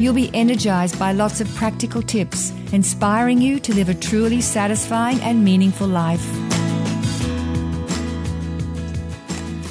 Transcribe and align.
You'll 0.00 0.14
be 0.14 0.30
energized 0.32 0.98
by 0.98 1.12
lots 1.12 1.42
of 1.42 1.54
practical 1.56 2.00
tips, 2.00 2.52
inspiring 2.72 3.42
you 3.42 3.60
to 3.60 3.74
live 3.74 3.90
a 3.90 3.94
truly 3.94 4.40
satisfying 4.40 5.20
and 5.20 5.44
meaningful 5.44 5.86
life. 5.86 6.24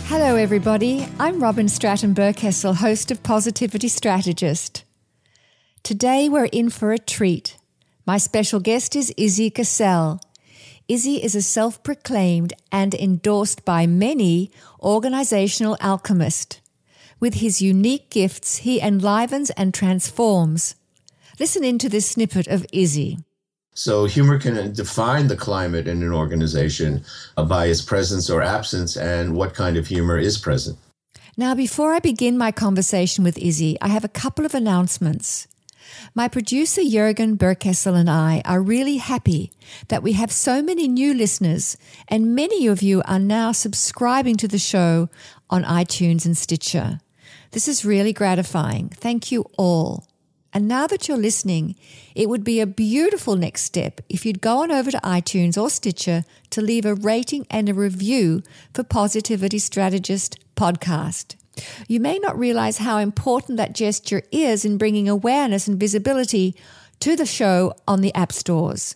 Hello, 0.05 0.35
everybody. 0.35 1.07
I'm 1.19 1.41
Robyn 1.41 1.67
Stratton 1.67 2.13
Berkessel, 2.13 2.75
host 2.75 3.09
of 3.09 3.23
Positivity 3.23 3.87
Strategist. 3.87 4.83
Today, 5.81 6.29
we're 6.29 6.45
in 6.45 6.69
for 6.69 6.91
a 6.93 6.99
treat. 6.99 7.57
My 8.05 8.19
special 8.19 8.59
guest 8.59 8.95
is 8.95 9.11
Izzy 9.17 9.49
Gesell. 9.49 10.19
Izzy 10.87 11.23
is 11.23 11.33
a 11.33 11.41
self 11.41 11.81
proclaimed 11.81 12.53
and 12.71 12.93
endorsed 12.93 13.65
by 13.65 13.87
many 13.87 14.51
organizational 14.79 15.75
alchemist. 15.81 16.58
With 17.19 17.35
his 17.35 17.61
unique 17.61 18.09
gifts, 18.09 18.57
he 18.57 18.79
enlivens 18.79 19.49
and 19.51 19.73
transforms. 19.73 20.75
Listen 21.39 21.63
into 21.63 21.89
this 21.89 22.09
snippet 22.09 22.47
of 22.47 22.65
Izzy. 22.71 23.19
So, 23.73 24.05
humor 24.05 24.39
can 24.39 24.73
define 24.73 25.27
the 25.27 25.37
climate 25.37 25.87
in 25.87 26.03
an 26.03 26.11
organization 26.11 27.03
uh, 27.37 27.45
by 27.45 27.67
its 27.67 27.81
presence 27.81 28.29
or 28.29 28.41
absence 28.41 28.97
and 28.97 29.35
what 29.35 29.53
kind 29.53 29.77
of 29.77 29.87
humor 29.87 30.17
is 30.17 30.37
present. 30.37 30.77
Now, 31.37 31.55
before 31.55 31.93
I 31.93 31.99
begin 31.99 32.37
my 32.37 32.51
conversation 32.51 33.23
with 33.23 33.37
Izzy, 33.37 33.77
I 33.81 33.87
have 33.87 34.03
a 34.03 34.09
couple 34.09 34.45
of 34.45 34.53
announcements. 34.53 35.47
My 36.13 36.27
producer 36.27 36.81
Jurgen 36.83 37.37
Berkessel 37.37 37.95
and 37.95 38.09
I 38.09 38.41
are 38.45 38.61
really 38.61 38.97
happy 38.97 39.51
that 39.87 40.03
we 40.03 40.13
have 40.13 40.31
so 40.31 40.61
many 40.61 40.87
new 40.87 41.13
listeners, 41.13 41.77
and 42.07 42.35
many 42.35 42.67
of 42.67 42.81
you 42.81 43.01
are 43.05 43.19
now 43.19 43.51
subscribing 43.51 44.35
to 44.37 44.47
the 44.47 44.59
show 44.59 45.09
on 45.49 45.63
iTunes 45.63 46.25
and 46.25 46.37
Stitcher. 46.37 46.99
This 47.51 47.67
is 47.67 47.85
really 47.85 48.13
gratifying. 48.13 48.89
Thank 48.89 49.31
you 49.31 49.45
all. 49.57 50.07
And 50.51 50.67
now 50.67 50.87
that 50.87 51.07
you're 51.07 51.17
listening, 51.17 51.75
it 52.15 52.27
would 52.27 52.43
be 52.43 52.59
a 52.59 52.65
beautiful 52.65 53.35
next 53.35 53.63
step 53.63 54.01
if 54.09 54.25
you'd 54.25 54.41
go 54.41 54.63
on 54.63 54.71
over 54.71 54.89
to 54.89 54.97
iTunes 54.99 55.61
or 55.61 55.69
Stitcher 55.69 56.25
to 56.49 56.61
leave 56.61 56.85
a 56.85 56.95
rating 56.95 57.45
and 57.51 57.69
a 57.69 57.73
review 57.73 58.41
for 58.73 58.83
Positivity 58.83 59.59
Strategist 59.59 60.39
podcast. 60.55 61.35
You 61.87 61.99
may 61.99 62.17
not 62.17 62.39
realize 62.39 62.79
how 62.79 62.97
important 62.97 63.57
that 63.57 63.73
gesture 63.73 64.23
is 64.31 64.65
in 64.65 64.77
bringing 64.77 65.07
awareness 65.07 65.67
and 65.67 65.79
visibility 65.79 66.55
to 66.99 67.15
the 67.15 67.25
show 67.25 67.73
on 67.87 68.01
the 68.01 68.13
app 68.15 68.31
stores. 68.31 68.95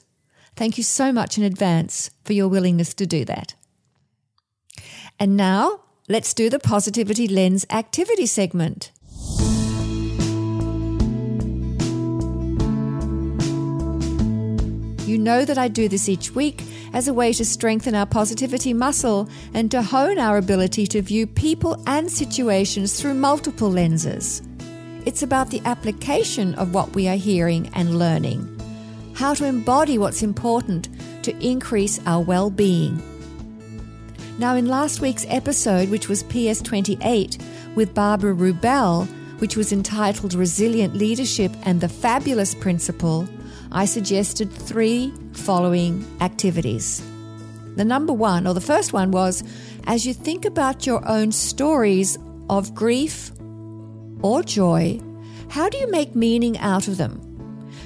Thank 0.55 0.77
you 0.77 0.83
so 0.83 1.11
much 1.11 1.37
in 1.37 1.43
advance 1.43 2.09
for 2.23 2.33
your 2.33 2.47
willingness 2.47 2.93
to 2.95 3.05
do 3.05 3.25
that. 3.25 3.55
And 5.19 5.37
now 5.37 5.81
Let's 6.09 6.33
do 6.33 6.49
the 6.49 6.59
Positivity 6.59 7.29
Lens 7.29 7.65
activity 7.69 8.25
segment. 8.25 8.91
You 15.07 15.17
know 15.17 15.45
that 15.45 15.57
I 15.57 15.69
do 15.69 15.87
this 15.87 16.09
each 16.09 16.31
week 16.31 16.61
as 16.91 17.07
a 17.07 17.13
way 17.13 17.31
to 17.31 17.45
strengthen 17.45 17.95
our 17.95 18.05
positivity 18.05 18.73
muscle 18.73 19.29
and 19.53 19.71
to 19.71 19.81
hone 19.81 20.19
our 20.19 20.37
ability 20.37 20.87
to 20.87 21.01
view 21.01 21.25
people 21.25 21.81
and 21.87 22.11
situations 22.11 22.99
through 22.99 23.13
multiple 23.13 23.71
lenses. 23.71 24.41
It's 25.05 25.23
about 25.23 25.51
the 25.51 25.61
application 25.63 26.53
of 26.55 26.73
what 26.73 26.93
we 26.93 27.07
are 27.07 27.15
hearing 27.15 27.71
and 27.75 27.97
learning, 27.97 28.43
how 29.15 29.33
to 29.35 29.45
embody 29.45 29.97
what's 29.97 30.21
important 30.21 30.89
to 31.23 31.33
increase 31.39 32.01
our 32.05 32.21
well 32.21 32.49
being. 32.49 33.01
Now, 34.39 34.55
in 34.55 34.65
last 34.65 34.99
week's 34.99 35.27
episode, 35.29 35.89
which 35.89 36.09
was 36.09 36.23
PS 36.23 36.59
28 36.61 37.37
with 37.75 37.93
Barbara 37.93 38.33
Rubel, 38.33 39.07
which 39.39 39.55
was 39.55 39.71
entitled 39.71 40.33
Resilient 40.33 40.95
Leadership 40.95 41.51
and 41.63 41.79
the 41.79 41.87
Fabulous 41.87 42.55
Principle, 42.55 43.27
I 43.71 43.85
suggested 43.85 44.51
three 44.51 45.13
following 45.33 46.03
activities. 46.19 47.03
The 47.75 47.85
number 47.85 48.13
one, 48.13 48.47
or 48.47 48.55
the 48.55 48.61
first 48.61 48.91
one, 48.91 49.11
was 49.11 49.43
as 49.85 50.05
you 50.05 50.15
think 50.15 50.45
about 50.45 50.87
your 50.87 51.07
own 51.07 51.31
stories 51.31 52.17
of 52.49 52.73
grief 52.73 53.31
or 54.21 54.41
joy, 54.41 54.99
how 55.49 55.69
do 55.69 55.77
you 55.77 55.91
make 55.91 56.15
meaning 56.15 56.57
out 56.57 56.87
of 56.87 56.97
them? 56.97 57.21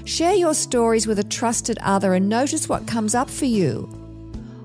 Share 0.05 0.33
your 0.33 0.53
stories 0.53 1.07
with 1.07 1.19
a 1.19 1.23
trusted 1.25 1.77
other 1.81 2.13
and 2.13 2.29
notice 2.29 2.69
what 2.69 2.87
comes 2.87 3.15
up 3.15 3.29
for 3.29 3.45
you. 3.45 3.96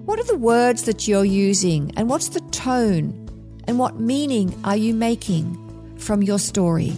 What 0.05 0.19
are 0.19 0.25
the 0.25 0.37
words 0.37 0.83
that 0.85 1.07
you're 1.07 1.25
using, 1.25 1.93
and 1.97 2.09
what's 2.09 2.29
the 2.29 2.41
tone, 2.51 3.29
and 3.69 3.79
what 3.79 4.01
meaning 4.01 4.53
are 4.65 4.77
you 4.77 4.95
making 4.95 5.95
from 5.97 6.25
your 6.25 6.41
story? 6.41 6.93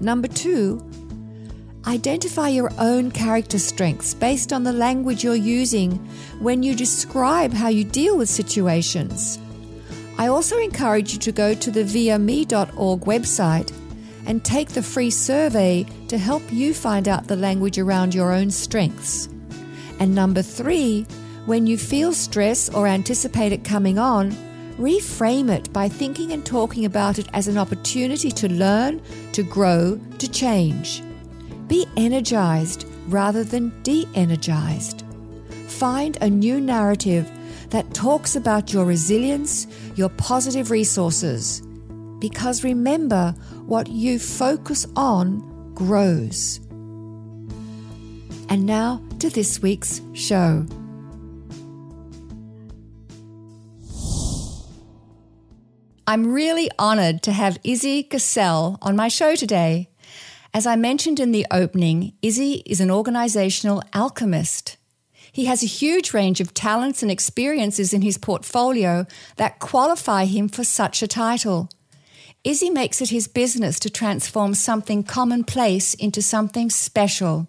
Number 0.00 0.26
two, 0.26 0.82
identify 1.86 2.48
your 2.48 2.70
own 2.78 3.10
character 3.10 3.58
strengths 3.58 4.14
based 4.14 4.50
on 4.50 4.64
the 4.64 4.72
language 4.72 5.22
you're 5.22 5.34
using 5.34 5.96
when 6.40 6.62
you 6.62 6.74
describe 6.74 7.52
how 7.52 7.68
you 7.68 7.84
deal 7.84 8.16
with 8.16 8.30
situations. 8.30 9.38
I 10.16 10.28
also 10.28 10.58
encourage 10.58 11.12
you 11.12 11.18
to 11.18 11.32
go 11.32 11.52
to 11.52 11.70
the 11.70 11.84
viame.org 11.84 13.00
website 13.02 13.72
and 14.24 14.42
take 14.42 14.70
the 14.70 14.82
free 14.82 15.10
survey 15.10 15.84
to 16.08 16.16
help 16.16 16.42
you 16.50 16.72
find 16.72 17.08
out 17.08 17.26
the 17.26 17.36
language 17.36 17.78
around 17.78 18.14
your 18.14 18.32
own 18.32 18.50
strengths. 18.50 19.28
And 20.00 20.14
number 20.14 20.40
three, 20.40 21.06
when 21.46 21.66
you 21.66 21.76
feel 21.76 22.12
stress 22.12 22.68
or 22.70 22.86
anticipate 22.86 23.52
it 23.52 23.64
coming 23.64 23.98
on, 23.98 24.32
reframe 24.78 25.50
it 25.50 25.72
by 25.72 25.88
thinking 25.88 26.32
and 26.32 26.44
talking 26.44 26.84
about 26.84 27.18
it 27.18 27.28
as 27.32 27.48
an 27.48 27.58
opportunity 27.58 28.30
to 28.30 28.48
learn, 28.50 29.02
to 29.32 29.42
grow, 29.42 30.00
to 30.18 30.30
change. 30.30 31.02
Be 31.68 31.86
energized 31.96 32.86
rather 33.08 33.44
than 33.44 33.82
de 33.82 34.08
energized. 34.14 35.04
Find 35.68 36.16
a 36.20 36.30
new 36.30 36.60
narrative 36.60 37.30
that 37.70 37.92
talks 37.92 38.36
about 38.36 38.72
your 38.72 38.84
resilience, 38.84 39.66
your 39.96 40.08
positive 40.10 40.70
resources. 40.70 41.60
Because 42.20 42.64
remember, 42.64 43.34
what 43.66 43.88
you 43.88 44.18
focus 44.18 44.86
on 44.96 45.72
grows. 45.74 46.60
And 48.48 48.64
now 48.64 49.02
to 49.18 49.28
this 49.28 49.60
week's 49.60 50.00
show. 50.12 50.66
I'm 56.06 56.34
really 56.34 56.70
honored 56.78 57.22
to 57.22 57.32
have 57.32 57.58
Izzy 57.64 58.04
Gesell 58.04 58.76
on 58.82 58.94
my 58.94 59.08
show 59.08 59.34
today. 59.34 59.88
As 60.52 60.66
I 60.66 60.76
mentioned 60.76 61.18
in 61.18 61.32
the 61.32 61.46
opening, 61.50 62.12
Izzy 62.20 62.62
is 62.66 62.80
an 62.80 62.90
organizational 62.90 63.82
alchemist. 63.94 64.76
He 65.32 65.46
has 65.46 65.62
a 65.62 65.66
huge 65.66 66.12
range 66.12 66.42
of 66.42 66.52
talents 66.52 67.02
and 67.02 67.10
experiences 67.10 67.94
in 67.94 68.02
his 68.02 68.18
portfolio 68.18 69.06
that 69.36 69.60
qualify 69.60 70.26
him 70.26 70.50
for 70.50 70.62
such 70.62 71.02
a 71.02 71.08
title. 71.08 71.70
Izzy 72.44 72.68
makes 72.68 73.00
it 73.00 73.08
his 73.08 73.26
business 73.26 73.80
to 73.80 73.88
transform 73.88 74.52
something 74.52 75.04
commonplace 75.04 75.94
into 75.94 76.20
something 76.20 76.68
special. 76.68 77.48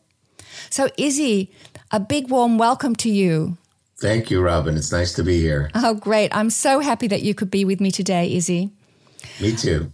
So, 0.70 0.88
Izzy, 0.98 1.52
a 1.92 2.00
big 2.00 2.30
warm 2.30 2.58
welcome 2.58 2.96
to 2.98 3.10
you. 3.10 3.58
Thank 3.98 4.30
you, 4.30 4.42
Robyn. 4.42 4.76
It's 4.76 4.92
nice 4.92 5.14
to 5.14 5.24
be 5.24 5.40
here. 5.40 5.72
Oh, 5.74 5.94
great. 5.94 6.36
I'm 6.36 6.50
so 6.50 6.80
happy 6.80 7.08
that 7.08 7.22
you 7.22 7.34
could 7.34 7.50
be 7.50 7.64
with 7.64 7.80
me 7.80 7.92
today, 7.92 8.34
Izzy. 8.34 8.72
Me 9.40 9.56
too. 9.56 9.92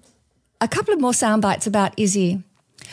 a 0.60 0.68
couple 0.68 0.92
of 0.92 1.00
more 1.00 1.14
sound 1.14 1.40
bites 1.40 1.66
about 1.66 1.98
Izzy. 1.98 2.42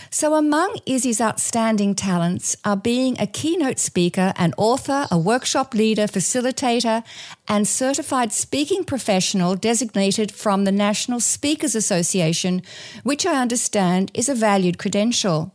So, 0.09 0.35
among 0.35 0.77
Izzy's 0.85 1.19
outstanding 1.19 1.93
talents 1.93 2.55
are 2.63 2.77
being 2.77 3.19
a 3.19 3.27
keynote 3.27 3.79
speaker, 3.79 4.33
an 4.37 4.53
author, 4.57 5.07
a 5.11 5.17
workshop 5.17 5.73
leader, 5.73 6.03
facilitator, 6.03 7.03
and 7.47 7.67
certified 7.67 8.31
speaking 8.31 8.83
professional 8.83 9.55
designated 9.55 10.31
from 10.31 10.63
the 10.63 10.71
National 10.71 11.19
Speakers 11.19 11.75
Association, 11.75 12.61
which 13.03 13.25
I 13.25 13.41
understand 13.41 14.11
is 14.13 14.29
a 14.29 14.35
valued 14.35 14.77
credential. 14.77 15.53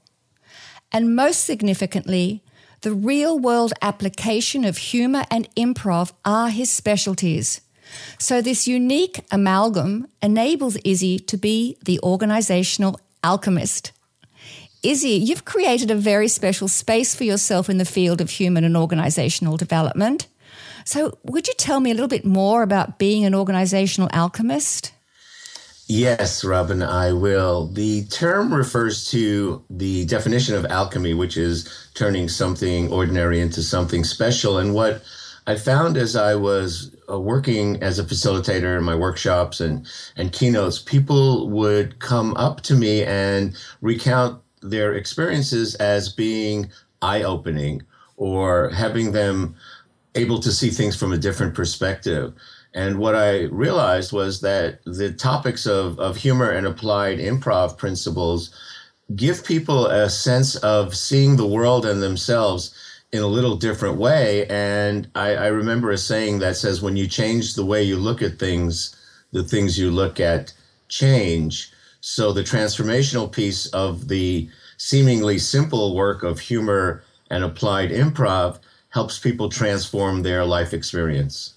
And 0.92 1.16
most 1.16 1.44
significantly, 1.44 2.42
the 2.82 2.92
real 2.92 3.38
world 3.38 3.72
application 3.82 4.64
of 4.64 4.78
humor 4.78 5.24
and 5.30 5.48
improv 5.54 6.12
are 6.24 6.48
his 6.48 6.70
specialties. 6.70 7.60
So, 8.18 8.40
this 8.40 8.68
unique 8.68 9.20
amalgam 9.30 10.06
enables 10.22 10.76
Izzy 10.84 11.18
to 11.18 11.36
be 11.36 11.76
the 11.84 11.98
organizational 12.02 13.00
alchemist. 13.24 13.92
Izzy, 14.82 15.10
you've 15.10 15.44
created 15.44 15.90
a 15.90 15.94
very 15.94 16.28
special 16.28 16.68
space 16.68 17.14
for 17.14 17.24
yourself 17.24 17.68
in 17.68 17.78
the 17.78 17.84
field 17.84 18.20
of 18.20 18.30
human 18.30 18.64
and 18.64 18.76
organizational 18.76 19.56
development. 19.56 20.26
So, 20.84 21.18
would 21.24 21.48
you 21.48 21.54
tell 21.58 21.80
me 21.80 21.90
a 21.90 21.94
little 21.94 22.08
bit 22.08 22.24
more 22.24 22.62
about 22.62 22.98
being 22.98 23.24
an 23.24 23.34
organizational 23.34 24.08
alchemist? 24.12 24.92
Yes, 25.92 26.44
Robyn, 26.44 26.84
I 26.84 27.12
will. 27.12 27.66
The 27.66 28.04
term 28.04 28.54
refers 28.54 29.10
to 29.10 29.64
the 29.68 30.04
definition 30.04 30.54
of 30.54 30.64
alchemy, 30.66 31.14
which 31.14 31.36
is 31.36 31.68
turning 31.94 32.28
something 32.28 32.92
ordinary 32.92 33.40
into 33.40 33.60
something 33.60 34.04
special. 34.04 34.58
And 34.58 34.72
what 34.72 35.02
I 35.48 35.56
found 35.56 35.96
as 35.96 36.14
I 36.14 36.36
was 36.36 36.94
uh, 37.10 37.18
working 37.18 37.82
as 37.82 37.98
a 37.98 38.04
facilitator 38.04 38.78
in 38.78 38.84
my 38.84 38.94
workshops 38.94 39.60
and, 39.60 39.84
and 40.16 40.30
keynotes, 40.30 40.78
people 40.78 41.50
would 41.50 41.98
come 41.98 42.36
up 42.36 42.60
to 42.60 42.76
me 42.76 43.02
and 43.02 43.56
recount 43.80 44.40
their 44.62 44.94
experiences 44.94 45.74
as 45.74 46.08
being 46.08 46.70
eye 47.02 47.24
opening 47.24 47.82
or 48.16 48.70
having 48.70 49.10
them 49.10 49.56
able 50.14 50.38
to 50.38 50.52
see 50.52 50.70
things 50.70 50.94
from 50.94 51.12
a 51.12 51.18
different 51.18 51.52
perspective. 51.56 52.32
And 52.72 52.98
what 52.98 53.16
I 53.16 53.44
realized 53.44 54.12
was 54.12 54.40
that 54.42 54.80
the 54.84 55.12
topics 55.12 55.66
of, 55.66 55.98
of 55.98 56.16
humor 56.16 56.50
and 56.50 56.66
applied 56.66 57.18
improv 57.18 57.76
principles 57.76 58.54
give 59.16 59.44
people 59.44 59.86
a 59.86 60.08
sense 60.08 60.54
of 60.56 60.94
seeing 60.94 61.36
the 61.36 61.46
world 61.46 61.84
and 61.84 62.00
themselves 62.00 62.72
in 63.12 63.22
a 63.22 63.26
little 63.26 63.56
different 63.56 63.96
way. 63.96 64.46
And 64.46 65.10
I, 65.16 65.34
I 65.34 65.46
remember 65.48 65.90
a 65.90 65.98
saying 65.98 66.38
that 66.38 66.56
says, 66.56 66.80
when 66.80 66.96
you 66.96 67.08
change 67.08 67.54
the 67.54 67.64
way 67.64 67.82
you 67.82 67.96
look 67.96 68.22
at 68.22 68.38
things, 68.38 68.94
the 69.32 69.42
things 69.42 69.78
you 69.78 69.90
look 69.90 70.20
at 70.20 70.52
change. 70.88 71.72
So 72.00 72.32
the 72.32 72.42
transformational 72.42 73.30
piece 73.30 73.66
of 73.66 74.08
the 74.08 74.48
seemingly 74.76 75.38
simple 75.38 75.94
work 75.94 76.22
of 76.22 76.38
humor 76.38 77.02
and 77.30 77.42
applied 77.42 77.90
improv 77.90 78.58
helps 78.90 79.18
people 79.18 79.48
transform 79.48 80.22
their 80.22 80.44
life 80.44 80.72
experience. 80.72 81.54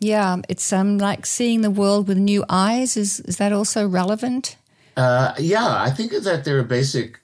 Yeah, 0.00 0.38
it's 0.48 0.72
um, 0.72 0.96
like 0.96 1.26
seeing 1.26 1.60
the 1.60 1.70
world 1.70 2.08
with 2.08 2.16
new 2.16 2.42
eyes. 2.48 2.96
Is 2.96 3.20
is 3.20 3.36
that 3.36 3.52
also 3.52 3.86
relevant? 3.86 4.56
Uh, 4.96 5.34
yeah, 5.38 5.82
I 5.82 5.90
think 5.90 6.12
that 6.12 6.44
there 6.44 6.58
are 6.58 6.64
basic 6.64 7.20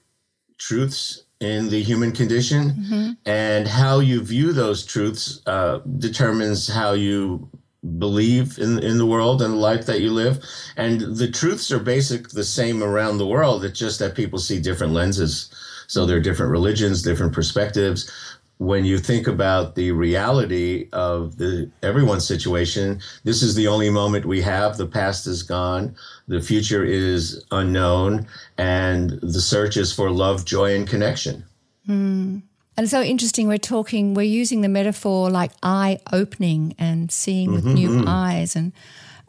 truths 0.59 1.23
in 1.39 1.69
the 1.69 1.81
human 1.81 2.11
condition, 2.11 2.69
mm-hmm. 2.69 3.11
and 3.25 3.67
how 3.67 3.99
you 3.99 4.21
view 4.21 4.53
those 4.53 4.85
truths 4.85 5.41
uh, 5.47 5.79
determines 5.97 6.67
how 6.67 6.93
you 6.93 7.49
believe 7.97 8.59
in 8.59 8.77
in 8.83 8.99
the 8.99 9.07
world 9.07 9.41
and 9.41 9.53
the 9.53 9.57
life 9.57 9.87
that 9.87 10.01
you 10.01 10.11
live. 10.11 10.39
And 10.75 11.01
the 11.17 11.31
truths 11.31 11.71
are 11.71 11.79
basic 11.79 12.29
the 12.29 12.43
same 12.43 12.83
around 12.83 13.17
the 13.17 13.27
world. 13.27 13.65
It's 13.65 13.79
just 13.79 13.97
that 13.99 14.13
people 14.13 14.37
see 14.37 14.61
different 14.61 14.93
lenses. 14.93 15.49
So 15.87 16.05
there 16.05 16.17
are 16.17 16.21
different 16.21 16.51
religions, 16.51 17.01
different 17.01 17.33
perspectives 17.33 18.11
when 18.59 18.85
you 18.85 18.97
think 18.97 19.27
about 19.27 19.75
the 19.75 19.91
reality 19.91 20.89
of 20.91 21.37
the 21.37 21.69
everyone's 21.83 22.27
situation, 22.27 22.99
this 23.23 23.43
is 23.43 23.55
the 23.55 23.67
only 23.67 23.89
moment 23.89 24.25
we 24.25 24.41
have. 24.41 24.77
The 24.77 24.87
past 24.87 25.27
is 25.27 25.43
gone, 25.43 25.95
the 26.27 26.41
future 26.41 26.83
is 26.83 27.43
unknown, 27.51 28.27
and 28.57 29.11
the 29.21 29.41
search 29.41 29.77
is 29.77 29.93
for 29.93 30.09
love, 30.09 30.43
joy, 30.45 30.75
and 30.75 30.87
connection. 30.87 31.43
Mm. 31.87 32.41
And 32.77 32.89
so 32.89 33.01
interesting. 33.01 33.47
We're 33.47 33.57
talking, 33.57 34.13
we're 34.13 34.23
using 34.23 34.61
the 34.61 34.69
metaphor 34.69 35.29
like 35.29 35.51
eye 35.63 35.99
opening 36.11 36.75
and 36.77 37.11
seeing 37.11 37.51
with 37.51 37.63
mm-hmm, 37.63 37.73
new 37.73 37.89
mm-hmm. 37.89 38.07
eyes, 38.07 38.55
and 38.55 38.71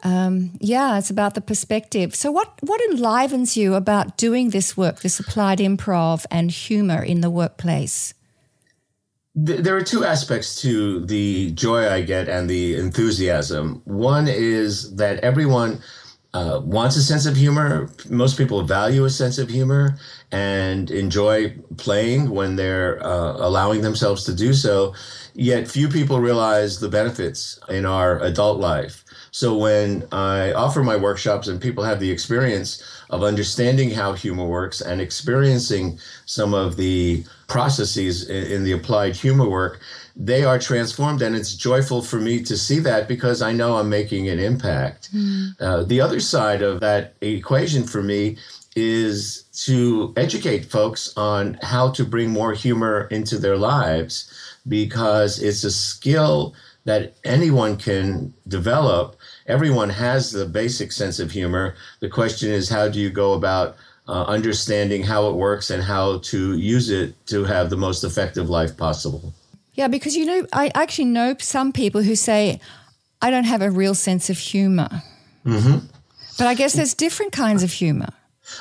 um, 0.03 0.51
yeah, 0.59 0.97
it's 0.97 1.09
about 1.09 1.35
the 1.35 1.41
perspective. 1.41 2.15
So, 2.15 2.31
what 2.31 2.51
what 2.61 2.81
enlivens 2.89 3.57
you 3.57 3.75
about 3.75 4.17
doing 4.17 4.51
this 4.51 4.77
work, 4.77 5.01
this 5.01 5.19
applied 5.19 5.59
improv 5.59 6.25
and 6.31 6.51
humor 6.51 7.01
in 7.03 7.21
the 7.21 7.29
workplace? 7.29 8.13
There 9.45 9.75
are 9.75 9.83
two 9.83 10.03
aspects 10.03 10.61
to 10.61 11.05
the 11.05 11.51
joy 11.51 11.89
I 11.89 12.01
get 12.01 12.27
and 12.27 12.49
the 12.49 12.75
enthusiasm. 12.75 13.81
One 13.85 14.27
is 14.27 14.95
that 14.95 15.19
everyone 15.19 15.81
uh, 16.33 16.61
wants 16.63 16.95
a 16.95 17.01
sense 17.01 17.25
of 17.25 17.35
humor. 17.35 17.89
Most 18.09 18.37
people 18.37 18.61
value 18.63 19.05
a 19.05 19.09
sense 19.09 19.37
of 19.37 19.49
humor 19.49 19.97
and 20.31 20.91
enjoy 20.91 21.55
playing 21.77 22.29
when 22.29 22.55
they're 22.55 23.03
uh, 23.03 23.37
allowing 23.37 23.81
themselves 23.81 24.25
to 24.25 24.35
do 24.35 24.53
so. 24.53 24.93
Yet 25.33 25.67
few 25.67 25.87
people 25.87 26.19
realize 26.19 26.79
the 26.79 26.89
benefits 26.89 27.59
in 27.69 27.85
our 27.85 28.19
adult 28.19 28.59
life. 28.59 29.05
So 29.31 29.57
when 29.57 30.07
I 30.11 30.53
offer 30.53 30.83
my 30.83 30.97
workshops 30.97 31.47
and 31.47 31.61
people 31.61 31.83
have 31.83 31.99
the 31.99 32.11
experience 32.11 32.83
of 33.09 33.23
understanding 33.23 33.91
how 33.91 34.13
humor 34.13 34.45
works 34.45 34.81
and 34.81 35.01
experiencing 35.01 35.99
some 36.25 36.53
of 36.53 36.75
the 36.75 37.23
processes 37.49 38.29
in, 38.29 38.43
in, 38.51 38.63
the 38.63 38.71
applied 38.71 39.15
humor 39.15 39.49
work, 39.49 39.81
they 40.15 40.43
are 40.43 40.59
transformed. 40.59 41.21
And 41.21 41.35
it's 41.35 41.55
joyful 41.55 42.01
for 42.01 42.17
me 42.17 42.41
to 42.43 42.57
see 42.57 42.79
that 42.79 43.07
because 43.07 43.41
I 43.41 43.51
know 43.51 43.77
I'm 43.77 43.89
making 43.89 44.29
an 44.29 44.39
impact. 44.39 45.13
Mm. 45.13 45.59
Uh, 45.59 45.83
the 45.83 45.99
other 45.99 46.19
side 46.19 46.61
of 46.61 46.79
that 46.79 47.15
equation 47.21 47.83
for 47.83 48.01
me 48.01 48.37
is 48.75 49.43
to 49.65 50.13
educate 50.15 50.65
folks 50.65 51.11
on 51.17 51.57
how 51.61 51.89
to 51.91 52.05
bring 52.05 52.29
more 52.29 52.53
humor 52.53 53.07
into 53.11 53.37
their 53.37 53.57
lives 53.57 54.31
because 54.67 55.41
it's 55.41 55.63
a 55.63 55.71
skill 55.71 56.53
that 56.85 57.15
anyone 57.25 57.75
can 57.75 58.33
develop 58.47 59.19
everyone 59.49 59.89
has 59.89 60.31
the 60.31 60.45
basic 60.45 60.91
sense 60.91 61.19
of 61.19 61.31
humor. 61.31 61.75
The 61.99 62.07
question 62.07 62.51
is, 62.51 62.69
how 62.69 62.87
do 62.87 62.99
you 62.99 63.09
go 63.09 63.33
about 63.33 63.75
uh, 64.09 64.23
understanding 64.23 65.03
how 65.03 65.29
it 65.29 65.35
works 65.35 65.69
and 65.69 65.83
how 65.83 66.17
to 66.17 66.57
use 66.57 66.89
it 66.89 67.13
to 67.27 67.43
have 67.45 67.69
the 67.69 67.77
most 67.77 68.03
effective 68.03 68.49
life 68.49 68.75
possible? 68.75 69.33
Yeah, 69.75 69.87
because 69.87 70.15
you 70.15 70.25
know, 70.25 70.47
I 70.51 70.71
actually 70.73 71.05
know 71.05 71.35
some 71.39 71.71
people 71.71 72.01
who 72.01 72.15
say, 72.15 72.59
I 73.21 73.29
don't 73.29 73.43
have 73.43 73.61
a 73.61 73.69
real 73.69 73.93
sense 73.93 74.29
of 74.29 74.37
humor. 74.37 74.89
Mm-hmm. 75.45 75.85
But 76.37 76.47
I 76.47 76.55
guess 76.55 76.73
there's 76.73 76.93
different 76.93 77.33
kinds 77.33 77.63
of 77.63 77.71
humor. 77.71 78.09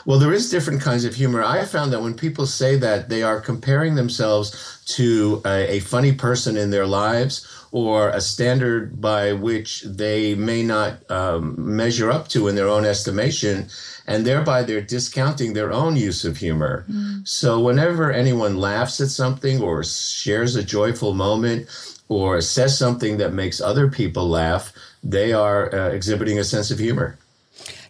Well, 0.04 0.18
there 0.18 0.34
is 0.34 0.50
different 0.50 0.82
kinds 0.82 1.06
of 1.06 1.14
humor. 1.14 1.42
I 1.42 1.58
have 1.58 1.70
found 1.70 1.92
that 1.92 2.02
when 2.02 2.14
people 2.14 2.44
say 2.44 2.76
that, 2.76 3.08
they 3.08 3.22
are 3.22 3.40
comparing 3.40 3.94
themselves 3.94 4.82
to 4.96 5.40
a, 5.46 5.76
a 5.76 5.80
funny 5.80 6.12
person 6.12 6.58
in 6.58 6.70
their 6.70 6.86
lives 6.86 7.46
or 7.70 8.08
a 8.10 8.20
standard 8.20 9.00
by 9.00 9.32
which 9.32 9.82
they 9.82 10.34
may 10.34 10.62
not 10.62 11.08
um, 11.10 11.54
measure 11.58 12.10
up 12.10 12.28
to 12.28 12.48
in 12.48 12.54
their 12.54 12.68
own 12.68 12.84
estimation, 12.84 13.68
and 14.06 14.24
thereby 14.24 14.62
they're 14.62 14.80
discounting 14.80 15.52
their 15.52 15.72
own 15.72 15.96
use 15.96 16.24
of 16.24 16.38
humor. 16.38 16.86
Mm. 16.90 17.28
So, 17.28 17.60
whenever 17.60 18.10
anyone 18.10 18.56
laughs 18.56 19.00
at 19.00 19.08
something 19.08 19.60
or 19.60 19.84
shares 19.84 20.56
a 20.56 20.64
joyful 20.64 21.14
moment 21.14 21.68
or 22.08 22.40
says 22.40 22.78
something 22.78 23.18
that 23.18 23.34
makes 23.34 23.60
other 23.60 23.90
people 23.90 24.28
laugh, 24.28 24.72
they 25.04 25.32
are 25.32 25.74
uh, 25.74 25.88
exhibiting 25.90 26.38
a 26.38 26.44
sense 26.44 26.70
of 26.70 26.78
humor. 26.78 27.18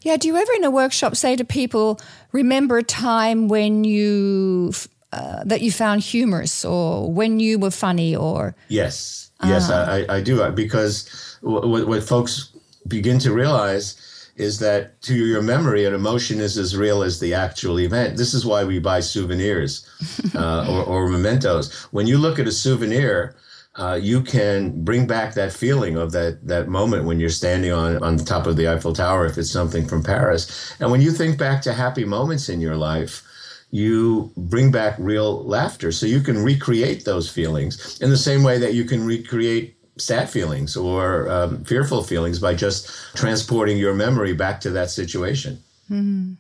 Yeah. 0.03 0.17
Do 0.17 0.29
you 0.29 0.37
ever 0.37 0.53
in 0.55 0.65
a 0.65 0.71
workshop 0.71 1.17
say 1.17 1.37
to 1.37 1.45
people, 1.45 2.01
remember 2.33 2.79
a 2.79 2.83
time 2.83 3.49
when 3.49 3.85
you 3.85 4.73
uh, 5.13 5.43
that 5.45 5.63
you 5.63 5.73
found 5.73 6.03
humorous 6.03 6.65
or 6.65 7.11
when 7.11 7.41
you 7.41 7.59
were 7.59 7.71
funny 7.71 8.15
or 8.15 8.55
yes 8.69 9.28
Yes, 9.45 9.71
uh-huh. 9.71 10.05
I, 10.09 10.17
I 10.17 10.21
do 10.21 10.51
because 10.51 11.39
what, 11.43 11.87
what 11.87 12.03
folks 12.03 12.51
begin 12.87 13.19
to 13.21 13.33
realize 13.33 14.05
is 14.37 14.61
that 14.61 15.01
to 15.03 15.15
your 15.15 15.43
memory, 15.43 15.85
an 15.85 15.95
emotion 15.95 16.41
is 16.41 16.57
as 16.57 16.77
real 16.77 17.03
as 17.03 17.19
the 17.19 17.35
actual 17.35 17.81
event. 17.81 18.17
This 18.17 18.35
is 18.35 18.47
why 18.47 18.65
we 18.65 18.79
buy 18.79 19.01
souvenirs 19.01 19.87
uh, 20.35 20.67
or, 20.71 20.85
or, 20.85 21.09
mementos. 21.09 21.73
When 21.91 22.07
you 22.07 22.19
look 22.19 22.39
at 22.39 22.47
a 22.47 22.53
souvenir, 22.53 23.35
uh, 23.75 23.99
you 24.01 24.23
can 24.23 24.85
bring 24.85 25.07
back 25.07 25.35
that 25.35 25.53
feeling 25.53 25.97
of 25.97 26.13
that 26.13 26.47
that 26.47 26.69
moment 26.69 27.05
when 27.05 27.21
you're 27.21 27.31
standing 27.31 27.73
on 27.73 28.03
on 28.03 28.17
the 28.17 28.25
top 28.25 28.47
of 28.47 28.57
the 28.57 28.69
Eiffel 28.69 28.93
Tower, 28.93 29.27
if 29.27 29.39
it's 29.39 29.51
something 29.51 29.87
from 29.87 30.03
Paris. 30.03 30.75
And 30.81 30.91
when 30.91 31.01
you 31.01 31.13
think 31.13 31.39
back 31.39 31.63
to 31.63 31.73
happy 31.73 32.05
moments 32.05 32.49
in 32.49 32.61
your 32.61 32.77
life, 32.77 33.23
you 33.71 34.33
bring 34.37 34.71
back 34.71 34.97
real 34.99 35.45
laughter. 35.45 35.93
So 35.93 36.07
you 36.07 36.21
can 36.21 36.43
recreate 36.43 37.05
those 37.05 37.31
feelings 37.31 38.01
in 38.01 38.11
the 38.11 38.17
same 38.17 38.43
way 38.43 38.59
that 38.59 38.75
you 38.75 38.85
can 38.85 39.05
recreate 39.05 39.77
sad 39.99 40.31
feelings 40.31 40.77
or 40.77 41.29
um, 41.29 41.65
fearful 41.65 42.03
feelings 42.03 42.39
by 42.39 42.55
just 42.55 42.91
transporting 43.15 43.77
your 43.77 43.95
memory 43.95 44.33
back 44.33 44.61
to 44.61 44.71
that 44.71 44.91
situation. 44.91 45.59
Mm-hmm. 45.91 46.35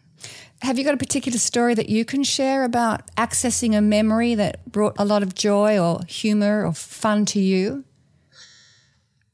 Have 0.63 0.77
you 0.77 0.85
got 0.85 0.95
a 0.95 0.99
particular 0.99 1.39
story 1.39 1.75
that 1.75 1.89
you 1.89 2.05
can 2.05 2.25
share 2.25 2.65
about 2.65 3.15
accessing 3.15 3.77
a 3.77 3.81
memory 3.81 4.35
that 4.35 4.71
brought 4.71 4.95
a 4.99 5.05
lot 5.05 5.23
of 5.23 5.35
joy 5.35 5.79
or 5.79 6.01
humor 6.09 6.67
or 6.67 6.73
fun 6.73 7.25
to 7.27 7.41
you? 7.41 7.85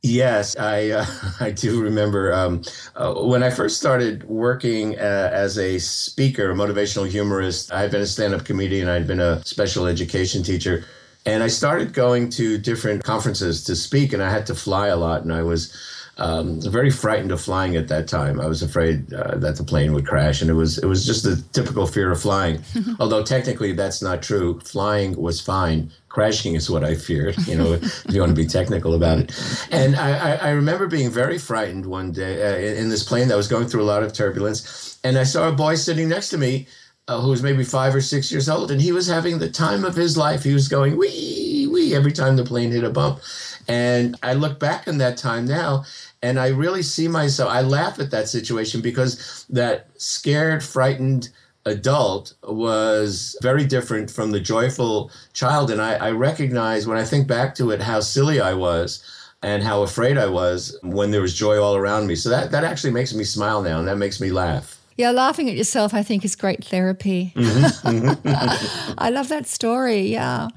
Yes, 0.07 0.55
I 0.59 0.91
uh, 0.91 1.07
I 1.41 1.51
do 1.51 1.81
remember 1.81 2.31
um, 2.35 2.61
uh, 2.95 3.15
when 3.15 3.43
I 3.43 3.49
first 3.49 3.79
started 3.79 4.23
working 4.25 4.99
uh, 4.99 5.31
as 5.33 5.59
a 5.59 5.79
speaker, 5.79 6.51
a 6.51 6.55
motivational 6.55 7.09
humorist. 7.09 7.73
I 7.73 7.81
had 7.81 7.91
been 7.91 8.03
a 8.03 8.07
stand-up 8.07 8.45
comedian. 8.45 8.87
I'd 8.87 9.07
been 9.07 9.19
a 9.19 9.43
special 9.47 9.87
education 9.87 10.43
teacher, 10.43 10.85
and 11.25 11.43
I 11.43 11.49
started 11.49 11.95
going 11.95 12.29
to 12.31 12.59
different 12.59 13.03
conferences 13.03 13.65
to 13.65 13.75
speak. 13.75 14.13
And 14.13 14.23
I 14.23 14.31
had 14.31 14.45
to 14.47 14.55
fly 14.55 14.89
a 14.89 14.97
lot, 14.97 15.23
and 15.23 15.33
I 15.33 15.43
was 15.43 15.75
um, 16.19 16.61
very 16.61 16.91
frightened 16.91 17.33
of 17.33 17.41
flying 17.41 17.77
at 17.77 17.89
that 17.89 18.07
time. 18.07 18.41
I 18.41 18.47
was 18.47 18.63
afraid 18.63 19.13
uh, 19.13 19.37
that 19.37 19.57
the 19.57 19.65
plane 19.65 19.93
would 19.95 20.07
crash, 20.07 20.41
and 20.41 20.51
it 20.51 20.55
was 20.55 20.79
it 20.79 20.87
was 20.87 21.05
just 21.05 21.25
the 21.25 21.43
typical 21.53 21.87
fear 21.87 22.11
of 22.11 22.21
flying. 22.21 22.63
Although 23.01 23.23
technically 23.23 23.73
that's 23.73 24.01
not 24.01 24.23
true. 24.23 24.61
Flying 24.61 25.17
was 25.21 25.41
fine. 25.41 25.91
Crashing 26.09 26.55
is 26.55 26.71
what 26.71 26.85
I 26.85 26.95
feared. 26.95 27.37
You 27.47 27.59
know, 27.59 27.73
if 27.73 28.05
you 28.09 28.21
want 28.21 28.31
to 28.31 28.37
be 28.37 28.47
technical 28.47 28.95
about 28.95 29.19
it. 29.19 29.67
And 29.73 29.97
I, 29.97 30.37
I 30.37 30.51
remember 30.51 30.87
being 30.87 31.11
very 31.11 31.39
frightened 31.39 31.87
one 31.87 32.13
day 32.13 32.43
uh, 32.43 32.81
in 32.81 32.89
this 32.89 33.03
plane 33.03 33.27
that 33.29 33.37
was 33.37 33.49
going 33.49 33.67
through 33.67 33.83
a 33.83 33.91
lot 33.91 34.05
of 34.05 34.13
turbulence, 34.13 34.99
and 35.03 35.19
I 35.19 35.25
saw 35.25 35.49
a 35.49 35.53
boy 35.53 35.75
sitting 35.75 36.09
next 36.09 36.31
to 36.31 36.39
me. 36.39 36.69
Uh, 37.07 37.21
who 37.21 37.29
was 37.29 37.43
maybe 37.43 37.63
five 37.63 37.95
or 37.95 38.01
six 38.01 38.33
years 38.33 38.49
old, 38.49 38.71
and 38.71 38.81
he 38.81 38.91
was 38.91 39.07
having 39.07 39.39
the 39.39 39.51
time 39.51 39.85
of 39.85 39.95
his 39.95 40.17
life. 40.17 40.43
He 40.43 40.55
was 40.55 40.69
going 40.69 40.97
wee 40.97 41.69
wee 41.71 41.95
every 41.95 42.13
time 42.13 42.37
the 42.37 42.45
plane 42.45 42.71
hit 42.71 42.85
a 42.85 42.89
bump, 42.89 43.21
and 43.69 44.17
I 44.23 44.35
look 44.35 44.59
back 44.59 44.89
on 44.89 44.99
that 44.99 45.17
time 45.17 45.47
now, 45.47 45.85
and 46.23 46.39
I 46.39 46.49
really 46.49 46.83
see 46.83 47.09
myself, 47.09 47.51
I 47.51 47.61
laugh 47.61 47.99
at 48.01 48.11
that 48.11 48.29
situation 48.29 48.81
because 48.81 49.47
that 49.51 49.89
scared, 49.97 50.63
frightened 50.63 51.31
adult 51.67 52.35
was 52.43 53.37
very 53.43 53.65
different 53.65 54.11
from 54.11 54.31
the 54.31 54.41
joyful 54.41 55.11
child. 55.33 55.71
And 55.71 55.81
I, 55.81 55.95
I 55.95 56.11
recognize 56.11 56.87
when 56.87 56.99
I 56.99 57.05
think 57.05 57.27
back 57.27 57.55
to 57.57 57.71
it 57.71 57.81
how 57.81 58.01
silly 58.01 58.41
I 58.41 58.55
was 58.55 59.03
and 59.43 59.63
how 59.63 59.83
afraid 59.83 60.19
I 60.19 60.27
was 60.27 60.79
when 60.83 61.11
there 61.11 61.23
was 61.23 61.35
joy 61.35 61.61
all 61.63 61.77
around 61.77 62.07
me. 62.07 62.17
So 62.17 62.29
that, 62.31 62.51
that 62.51 62.65
actually 62.65 62.93
makes 62.93 63.15
me 63.15 63.25
smile 63.25 63.63
now 63.63 63.79
and 63.79 63.89
that 63.89 63.99
makes 63.99 64.21
me 64.21 64.31
laugh. 64.31 64.79
Yeah, 64.97 65.11
laughing 65.11 65.51
at 65.51 65.57
yourself, 65.57 65.93
I 65.93 66.03
think, 66.05 66.25
is 66.25 66.37
great 66.37 66.65
therapy. 66.65 67.33
Mm-hmm. 67.35 68.95
I 68.99 69.11
love 69.11 69.29
that 69.29 69.47
story. 69.47 70.03
Yeah. 70.03 70.49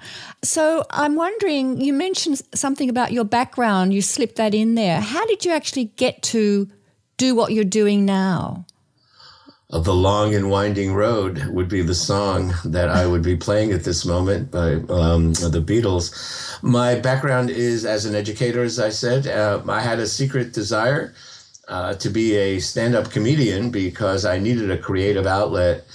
So 0.44 0.86
I'm 0.91 1.15
wondering, 1.15 1.82
you 1.82 1.91
mentioned 1.91 2.41
something 2.53 2.89
about 2.89 3.12
your 3.12 3.25
background, 3.25 3.94
you 3.94 4.01
slipped 4.01 4.36
that 4.36 4.53
in 4.53 4.75
there. 4.75 5.01
How 5.01 5.25
did 5.25 5.44
you 5.44 5.51
actually 5.51 5.86
get 5.96 6.22
to 6.24 6.70
do 7.17 7.34
what 7.34 7.51
you're 7.51 7.63
doing 7.63 8.06
now? 8.06 8.65
The 9.70 9.94
Long 9.94 10.34
and 10.34 10.50
Winding 10.50 10.94
Road 10.94 11.44
would 11.48 11.67
be 11.67 11.82
the 11.82 11.96
song 11.96 12.53
that 12.63 12.88
I 12.88 13.06
would 13.06 13.22
be 13.22 13.36
playing 13.36 13.74
at 13.74 13.84
this 13.84 14.06
moment 14.06 14.50
by 14.50 14.75
um, 14.75 15.34
the 15.34 15.62
Beatles. 15.65 16.63
My 16.63 16.96
background 16.96 17.50
is 17.50 17.84
as 17.84 18.06
an 18.06 18.15
educator, 18.15 18.63
as 18.63 18.79
I 18.79 18.89
said. 18.89 19.27
Uh, 19.27 19.62
I 19.67 19.82
had 19.82 20.00
a 20.00 20.08
secret 20.08 20.53
desire 20.53 21.13
uh, 21.67 21.93
to 21.95 22.09
be 22.09 22.36
a 22.36 22.59
stand 22.59 22.95
up 22.95 23.12
comedian 23.12 23.69
because 23.69 24.25
I 24.25 24.39
needed 24.39 24.71
a 24.71 24.77
creative 24.77 25.25
outlet 25.25 25.86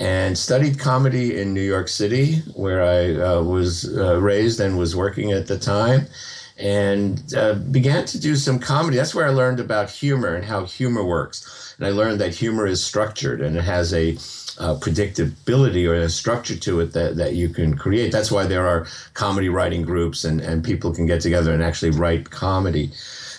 and 0.00 0.38
studied 0.38 0.78
comedy 0.78 1.38
in 1.38 1.52
New 1.52 1.62
York 1.62 1.88
City, 1.88 2.36
where 2.54 2.82
I 2.82 3.20
uh, 3.20 3.42
was 3.42 3.96
uh, 3.96 4.20
raised 4.20 4.60
and 4.60 4.78
was 4.78 4.94
working 4.94 5.32
at 5.32 5.48
the 5.48 5.58
time, 5.58 6.06
and 6.56 7.34
uh, 7.34 7.54
began 7.54 8.04
to 8.06 8.20
do 8.20 8.36
some 8.36 8.58
comedy. 8.58 8.96
That's 8.96 9.14
where 9.14 9.26
I 9.26 9.30
learned 9.30 9.60
about 9.60 9.90
humor 9.90 10.34
and 10.34 10.44
how 10.44 10.64
humor 10.64 11.04
works. 11.04 11.74
And 11.78 11.86
I 11.86 11.90
learned 11.90 12.20
that 12.20 12.34
humor 12.34 12.66
is 12.66 12.82
structured 12.82 13.40
and 13.40 13.56
it 13.56 13.62
has 13.62 13.94
a 13.94 14.12
uh, 14.58 14.74
predictability 14.80 15.88
or 15.88 15.94
a 15.94 16.08
structure 16.08 16.56
to 16.56 16.80
it 16.80 16.92
that, 16.92 17.16
that 17.16 17.34
you 17.34 17.48
can 17.48 17.76
create. 17.76 18.10
That's 18.10 18.32
why 18.32 18.46
there 18.46 18.66
are 18.66 18.86
comedy 19.14 19.48
writing 19.48 19.82
groups 19.82 20.24
and, 20.24 20.40
and 20.40 20.64
people 20.64 20.92
can 20.92 21.06
get 21.06 21.20
together 21.20 21.52
and 21.52 21.62
actually 21.62 21.92
write 21.92 22.30
comedy. 22.30 22.90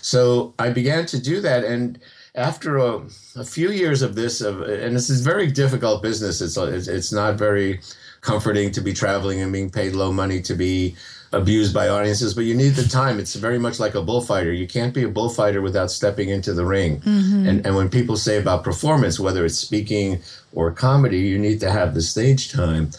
So 0.02 0.54
I 0.60 0.70
began 0.70 1.06
to 1.08 1.22
do 1.22 1.42
that. 1.42 1.64
And 1.64 2.00
after 2.36 2.78
a, 2.78 3.02
a 3.36 3.44
few 3.44 3.72
years 3.72 4.02
of 4.02 4.16
this, 4.16 4.42
of, 4.42 4.62
and 4.62 4.96
this 4.96 5.10
is 5.10 5.22
very 5.22 5.48
difficult 5.52 6.02
business, 6.02 6.42
it's, 6.42 6.58
it's, 6.88 7.12
not 7.12 7.36
very 7.36 7.82
comforting 8.22 8.72
to 8.72 8.82
be 8.82 8.94
traveling 8.94 9.42
and 9.42 9.52
being 9.52 9.70
paid 9.70 9.94
low 9.94 10.12
money 10.12 10.42
to 10.42 10.54
be 10.54 10.96
abused 11.32 11.74
by 11.74 11.88
audiences, 11.88 12.34
but 12.34 12.46
you 12.46 12.56
need 12.56 12.70
the 12.70 12.88
time. 12.88 13.20
It's 13.20 13.36
very 13.36 13.60
much 13.60 13.80
like 13.80 13.96
a 13.96 14.02
bullfighter. 14.02 14.52
You 14.52 14.68
can't 14.68 14.94
be 14.94 15.04
a 15.04 15.08
bullfighter 15.08 15.62
without 15.62 15.92
stepping 15.92 16.30
into 16.30 16.54
the 16.54 16.66
ring. 16.66 17.02
Mm-hmm. 17.02 17.48
And, 17.48 17.66
and 17.66 17.76
when 17.76 17.90
people 17.90 18.18
say 18.18 18.38
about 18.38 18.64
performance, 18.64 19.20
whether 19.20 19.46
it's 19.46 19.58
speaking 19.58 20.22
or 20.54 20.72
comedy, 20.72 21.20
you 21.20 21.38
need 21.38 21.60
to 21.60 21.72
have 21.72 21.94
the 21.94 22.02
stage 22.02 22.52
time. 22.52 22.90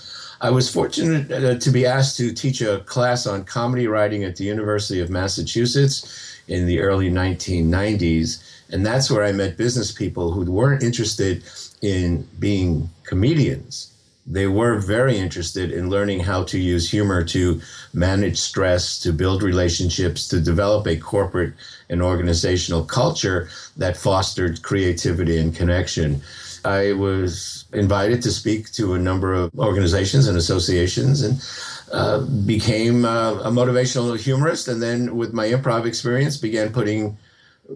I 0.40 0.50
was 0.50 0.73
fortunate 0.73 1.30
uh, 1.30 1.59
to 1.59 1.71
be 1.71 1.85
asked 1.85 2.16
to 2.16 2.33
teach 2.33 2.62
a 2.62 2.80
class 2.80 3.26
on 3.26 3.45
comedy 3.45 3.87
writing 3.88 4.25
at 4.25 4.37
the 4.37 4.45
University 4.45 5.00
of 5.00 5.11
Massachusetts 5.11 6.29
in 6.49 6.66
the 6.66 6.80
early 6.80 7.11
1990s. 7.11 8.42
And 8.70 8.85
that's 8.87 9.11
where 9.11 9.25
I 9.25 9.32
met 9.32 9.56
business 9.56 9.92
people 9.92 10.32
who 10.32 10.50
weren't 10.50 10.82
interested 10.82 11.42
in 11.82 12.26
being 12.38 12.90
comedians. 13.04 13.92
They 14.26 14.47
were 14.47 14.78
very 14.78 15.18
interested 15.18 15.73
in 15.73 15.90
learning 15.90 16.20
how 16.20 16.44
to 16.44 16.59
use 16.59 16.88
humor 16.88 17.25
to 17.25 17.61
manage 17.92 18.38
stress, 18.38 18.99
to 19.00 19.12
build 19.12 19.42
relationships, 19.42 20.28
to 20.28 20.40
develop 20.40 20.87
a 20.87 20.97
corporate 20.97 21.54
and 21.88 22.00
organizational 22.02 22.85
culture 22.85 23.49
that 23.76 23.97
fostered 23.97 24.62
creativity 24.62 25.38
and 25.38 25.54
connection. 25.54 26.23
I 26.64 26.92
was 26.92 27.64
invited 27.73 28.23
to 28.23 28.30
speak 28.30 28.70
to 28.73 28.94
a 28.94 28.99
number 28.99 29.32
of 29.32 29.50
organizations 29.59 30.28
and 30.28 30.37
associations 30.37 31.23
and 31.23 31.40
uh, 31.92 32.20
became 32.47 33.04
uh, 33.04 33.35
a 33.40 33.50
motivational 33.50 34.18
humorist, 34.18 34.68
and 34.68 34.82
then 34.82 35.16
with 35.16 35.32
my 35.32 35.49
improv 35.49 35.87
experience, 35.87 36.37
began 36.37 36.73
putting 36.73 37.16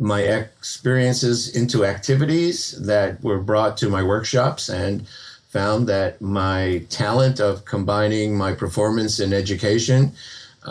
my 0.01 0.21
experiences 0.21 1.55
into 1.55 1.85
activities 1.85 2.73
that 2.83 3.23
were 3.23 3.39
brought 3.39 3.77
to 3.79 3.89
my 3.89 4.03
workshops, 4.03 4.69
and 4.69 5.07
found 5.49 5.89
that 5.89 6.21
my 6.21 6.85
talent 6.91 7.41
of 7.41 7.65
combining 7.65 8.37
my 8.37 8.53
performance 8.53 9.21
in 9.21 9.33
education 9.33 10.13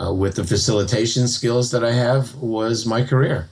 uh, 0.00 0.12
with 0.12 0.36
the 0.36 0.44
facilitation 0.44 1.26
skills 1.28 1.70
that 1.70 1.84
I 1.84 1.92
have 1.92 2.34
was 2.36 2.84
my 2.84 3.02
career. 3.02 3.48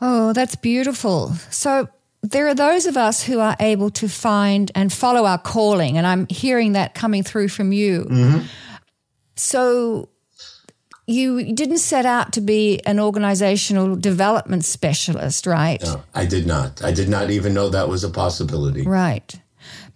Oh, 0.00 0.32
that's 0.32 0.56
beautiful. 0.56 1.32
So, 1.50 1.88
there 2.22 2.48
are 2.48 2.54
those 2.54 2.86
of 2.86 2.96
us 2.96 3.22
who 3.22 3.38
are 3.38 3.56
able 3.60 3.90
to 3.90 4.08
find 4.08 4.72
and 4.74 4.92
follow 4.92 5.26
our 5.26 5.38
calling, 5.38 5.96
and 5.96 6.06
I'm 6.06 6.26
hearing 6.28 6.72
that 6.72 6.94
coming 6.94 7.22
through 7.22 7.48
from 7.48 7.72
you. 7.72 8.04
Mm-hmm. 8.04 8.46
So 9.36 10.08
you 11.06 11.52
didn't 11.52 11.78
set 11.78 12.04
out 12.04 12.32
to 12.32 12.40
be 12.40 12.80
an 12.84 12.98
organizational 12.98 13.96
development 13.96 14.64
specialist, 14.64 15.46
right? 15.46 15.80
No, 15.82 16.02
I 16.14 16.26
did 16.26 16.46
not. 16.46 16.82
I 16.82 16.90
did 16.92 17.08
not 17.08 17.30
even 17.30 17.54
know 17.54 17.68
that 17.68 17.88
was 17.88 18.02
a 18.02 18.10
possibility. 18.10 18.82
Right. 18.82 19.40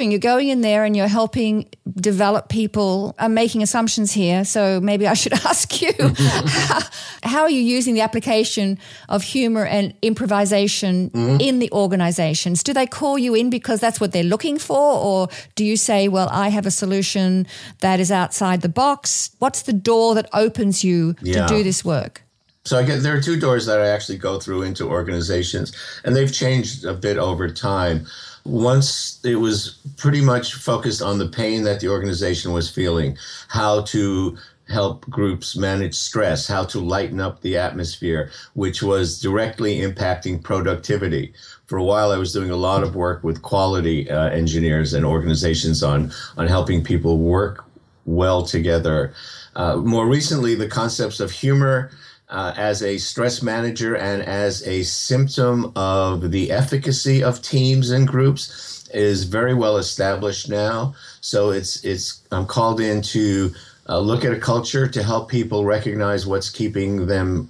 You're 0.09 0.21
going 0.21 0.49
in 0.49 0.61
there 0.61 0.85
and 0.85 0.97
you're 0.97 1.09
helping 1.09 1.69
develop 1.97 2.49
people. 2.49 3.15
I'm 3.19 3.35
making 3.35 3.63
assumptions 3.63 4.13
here, 4.13 4.45
so 4.45 4.81
maybe 4.81 5.07
I 5.07 5.15
should 5.15 5.33
ask 5.45 5.83
you 5.83 5.93
how, 5.99 6.81
how, 7.23 7.43
are 7.43 7.51
you 7.51 7.61
using 7.61 7.95
the 7.95 8.01
application 8.03 8.79
of 9.09 9.23
humor 9.23 9.65
and 9.65 9.95
improvisation 10.03 11.11
mm-hmm. 11.11 11.41
in 11.41 11.59
the 11.59 11.71
organizations? 11.73 12.63
Do 12.63 12.73
they 12.73 12.87
call 12.87 13.19
you 13.19 13.35
in 13.35 13.51
because 13.51 13.81
that's 13.81 14.01
what 14.01 14.13
they're 14.13 14.23
looking 14.23 14.59
for, 14.59 14.79
or 14.79 15.29
do 15.57 15.65
you 15.65 15.77
say, 15.77 16.09
well, 16.09 16.29
I 16.31 16.49
have 16.51 16.67
a 16.67 16.71
solution 16.71 17.47
that 17.81 17.99
is 17.99 18.11
outside 18.13 18.63
the 18.63 18.69
box? 18.69 19.31
What's 19.39 19.63
the 19.63 19.73
door 19.73 20.15
that 20.15 20.29
opens 20.33 20.85
you 20.85 21.17
yeah. 21.23 21.47
to 21.47 21.55
do 21.55 21.63
this 21.63 21.85
work? 21.85 22.23
So 22.65 22.79
I 22.79 22.83
get 22.83 23.03
there 23.03 23.17
are 23.17 23.21
two 23.21 23.41
doors 23.41 23.67
that 23.67 23.81
I 23.81 23.89
actually 23.89 24.19
go 24.19 24.39
through 24.39 24.63
into 24.63 24.87
organizations, 24.87 25.73
and 26.05 26.15
they've 26.15 26.33
changed 26.33 26.85
a 26.85 26.95
bit 26.95 27.17
over 27.17 27.51
time 27.51 28.07
once 28.45 29.21
it 29.25 29.37
was 29.37 29.79
pretty 29.97 30.21
much 30.21 30.55
focused 30.55 31.03
on 31.03 31.19
the 31.19 31.29
pain 31.29 31.63
that 31.65 31.81
the 31.81 31.89
organization 31.89 32.53
was 32.53 32.71
feeling, 32.71 33.17
how 33.49 33.83
to 33.83 34.37
help 34.69 35.09
groups 35.11 35.57
manage 35.57 35.95
stress, 35.95 36.47
how 36.47 36.65
to 36.65 36.79
lighten 36.79 37.21
up 37.21 37.41
the 37.41 37.57
atmosphere, 37.57 38.31
which 38.55 38.83
was 38.83 39.21
directly 39.21 39.81
impacting 39.81 40.43
productivity. 40.43 41.33
For 41.67 41.77
a 41.77 41.85
while, 41.85 42.13
I 42.13 42.19
was 42.19 42.33
doing 42.33 42.51
a 42.51 42.57
lot 42.57 42.83
of 42.83 42.95
work 42.95 43.23
with 43.25 43.43
quality 43.43 44.09
uh, 44.11 44.31
engineers 44.31 44.95
and 44.95 45.05
organizations 45.05 45.83
on, 45.83 46.13
on 46.37 46.47
helping 46.47 46.85
people 46.85 47.19
work 47.19 47.65
well 48.07 48.43
together. 48.45 49.13
Uh, 49.57 49.77
more 49.77 50.07
recently, 50.07 50.55
the 50.55 50.69
concepts 50.69 51.21
of 51.21 51.31
humor 51.31 51.91
uh, 52.31 52.55
as 52.57 52.83
a 52.83 52.97
stress 52.97 53.43
manager 53.43 53.97
and 53.97 54.23
as 54.23 54.67
a 54.67 54.83
symptom 54.85 55.73
of 55.75 56.31
the 56.31 56.51
efficacy 56.51 57.23
of 57.23 57.43
teams 57.43 57.91
and 57.91 58.07
groups 58.07 58.89
is 58.95 59.25
very 59.25 59.55
well 59.55 59.77
established 59.77 60.49
now. 60.49 60.95
So 61.21 61.51
it's 61.51 61.85
it's 61.85 62.23
I'm 62.31 62.47
called 62.47 62.81
in 62.81 63.03
to 63.03 63.53
uh, 63.89 63.99
look 63.99 64.25
at 64.25 64.33
a 64.33 64.39
culture 64.39 64.87
to 64.87 65.03
help 65.03 65.29
people 65.29 65.65
recognize 65.65 66.27
what's 66.27 66.51
keeping 66.51 67.07
them 67.07 67.49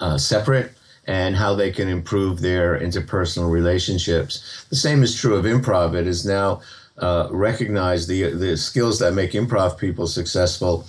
uh, 0.00 0.18
separate 0.18 0.72
and 1.06 1.36
how 1.36 1.54
they 1.54 1.70
can 1.70 1.88
improve 1.88 2.40
their 2.40 2.80
interpersonal 2.80 3.50
relationships. 3.50 4.66
The 4.70 4.76
same 4.76 5.04
is 5.04 5.14
true 5.14 5.36
of 5.36 5.44
improv. 5.44 5.94
It 5.94 6.08
is 6.08 6.26
now 6.26 6.62
uh, 6.98 7.28
recognized 7.30 8.08
the 8.08 8.30
the 8.32 8.56
skills 8.56 8.98
that 8.98 9.14
make 9.14 9.32
improv 9.32 9.78
people 9.78 10.08
successful 10.08 10.84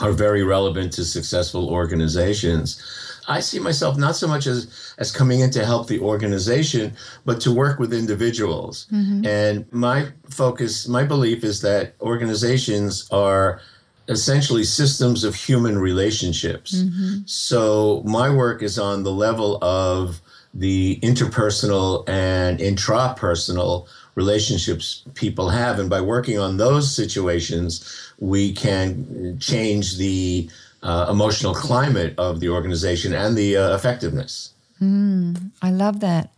are 0.00 0.12
very 0.12 0.42
relevant 0.42 0.92
to 0.94 1.04
successful 1.04 1.68
organizations. 1.68 2.82
I 3.28 3.40
see 3.40 3.58
myself 3.58 3.96
not 3.96 4.16
so 4.16 4.26
much 4.26 4.46
as 4.46 4.94
as 4.98 5.12
coming 5.12 5.40
in 5.40 5.50
to 5.52 5.64
help 5.64 5.88
the 5.88 6.00
organization, 6.00 6.96
but 7.24 7.40
to 7.42 7.52
work 7.52 7.78
with 7.78 7.92
individuals. 7.92 8.86
Mm-hmm. 8.92 9.26
And 9.26 9.72
my 9.72 10.08
focus, 10.28 10.88
my 10.88 11.04
belief 11.04 11.44
is 11.44 11.60
that 11.62 11.94
organizations 12.00 13.08
are 13.10 13.60
essentially 14.08 14.64
systems 14.64 15.22
of 15.22 15.34
human 15.34 15.78
relationships. 15.78 16.74
Mm-hmm. 16.74 17.20
So 17.26 18.02
my 18.04 18.28
work 18.28 18.62
is 18.62 18.78
on 18.78 19.04
the 19.04 19.12
level 19.12 19.62
of 19.62 20.20
the 20.52 20.98
interpersonal 21.02 22.08
and 22.08 22.58
intrapersonal 22.58 23.86
relationships 24.24 24.84
people 25.14 25.48
have. 25.48 25.78
And 25.80 25.88
by 25.88 26.00
working 26.14 26.38
on 26.38 26.56
those 26.56 26.94
situations, 27.00 27.70
we 28.18 28.52
can 28.52 29.38
change 29.40 29.86
the 29.96 30.50
uh, 30.82 31.06
emotional 31.14 31.54
climate 31.54 32.12
of 32.18 32.40
the 32.40 32.48
organization 32.48 33.10
and 33.12 33.36
the 33.36 33.56
uh, 33.56 33.74
effectiveness. 33.78 34.32
Mm, 34.80 35.50
I 35.60 35.70
love 35.70 36.00
that. 36.00 36.32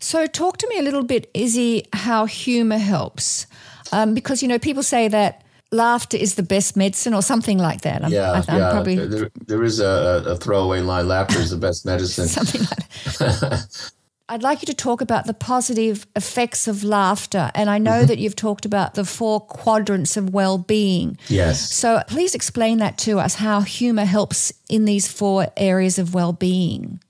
So, 0.00 0.26
talk 0.26 0.56
to 0.58 0.66
me 0.68 0.76
a 0.78 0.82
little 0.82 1.04
bit, 1.04 1.30
Izzy, 1.32 1.86
how 1.92 2.26
humor 2.26 2.78
helps. 2.78 3.46
Um, 3.92 4.14
because, 4.14 4.42
you 4.42 4.48
know, 4.48 4.58
people 4.58 4.82
say 4.82 5.08
that 5.08 5.44
laughter 5.70 6.16
is 6.16 6.34
the 6.34 6.42
best 6.42 6.76
medicine 6.76 7.14
or 7.14 7.22
something 7.22 7.58
like 7.58 7.82
that. 7.82 8.04
I'm, 8.04 8.12
yeah, 8.12 8.42
I, 8.48 8.56
yeah. 8.58 8.70
Probably... 8.72 8.96
There, 8.96 9.30
there 9.46 9.62
is 9.62 9.80
a, 9.80 10.24
a, 10.26 10.36
throwaway 10.36 10.80
line 10.80 11.08
laughter 11.08 11.38
is 11.38 11.50
the 11.50 11.56
best 11.56 11.86
medicine. 11.92 12.28
something 12.28 12.62
like 12.62 12.88
that. 13.18 13.92
I'd 14.26 14.42
like 14.42 14.62
you 14.62 14.66
to 14.66 14.74
talk 14.74 15.02
about 15.02 15.26
the 15.26 15.34
positive 15.34 16.06
effects 16.16 16.66
of 16.66 16.82
laughter. 16.82 17.50
And 17.54 17.68
I 17.68 17.76
know 17.76 17.90
mm-hmm. 17.90 18.06
that 18.06 18.18
you've 18.18 18.36
talked 18.36 18.64
about 18.64 18.94
the 18.94 19.04
four 19.04 19.40
quadrants 19.40 20.16
of 20.16 20.32
well 20.32 20.56
being. 20.56 21.18
Yes. 21.28 21.72
So 21.74 22.02
please 22.08 22.34
explain 22.34 22.78
that 22.78 22.96
to 22.98 23.18
us 23.18 23.34
how 23.34 23.60
humor 23.60 24.06
helps 24.06 24.52
in 24.70 24.86
these 24.86 25.06
four 25.06 25.48
areas 25.58 25.98
of 25.98 26.14
well 26.14 26.32
being. 26.32 27.00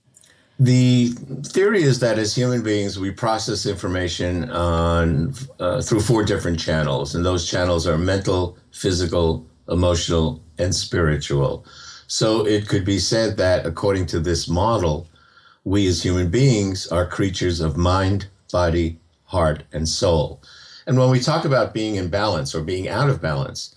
The 0.59 1.09
theory 1.44 1.83
is 1.83 2.00
that 2.00 2.18
as 2.18 2.35
human 2.35 2.62
beings, 2.62 2.99
we 2.99 3.11
process 3.11 3.66
information 3.66 4.50
on 4.50 5.35
uh, 5.59 5.83
through 5.83 6.00
four 6.00 6.25
different 6.25 6.61
channels, 6.61 7.14
and 7.14 7.25
those 7.25 7.49
channels 7.49 7.88
are 7.88 7.99
mental, 7.99 8.56
physical, 8.71 9.47
emotional, 9.68 10.40
and 10.59 10.73
spiritual. 10.73 11.66
So 12.06 12.47
it 12.47 12.68
could 12.68 12.85
be 12.85 13.00
said 13.00 13.37
that 13.38 13.66
according 13.66 14.06
to 14.06 14.21
this 14.21 14.49
model, 14.49 15.09
we 15.64 15.87
as 15.87 16.02
human 16.02 16.30
beings 16.30 16.87
are 16.88 17.06
creatures 17.06 17.61
of 17.61 17.76
mind, 17.76 18.26
body, 18.52 18.99
heart, 19.25 19.64
and 19.73 19.88
soul. 19.88 20.42
And 20.87 20.99
when 20.99 21.11
we 21.11 21.21
talk 21.21 21.44
about 21.44 21.73
being 21.73 21.97
in 21.97 22.09
balance 22.09 22.54
or 22.54 22.62
being 22.62 22.88
out 22.88 23.09
of 23.09 23.23
balance, 23.23 23.75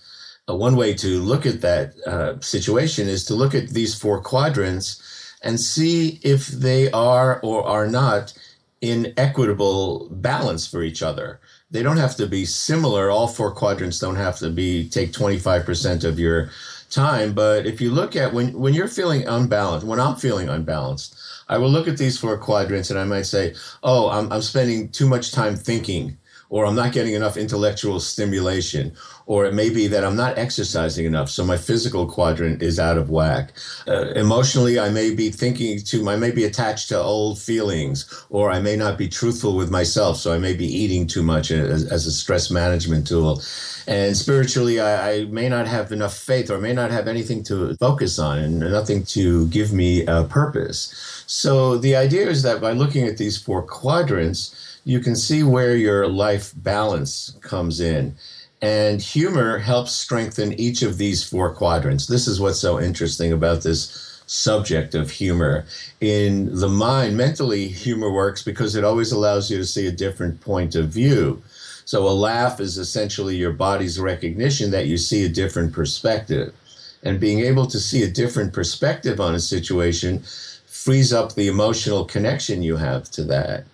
uh, 0.48 0.54
one 0.54 0.76
way 0.76 0.94
to 0.94 1.20
look 1.20 1.46
at 1.46 1.62
that 1.62 1.94
uh, 2.06 2.40
situation 2.40 3.08
is 3.08 3.24
to 3.24 3.34
look 3.34 3.54
at 3.54 3.70
these 3.70 3.94
four 3.94 4.20
quadrants 4.20 5.02
and 5.42 5.58
see 5.58 6.20
if 6.22 6.48
they 6.48 6.90
are 6.90 7.40
or 7.40 7.66
are 7.66 7.86
not 7.86 8.34
in 8.80 9.12
equitable 9.16 10.08
balance 10.10 10.66
for 10.66 10.82
each 10.82 11.02
other. 11.02 11.40
They 11.70 11.82
don't 11.82 11.96
have 11.96 12.16
to 12.16 12.26
be 12.26 12.44
similar. 12.44 13.10
All 13.10 13.26
four 13.26 13.50
quadrants 13.52 13.98
don't 13.98 14.16
have 14.16 14.38
to 14.38 14.50
be 14.50 14.88
take 14.88 15.12
25% 15.12 16.04
of 16.04 16.18
your 16.18 16.50
time. 16.90 17.34
But 17.34 17.66
if 17.66 17.80
you 17.80 17.90
look 17.90 18.16
at 18.16 18.32
when, 18.32 18.58
when 18.58 18.74
you're 18.74 18.88
feeling 18.88 19.26
unbalanced, 19.26 19.86
when 19.86 20.00
I'm 20.00 20.16
feeling 20.16 20.48
unbalanced, 20.48 21.17
I 21.48 21.58
will 21.58 21.70
look 21.70 21.88
at 21.88 21.96
these 21.96 22.18
four 22.18 22.36
quadrants 22.38 22.90
and 22.90 22.98
I 22.98 23.04
might 23.04 23.22
say, 23.22 23.54
oh, 23.82 24.10
I'm, 24.10 24.30
I'm 24.32 24.42
spending 24.42 24.90
too 24.90 25.08
much 25.08 25.32
time 25.32 25.56
thinking 25.56 26.18
or 26.50 26.64
I'm 26.64 26.74
not 26.74 26.92
getting 26.92 27.14
enough 27.14 27.36
intellectual 27.36 28.00
stimulation, 28.00 28.92
or 29.26 29.44
it 29.44 29.52
may 29.52 29.68
be 29.68 29.86
that 29.88 30.04
I'm 30.04 30.16
not 30.16 30.38
exercising 30.38 31.04
enough, 31.04 31.28
so 31.28 31.44
my 31.44 31.58
physical 31.58 32.06
quadrant 32.06 32.62
is 32.62 32.78
out 32.78 32.96
of 32.96 33.10
whack. 33.10 33.52
Uh, 33.86 34.12
emotionally, 34.12 34.78
I 34.80 34.88
may 34.88 35.14
be 35.14 35.30
thinking 35.30 35.80
to, 35.80 36.08
I 36.08 36.16
may 36.16 36.30
be 36.30 36.44
attached 36.44 36.88
to 36.88 36.98
old 36.98 37.38
feelings, 37.38 38.24
or 38.30 38.50
I 38.50 38.60
may 38.60 38.76
not 38.76 38.96
be 38.96 39.08
truthful 39.08 39.56
with 39.56 39.70
myself, 39.70 40.16
so 40.16 40.32
I 40.32 40.38
may 40.38 40.54
be 40.54 40.66
eating 40.66 41.06
too 41.06 41.22
much 41.22 41.50
as, 41.50 41.84
as 41.84 42.06
a 42.06 42.12
stress 42.12 42.50
management 42.50 43.06
tool. 43.06 43.42
And 43.86 44.16
spiritually, 44.16 44.80
I, 44.80 45.12
I, 45.12 45.24
may 45.24 45.48
not 45.48 45.66
have 45.66 45.92
enough 45.92 46.16
faith, 46.16 46.50
or 46.50 46.58
may 46.58 46.72
not 46.72 46.90
have 46.90 47.08
anything 47.08 47.42
to 47.44 47.74
focus 47.76 48.18
on, 48.18 48.38
and 48.38 48.60
nothing 48.60 49.04
to 49.04 49.46
give 49.48 49.72
me 49.72 50.06
a 50.06 50.24
purpose. 50.24 51.24
So 51.26 51.76
the 51.76 51.96
idea 51.96 52.28
is 52.28 52.42
that 52.42 52.60
by 52.60 52.72
looking 52.72 53.06
at 53.06 53.18
these 53.18 53.36
four 53.36 53.62
quadrants, 53.62 54.54
you 54.88 55.00
can 55.00 55.14
see 55.14 55.42
where 55.42 55.76
your 55.76 56.08
life 56.08 56.50
balance 56.56 57.36
comes 57.42 57.78
in. 57.78 58.16
And 58.62 59.02
humor 59.02 59.58
helps 59.58 59.92
strengthen 59.92 60.58
each 60.58 60.80
of 60.80 60.96
these 60.96 61.22
four 61.22 61.54
quadrants. 61.54 62.06
This 62.06 62.26
is 62.26 62.40
what's 62.40 62.58
so 62.58 62.80
interesting 62.80 63.30
about 63.30 63.60
this 63.60 64.22
subject 64.26 64.94
of 64.94 65.10
humor. 65.10 65.66
In 66.00 66.58
the 66.58 66.70
mind, 66.70 67.18
mentally, 67.18 67.68
humor 67.68 68.10
works 68.10 68.42
because 68.42 68.76
it 68.76 68.82
always 68.82 69.12
allows 69.12 69.50
you 69.50 69.58
to 69.58 69.66
see 69.66 69.86
a 69.86 69.92
different 69.92 70.40
point 70.40 70.74
of 70.74 70.88
view. 70.88 71.42
So 71.84 72.08
a 72.08 72.20
laugh 72.28 72.58
is 72.58 72.78
essentially 72.78 73.36
your 73.36 73.52
body's 73.52 74.00
recognition 74.00 74.70
that 74.70 74.86
you 74.86 74.96
see 74.96 75.22
a 75.22 75.28
different 75.28 75.74
perspective. 75.74 76.54
And 77.02 77.20
being 77.20 77.40
able 77.40 77.66
to 77.66 77.78
see 77.78 78.04
a 78.04 78.10
different 78.10 78.54
perspective 78.54 79.20
on 79.20 79.34
a 79.34 79.40
situation 79.40 80.22
frees 80.64 81.12
up 81.12 81.34
the 81.34 81.48
emotional 81.48 82.06
connection 82.06 82.62
you 82.62 82.76
have 82.76 83.10
to 83.10 83.24
that. 83.24 83.66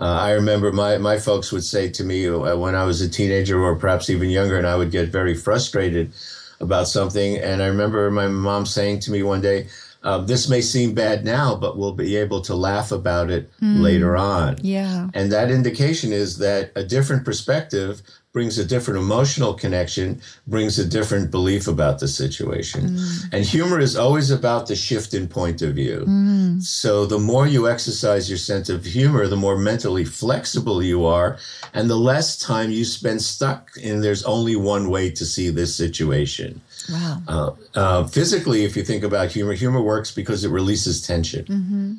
Uh, 0.00 0.04
I 0.04 0.30
remember 0.32 0.72
my, 0.72 0.96
my 0.96 1.18
folks 1.18 1.52
would 1.52 1.64
say 1.64 1.90
to 1.90 2.04
me 2.04 2.26
uh, 2.26 2.56
when 2.56 2.74
I 2.74 2.84
was 2.84 3.02
a 3.02 3.08
teenager 3.08 3.62
or 3.62 3.76
perhaps 3.76 4.08
even 4.08 4.30
younger, 4.30 4.56
and 4.56 4.66
I 4.66 4.76
would 4.76 4.90
get 4.90 5.08
very 5.10 5.34
frustrated 5.34 6.12
about 6.58 6.88
something. 6.88 7.36
And 7.36 7.62
I 7.62 7.66
remember 7.66 8.10
my 8.10 8.28
mom 8.28 8.64
saying 8.64 9.00
to 9.00 9.12
me 9.12 9.22
one 9.22 9.42
day, 9.42 9.68
uh, 10.02 10.18
this 10.18 10.48
may 10.48 10.62
seem 10.62 10.94
bad 10.94 11.24
now, 11.26 11.54
but 11.54 11.76
we'll 11.76 11.92
be 11.92 12.16
able 12.16 12.40
to 12.40 12.54
laugh 12.54 12.90
about 12.90 13.30
it 13.30 13.50
mm. 13.60 13.80
later 13.80 14.16
on. 14.16 14.56
Yeah. 14.62 15.08
And 15.12 15.30
that 15.32 15.50
indication 15.50 16.12
is 16.12 16.38
that 16.38 16.72
a 16.74 16.82
different 16.82 17.26
perspective 17.26 18.00
brings 18.32 18.58
a 18.58 18.64
different 18.64 19.00
emotional 19.00 19.54
connection, 19.54 20.20
brings 20.46 20.78
a 20.78 20.84
different 20.84 21.30
belief 21.32 21.66
about 21.66 21.98
the 21.98 22.06
situation. 22.06 22.90
Mm. 22.90 23.32
And 23.32 23.44
humor 23.44 23.80
is 23.80 23.96
always 23.96 24.30
about 24.30 24.68
the 24.68 24.76
shift 24.76 25.14
in 25.14 25.26
point 25.26 25.62
of 25.62 25.74
view. 25.74 26.04
Mm. 26.06 26.62
So 26.62 27.06
the 27.06 27.18
more 27.18 27.48
you 27.48 27.68
exercise 27.68 28.28
your 28.28 28.38
sense 28.38 28.68
of 28.68 28.84
humor, 28.84 29.26
the 29.26 29.36
more 29.36 29.58
mentally 29.58 30.04
flexible 30.04 30.80
you 30.80 31.04
are, 31.04 31.38
and 31.74 31.90
the 31.90 31.96
less 31.96 32.38
time 32.38 32.70
you 32.70 32.84
spend 32.84 33.20
stuck 33.20 33.76
in 33.76 34.00
there's 34.00 34.22
only 34.24 34.54
one 34.54 34.90
way 34.90 35.10
to 35.10 35.24
see 35.24 35.50
this 35.50 35.74
situation. 35.74 36.60
Wow. 36.88 37.22
Uh, 37.26 37.50
uh, 37.74 38.06
physically, 38.06 38.64
if 38.64 38.76
you 38.76 38.84
think 38.84 39.02
about 39.02 39.32
humor, 39.32 39.54
humor 39.54 39.82
works 39.82 40.12
because 40.12 40.44
it 40.44 40.50
releases 40.50 41.04
tension. 41.04 41.44
Mm-hmm. 41.46 41.94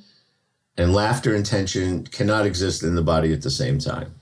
And 0.77 0.93
laughter 0.93 1.35
and 1.35 1.45
tension 1.45 2.07
cannot 2.07 2.45
exist 2.45 2.83
in 2.83 2.95
the 2.95 3.01
body 3.01 3.33
at 3.33 3.41
the 3.41 3.51
same 3.51 3.77
time. 3.77 4.15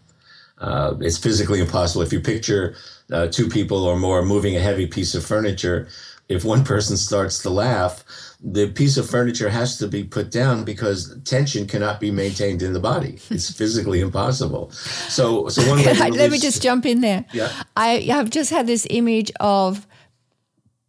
Uh, 0.59 0.95
it's 0.99 1.17
physically 1.17 1.59
impossible. 1.59 2.01
If 2.01 2.11
you 2.11 2.19
picture 2.19 2.75
uh, 3.11 3.27
two 3.27 3.47
people 3.47 3.83
or 3.83 3.97
more 3.97 4.23
moving 4.23 4.55
a 4.55 4.59
heavy 4.59 4.87
piece 4.87 5.15
of 5.15 5.25
furniture, 5.25 5.87
if 6.27 6.45
one 6.45 6.63
person 6.63 6.95
starts 6.95 7.41
to 7.43 7.49
laugh, 7.49 8.03
the 8.41 8.69
piece 8.69 8.97
of 8.97 9.09
furniture 9.09 9.49
has 9.49 9.77
to 9.79 9.87
be 9.87 10.03
put 10.03 10.31
down 10.31 10.63
because 10.63 11.17
tension 11.23 11.67
cannot 11.67 11.99
be 11.99 12.11
maintained 12.11 12.61
in 12.61 12.73
the 12.73 12.79
body. 12.79 13.19
It's 13.29 13.51
physically 13.57 13.99
impossible. 13.99 14.71
So, 14.71 15.49
so 15.49 15.67
one 15.67 15.83
Let 15.83 16.31
me 16.31 16.37
just 16.37 16.61
jump 16.61 16.85
in 16.85 17.01
there. 17.01 17.25
Yeah. 17.33 17.51
I 17.75 18.01
have 18.09 18.29
just 18.29 18.51
had 18.51 18.67
this 18.67 18.85
image 18.89 19.31
of 19.39 19.87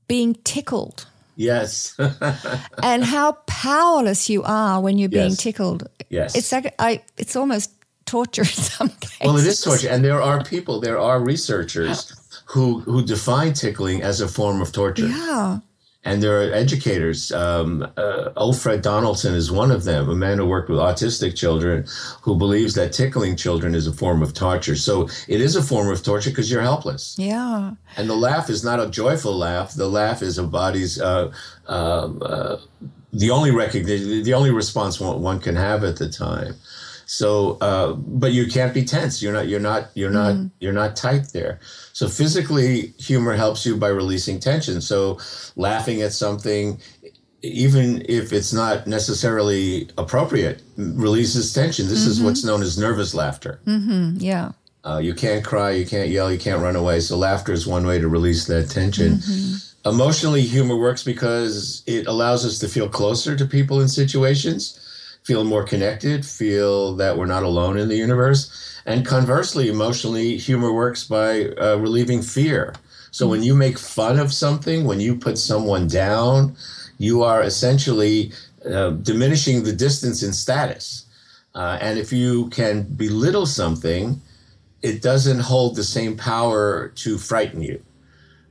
being 0.06 0.34
tickled. 0.44 1.06
Yes. 1.36 1.98
and 2.82 3.02
how 3.02 3.32
powerless 3.46 4.28
you 4.28 4.42
are 4.42 4.80
when 4.80 4.98
you're 4.98 5.08
being 5.08 5.30
yes. 5.30 5.38
tickled. 5.38 5.88
Yes. 6.10 6.36
It's 6.36 6.52
like 6.52 6.74
I. 6.78 7.02
It's 7.16 7.34
almost 7.34 7.70
torture 8.10 8.42
in 8.56 8.64
some 8.74 8.88
cases. 8.88 9.18
Well, 9.24 9.36
it 9.36 9.46
is 9.46 9.60
torture, 9.60 9.88
and 9.88 10.04
there 10.04 10.20
are 10.20 10.42
people, 10.44 10.80
there 10.80 10.98
are 10.98 11.22
researchers 11.22 12.12
who 12.46 12.80
who 12.80 13.04
define 13.04 13.52
tickling 13.52 14.02
as 14.02 14.20
a 14.20 14.28
form 14.28 14.60
of 14.60 14.72
torture. 14.72 15.06
Yeah. 15.06 15.60
And 16.02 16.22
there 16.22 16.40
are 16.40 16.50
educators. 16.54 17.30
Um, 17.30 17.86
uh, 17.98 18.30
Alfred 18.34 18.80
Donaldson 18.80 19.34
is 19.34 19.52
one 19.52 19.70
of 19.70 19.84
them, 19.84 20.08
a 20.08 20.14
man 20.14 20.38
who 20.38 20.46
worked 20.46 20.70
with 20.70 20.78
autistic 20.78 21.36
children, 21.36 21.84
who 22.22 22.36
believes 22.36 22.72
that 22.74 22.94
tickling 22.94 23.36
children 23.36 23.74
is 23.74 23.86
a 23.86 23.92
form 23.92 24.22
of 24.22 24.32
torture. 24.32 24.76
So 24.76 25.10
it 25.28 25.42
is 25.42 25.56
a 25.56 25.62
form 25.62 25.88
of 25.90 26.02
torture 26.02 26.30
because 26.30 26.50
you're 26.50 26.62
helpless. 26.62 27.16
Yeah. 27.18 27.74
And 27.98 28.08
the 28.08 28.16
laugh 28.16 28.48
is 28.48 28.64
not 28.64 28.80
a 28.80 28.88
joyful 28.88 29.36
laugh. 29.36 29.74
The 29.74 29.90
laugh 29.90 30.22
is 30.22 30.38
a 30.38 30.42
body's 30.42 30.98
uh, 30.98 31.32
um, 31.68 32.22
uh, 32.24 32.56
the 33.12 33.30
only 33.30 33.50
recognition, 33.50 34.22
the 34.22 34.34
only 34.34 34.50
response 34.50 35.00
one, 35.00 35.20
one 35.20 35.40
can 35.40 35.56
have 35.56 35.84
at 35.84 35.96
the 35.96 36.08
time. 36.08 36.54
So, 37.10 37.58
uh, 37.60 37.94
but 37.94 38.30
you 38.30 38.46
can't 38.46 38.72
be 38.72 38.84
tense. 38.84 39.20
You're 39.20 39.32
not. 39.32 39.48
You're 39.48 39.58
not. 39.58 39.90
You're 39.94 40.12
not. 40.12 40.36
Mm. 40.36 40.52
You're 40.60 40.72
not 40.72 40.94
tight 40.94 41.32
there. 41.32 41.58
So 41.92 42.08
physically, 42.08 42.94
humor 43.00 43.34
helps 43.34 43.66
you 43.66 43.76
by 43.76 43.88
releasing 43.88 44.38
tension. 44.38 44.80
So, 44.80 45.18
laughing 45.56 46.02
at 46.02 46.12
something, 46.12 46.80
even 47.42 48.06
if 48.08 48.32
it's 48.32 48.52
not 48.52 48.86
necessarily 48.86 49.90
appropriate, 49.98 50.62
releases 50.76 51.52
tension. 51.52 51.88
This 51.88 52.02
mm-hmm. 52.02 52.10
is 52.10 52.22
what's 52.22 52.44
known 52.44 52.62
as 52.62 52.78
nervous 52.78 53.12
laughter. 53.12 53.60
Mm-hmm. 53.66 54.18
Yeah. 54.18 54.52
Uh, 54.84 55.00
you 55.02 55.12
can't 55.12 55.44
cry. 55.44 55.72
You 55.72 55.86
can't 55.86 56.10
yell. 56.10 56.30
You 56.30 56.38
can't 56.38 56.62
run 56.62 56.76
away. 56.76 57.00
So 57.00 57.16
laughter 57.16 57.52
is 57.52 57.66
one 57.66 57.88
way 57.88 57.98
to 57.98 58.06
release 58.06 58.46
that 58.46 58.70
tension. 58.70 59.14
Mm-hmm. 59.14 59.88
Emotionally, 59.88 60.42
humor 60.42 60.76
works 60.76 61.02
because 61.02 61.82
it 61.88 62.06
allows 62.06 62.46
us 62.46 62.60
to 62.60 62.68
feel 62.68 62.88
closer 62.88 63.34
to 63.34 63.44
people 63.46 63.80
in 63.80 63.88
situations 63.88 64.79
feel 65.30 65.44
more 65.44 65.62
connected, 65.62 66.26
feel 66.26 66.96
that 66.96 67.16
we're 67.16 67.24
not 67.24 67.44
alone 67.44 67.78
in 67.78 67.86
the 67.86 67.94
universe. 67.94 68.50
And 68.84 69.06
conversely, 69.06 69.68
emotionally, 69.68 70.36
humor 70.36 70.72
works 70.72 71.04
by 71.04 71.50
uh, 71.50 71.76
relieving 71.76 72.20
fear. 72.20 72.74
So 73.12 73.28
when 73.28 73.44
you 73.44 73.54
make 73.54 73.78
fun 73.78 74.18
of 74.18 74.32
something, 74.32 74.86
when 74.86 74.98
you 74.98 75.14
put 75.14 75.38
someone 75.38 75.86
down, 75.86 76.56
you 76.98 77.22
are 77.22 77.42
essentially 77.42 78.32
uh, 78.68 78.90
diminishing 78.90 79.62
the 79.62 79.72
distance 79.72 80.24
in 80.24 80.32
status. 80.32 81.04
Uh, 81.54 81.78
and 81.80 81.96
if 81.96 82.12
you 82.12 82.48
can 82.48 82.82
belittle 82.82 83.46
something, 83.46 84.20
it 84.82 85.00
doesn't 85.00 85.38
hold 85.38 85.76
the 85.76 85.84
same 85.84 86.16
power 86.16 86.88
to 86.96 87.18
frighten 87.18 87.62
you. 87.62 87.80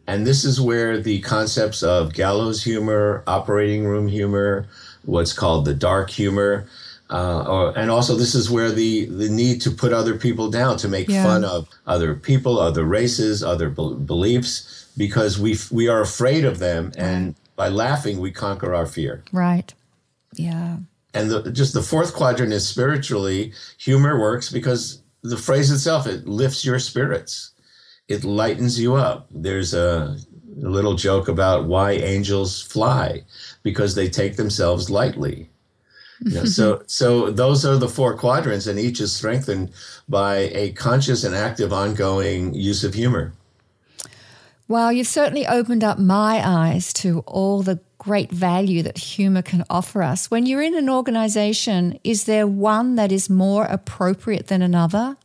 And 0.07 0.25
this 0.25 0.45
is 0.45 0.61
where 0.61 0.97
the 0.97 1.19
concepts 1.19 1.83
of 1.83 2.13
gallows 2.13 2.63
humor, 2.63 3.21
operating 3.27 3.85
room 3.85 4.07
humor, 4.07 4.65
what's 5.05 5.33
called 5.33 5.65
the 5.65 5.73
dark 5.73 6.09
humor, 6.09 6.67
uh, 7.09 7.43
or, 7.43 7.77
and 7.77 7.89
also 7.89 8.15
this 8.15 8.35
is 8.35 8.49
where 8.49 8.71
the, 8.71 9.05
the 9.05 9.29
need 9.29 9.61
to 9.61 9.71
put 9.71 9.93
other 9.93 10.15
people 10.17 10.49
down, 10.49 10.77
to 10.77 10.87
make 10.87 11.09
yeah. 11.09 11.23
fun 11.23 11.43
of 11.43 11.67
other 11.87 12.13
people, 12.13 12.59
other 12.59 12.83
races, 12.83 13.43
other 13.43 13.69
be- 13.69 13.95
beliefs, 13.95 14.87
because 14.97 15.39
we 15.39 15.57
we 15.71 15.87
are 15.87 16.01
afraid 16.01 16.45
of 16.45 16.59
them, 16.59 16.91
and 16.97 17.35
by 17.55 17.69
laughing 17.69 18.19
we 18.19 18.31
conquer 18.31 18.75
our 18.75 18.85
fear. 18.85 19.23
Right. 19.31 19.73
Yeah. 20.35 20.77
And 21.13 21.31
the, 21.31 21.51
just 21.51 21.73
the 21.73 21.81
fourth 21.81 22.13
quadrant 22.13 22.53
is 22.53 22.67
spiritually 22.67 23.53
humor 23.77 24.19
works 24.19 24.51
because 24.51 25.01
the 25.23 25.37
phrase 25.37 25.71
itself 25.71 26.05
it 26.05 26.27
lifts 26.27 26.63
your 26.63 26.79
spirits, 26.79 27.51
it 28.07 28.23
lightens 28.23 28.79
you 28.79 28.95
up. 28.95 29.27
There's 29.31 29.73
a, 29.73 30.17
a 30.63 30.69
little 30.69 30.95
joke 30.95 31.27
about 31.27 31.65
why 31.65 31.91
angels 31.91 32.61
fly 32.61 33.23
because 33.63 33.95
they 33.95 34.09
take 34.09 34.35
themselves 34.35 34.89
lightly. 34.89 35.49
You 36.21 36.35
know, 36.35 36.45
so 36.45 36.83
so 36.87 37.31
those 37.31 37.65
are 37.65 37.77
the 37.77 37.89
four 37.89 38.17
quadrants, 38.17 38.67
and 38.67 38.79
each 38.79 38.99
is 38.99 39.13
strengthened 39.13 39.71
by 40.07 40.49
a 40.53 40.71
conscious 40.73 41.23
and 41.23 41.35
active, 41.35 41.71
ongoing 41.71 42.53
use 42.53 42.83
of 42.83 42.93
humor. 42.93 43.33
Well, 44.67 44.91
you've 44.91 45.07
certainly 45.07 45.47
opened 45.47 45.83
up 45.83 45.97
my 45.97 46.41
eyes 46.45 46.93
to 46.93 47.21
all 47.21 47.63
the 47.63 47.79
great 47.97 48.31
value 48.31 48.83
that 48.83 48.97
humor 48.97 49.41
can 49.41 49.63
offer 49.69 50.03
us. 50.03 50.29
When 50.29 50.45
you're 50.45 50.61
in 50.61 50.75
an 50.75 50.89
organization, 50.89 51.99
is 52.03 52.25
there 52.25 52.45
one 52.47 52.95
that 52.95 53.11
is 53.11 53.29
more 53.29 53.65
appropriate 53.65 54.47
than 54.47 54.61
another? 54.61 55.17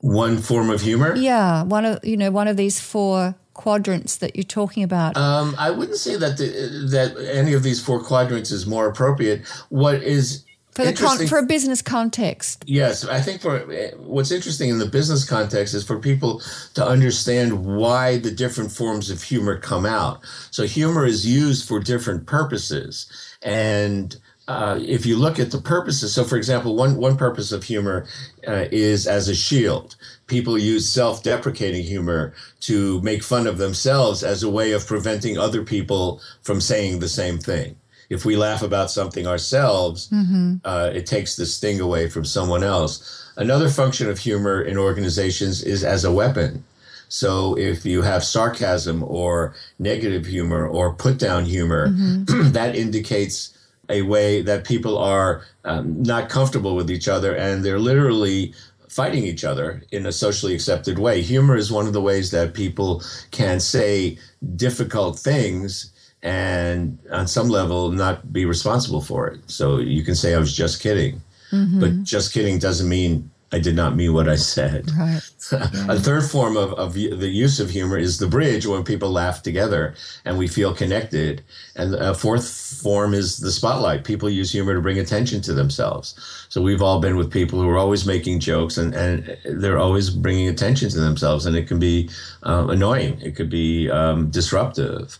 One 0.00 0.38
form 0.38 0.70
of 0.70 0.82
humor? 0.82 1.16
Yeah, 1.16 1.64
one 1.64 1.84
of 1.84 2.04
you 2.04 2.16
know 2.16 2.30
one 2.30 2.46
of 2.46 2.56
these 2.56 2.80
four 2.80 3.34
quadrants 3.58 4.16
that 4.18 4.36
you're 4.36 4.44
talking 4.44 4.84
about. 4.84 5.16
Um, 5.16 5.56
I 5.58 5.70
wouldn't 5.72 5.98
say 5.98 6.16
that 6.16 6.38
the, 6.38 6.46
that 6.90 7.16
any 7.34 7.54
of 7.54 7.64
these 7.64 7.84
four 7.84 8.00
quadrants 8.00 8.52
is 8.52 8.66
more 8.66 8.86
appropriate. 8.86 9.44
What 9.68 9.96
is 9.96 10.44
for 10.70 10.84
the 10.84 10.92
con- 10.92 11.26
for 11.26 11.38
a 11.38 11.42
business 11.42 11.82
context. 11.82 12.62
Yes, 12.68 13.04
I 13.04 13.20
think 13.20 13.40
for 13.40 13.58
what's 13.96 14.30
interesting 14.30 14.70
in 14.70 14.78
the 14.78 14.86
business 14.86 15.28
context 15.28 15.74
is 15.74 15.84
for 15.84 15.98
people 15.98 16.40
to 16.74 16.86
understand 16.86 17.66
why 17.66 18.18
the 18.18 18.30
different 18.30 18.70
forms 18.70 19.10
of 19.10 19.20
humor 19.24 19.58
come 19.58 19.84
out. 19.84 20.20
So 20.52 20.64
humor 20.64 21.04
is 21.04 21.26
used 21.26 21.66
for 21.66 21.80
different 21.80 22.26
purposes, 22.26 23.10
and 23.42 24.16
uh, 24.46 24.78
if 24.80 25.04
you 25.04 25.16
look 25.16 25.40
at 25.40 25.50
the 25.50 25.58
purposes, 25.58 26.14
so 26.14 26.22
for 26.22 26.36
example, 26.36 26.76
one 26.76 26.96
one 26.96 27.16
purpose 27.16 27.50
of 27.50 27.64
humor 27.64 28.06
uh, 28.46 28.66
is 28.70 29.08
as 29.08 29.28
a 29.28 29.34
shield. 29.34 29.96
People 30.28 30.56
use 30.56 30.88
self-deprecating 30.88 31.82
humor 31.82 32.32
to 32.60 33.00
make 33.02 33.22
fun 33.22 33.46
of 33.46 33.58
themselves 33.58 34.22
as 34.22 34.42
a 34.42 34.50
way 34.50 34.72
of 34.72 34.86
preventing 34.86 35.36
other 35.36 35.64
people 35.64 36.20
from 36.42 36.60
saying 36.60 37.00
the 37.00 37.08
same 37.08 37.38
thing 37.38 37.76
if 38.10 38.24
we 38.24 38.36
laugh 38.36 38.62
about 38.62 38.90
something 38.90 39.26
ourselves, 39.26 40.08
mm-hmm. 40.08 40.56
uh, 40.64 40.90
it 40.94 41.06
takes 41.06 41.36
the 41.36 41.46
sting 41.46 41.80
away 41.80 42.08
from 42.08 42.24
someone 42.24 42.64
else. 42.64 43.30
Another 43.36 43.68
function 43.68 44.08
of 44.08 44.18
humor 44.18 44.62
in 44.62 44.78
organizations 44.78 45.62
is 45.62 45.84
as 45.84 46.04
a 46.04 46.12
weapon. 46.12 46.64
So 47.08 47.56
if 47.56 47.84
you 47.84 48.02
have 48.02 48.24
sarcasm 48.24 49.02
or 49.02 49.54
negative 49.78 50.26
humor 50.26 50.66
or 50.66 50.94
put 50.94 51.18
down 51.18 51.44
humor, 51.44 51.88
mm-hmm. 51.88 52.50
that 52.52 52.76
indicates 52.76 53.54
a 53.90 54.02
way 54.02 54.42
that 54.42 54.64
people 54.64 54.98
are 54.98 55.42
um, 55.64 56.02
not 56.02 56.28
comfortable 56.28 56.76
with 56.76 56.90
each 56.90 57.08
other 57.08 57.34
and 57.34 57.64
they're 57.64 57.78
literally 57.78 58.52
fighting 58.88 59.24
each 59.24 59.44
other 59.44 59.82
in 59.92 60.06
a 60.06 60.12
socially 60.12 60.54
accepted 60.54 60.98
way. 60.98 61.20
Humor 61.22 61.56
is 61.56 61.70
one 61.70 61.86
of 61.86 61.92
the 61.92 62.00
ways 62.00 62.30
that 62.30 62.54
people 62.54 63.02
can 63.30 63.60
say 63.60 64.18
difficult 64.56 65.18
things 65.18 65.92
and 66.22 66.98
on 67.12 67.28
some 67.28 67.48
level 67.48 67.90
not 67.90 68.32
be 68.32 68.44
responsible 68.44 69.00
for 69.00 69.28
it. 69.28 69.40
So 69.46 69.78
you 69.78 70.02
can 70.02 70.14
say 70.14 70.34
I 70.34 70.38
was 70.38 70.56
just 70.56 70.82
kidding, 70.82 71.20
mm-hmm. 71.52 71.80
but 71.80 72.02
just 72.02 72.32
kidding 72.32 72.58
doesn't 72.58 72.88
mean 72.88 73.30
I 73.50 73.58
did 73.58 73.74
not 73.74 73.96
mean 73.96 74.12
what 74.12 74.28
I 74.28 74.36
said. 74.36 74.90
Right. 74.92 75.22
A 75.88 75.98
third 75.98 76.24
form 76.24 76.56
of, 76.56 76.74
of 76.74 76.92
the 76.92 77.28
use 77.28 77.60
of 77.60 77.70
humor 77.70 77.96
is 77.96 78.18
the 78.18 78.26
bridge 78.26 78.66
when 78.66 78.84
people 78.84 79.10
laugh 79.10 79.42
together 79.42 79.94
and 80.26 80.36
we 80.36 80.46
feel 80.46 80.74
connected. 80.74 81.42
And 81.74 81.94
a 81.94 82.14
fourth 82.14 82.46
form 82.82 83.14
is 83.14 83.38
the 83.38 83.50
spotlight. 83.50 84.04
People 84.04 84.28
use 84.28 84.52
humor 84.52 84.74
to 84.74 84.82
bring 84.82 84.98
attention 84.98 85.40
to 85.42 85.54
themselves. 85.54 86.14
So 86.50 86.60
we've 86.60 86.82
all 86.82 87.00
been 87.00 87.16
with 87.16 87.32
people 87.32 87.60
who 87.60 87.68
are 87.70 87.78
always 87.78 88.04
making 88.04 88.40
jokes 88.40 88.76
and, 88.76 88.94
and 88.94 89.38
they're 89.44 89.78
always 89.78 90.10
bringing 90.10 90.48
attention 90.48 90.90
to 90.90 91.00
themselves. 91.00 91.46
And 91.46 91.56
it 91.56 91.66
can 91.66 91.78
be 91.78 92.10
um, 92.42 92.68
annoying, 92.68 93.18
it 93.22 93.34
could 93.34 93.48
be 93.48 93.90
um, 93.90 94.30
disruptive. 94.30 95.18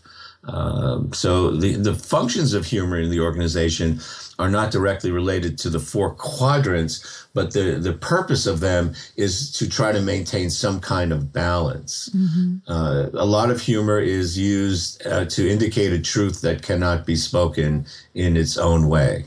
Um, 0.51 1.13
so 1.13 1.51
the, 1.51 1.75
the 1.75 1.93
functions 1.93 2.53
of 2.53 2.65
humor 2.65 2.99
in 2.99 3.09
the 3.09 3.19
organization 3.19 3.99
are 4.39 4.49
not 4.49 4.71
directly 4.71 5.11
related 5.11 5.57
to 5.59 5.69
the 5.69 5.79
four 5.79 6.13
quadrants, 6.15 7.27
but 7.33 7.53
the, 7.53 7.77
the 7.79 7.93
purpose 7.93 8.47
of 8.47 8.61
them 8.61 8.93
is 9.17 9.51
to 9.51 9.69
try 9.69 9.91
to 9.91 10.01
maintain 10.01 10.49
some 10.49 10.79
kind 10.79 11.11
of 11.11 11.33
balance. 11.33 12.09
Mm-hmm. 12.15 12.71
Uh, 12.71 13.09
a 13.13 13.25
lot 13.25 13.51
of 13.51 13.61
humor 13.61 13.99
is 13.99 14.37
used 14.37 15.05
uh, 15.05 15.25
to 15.25 15.47
indicate 15.47 15.91
a 15.91 15.99
truth 15.99 16.41
that 16.41 16.61
cannot 16.61 17.05
be 17.05 17.15
spoken 17.15 17.85
in 18.13 18.37
its 18.37 18.57
own 18.57 18.87
way. 18.87 19.25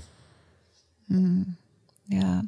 Mm. 1.11 1.47
Yeah. 2.09 2.43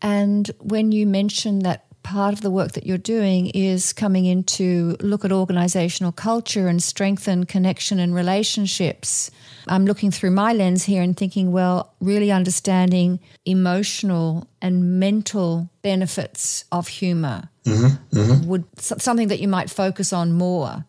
And 0.00 0.50
when 0.60 0.92
you 0.92 1.06
mention 1.06 1.60
that 1.60 1.84
part 2.10 2.34
of 2.34 2.40
the 2.40 2.50
work 2.50 2.72
that 2.72 2.84
you're 2.84 2.98
doing 2.98 3.46
is 3.50 3.92
coming 3.92 4.26
in 4.26 4.42
to 4.42 4.96
look 5.00 5.24
at 5.24 5.30
organizational 5.30 6.10
culture 6.10 6.66
and 6.66 6.82
strengthen 6.82 7.46
connection 7.46 8.00
and 8.00 8.12
relationships. 8.12 9.30
I'm 9.68 9.86
looking 9.86 10.10
through 10.10 10.32
my 10.32 10.52
lens 10.52 10.84
here 10.84 11.02
and 11.02 11.16
thinking, 11.16 11.52
well, 11.52 11.94
really 12.00 12.32
understanding 12.32 13.20
emotional 13.44 14.48
and 14.60 14.98
mental 14.98 15.70
benefits 15.82 16.64
of 16.72 16.88
humor 16.88 17.48
mm-hmm, 17.64 18.18
mm-hmm. 18.18 18.48
would 18.48 18.64
something 18.80 19.28
that 19.28 19.38
you 19.38 19.46
might 19.46 19.70
focus 19.70 20.12
on 20.12 20.32
more. 20.32 20.84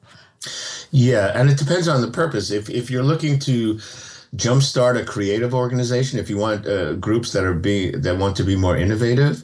Yeah, 0.89 1.39
and 1.39 1.51
it 1.51 1.59
depends 1.59 1.87
on 1.87 2.01
the 2.01 2.09
purpose. 2.09 2.49
If 2.49 2.67
if 2.67 2.89
you're 2.89 3.03
looking 3.03 3.37
to 3.39 3.79
jumpstart 4.35 4.99
a 4.99 5.05
creative 5.05 5.53
organization, 5.53 6.17
if 6.17 6.31
you 6.31 6.37
want 6.37 6.65
uh, 6.65 6.93
groups 6.93 7.31
that 7.33 7.43
are 7.43 7.53
being 7.53 8.01
that 8.01 8.17
want 8.17 8.35
to 8.37 8.43
be 8.43 8.55
more 8.55 8.75
innovative, 8.75 9.43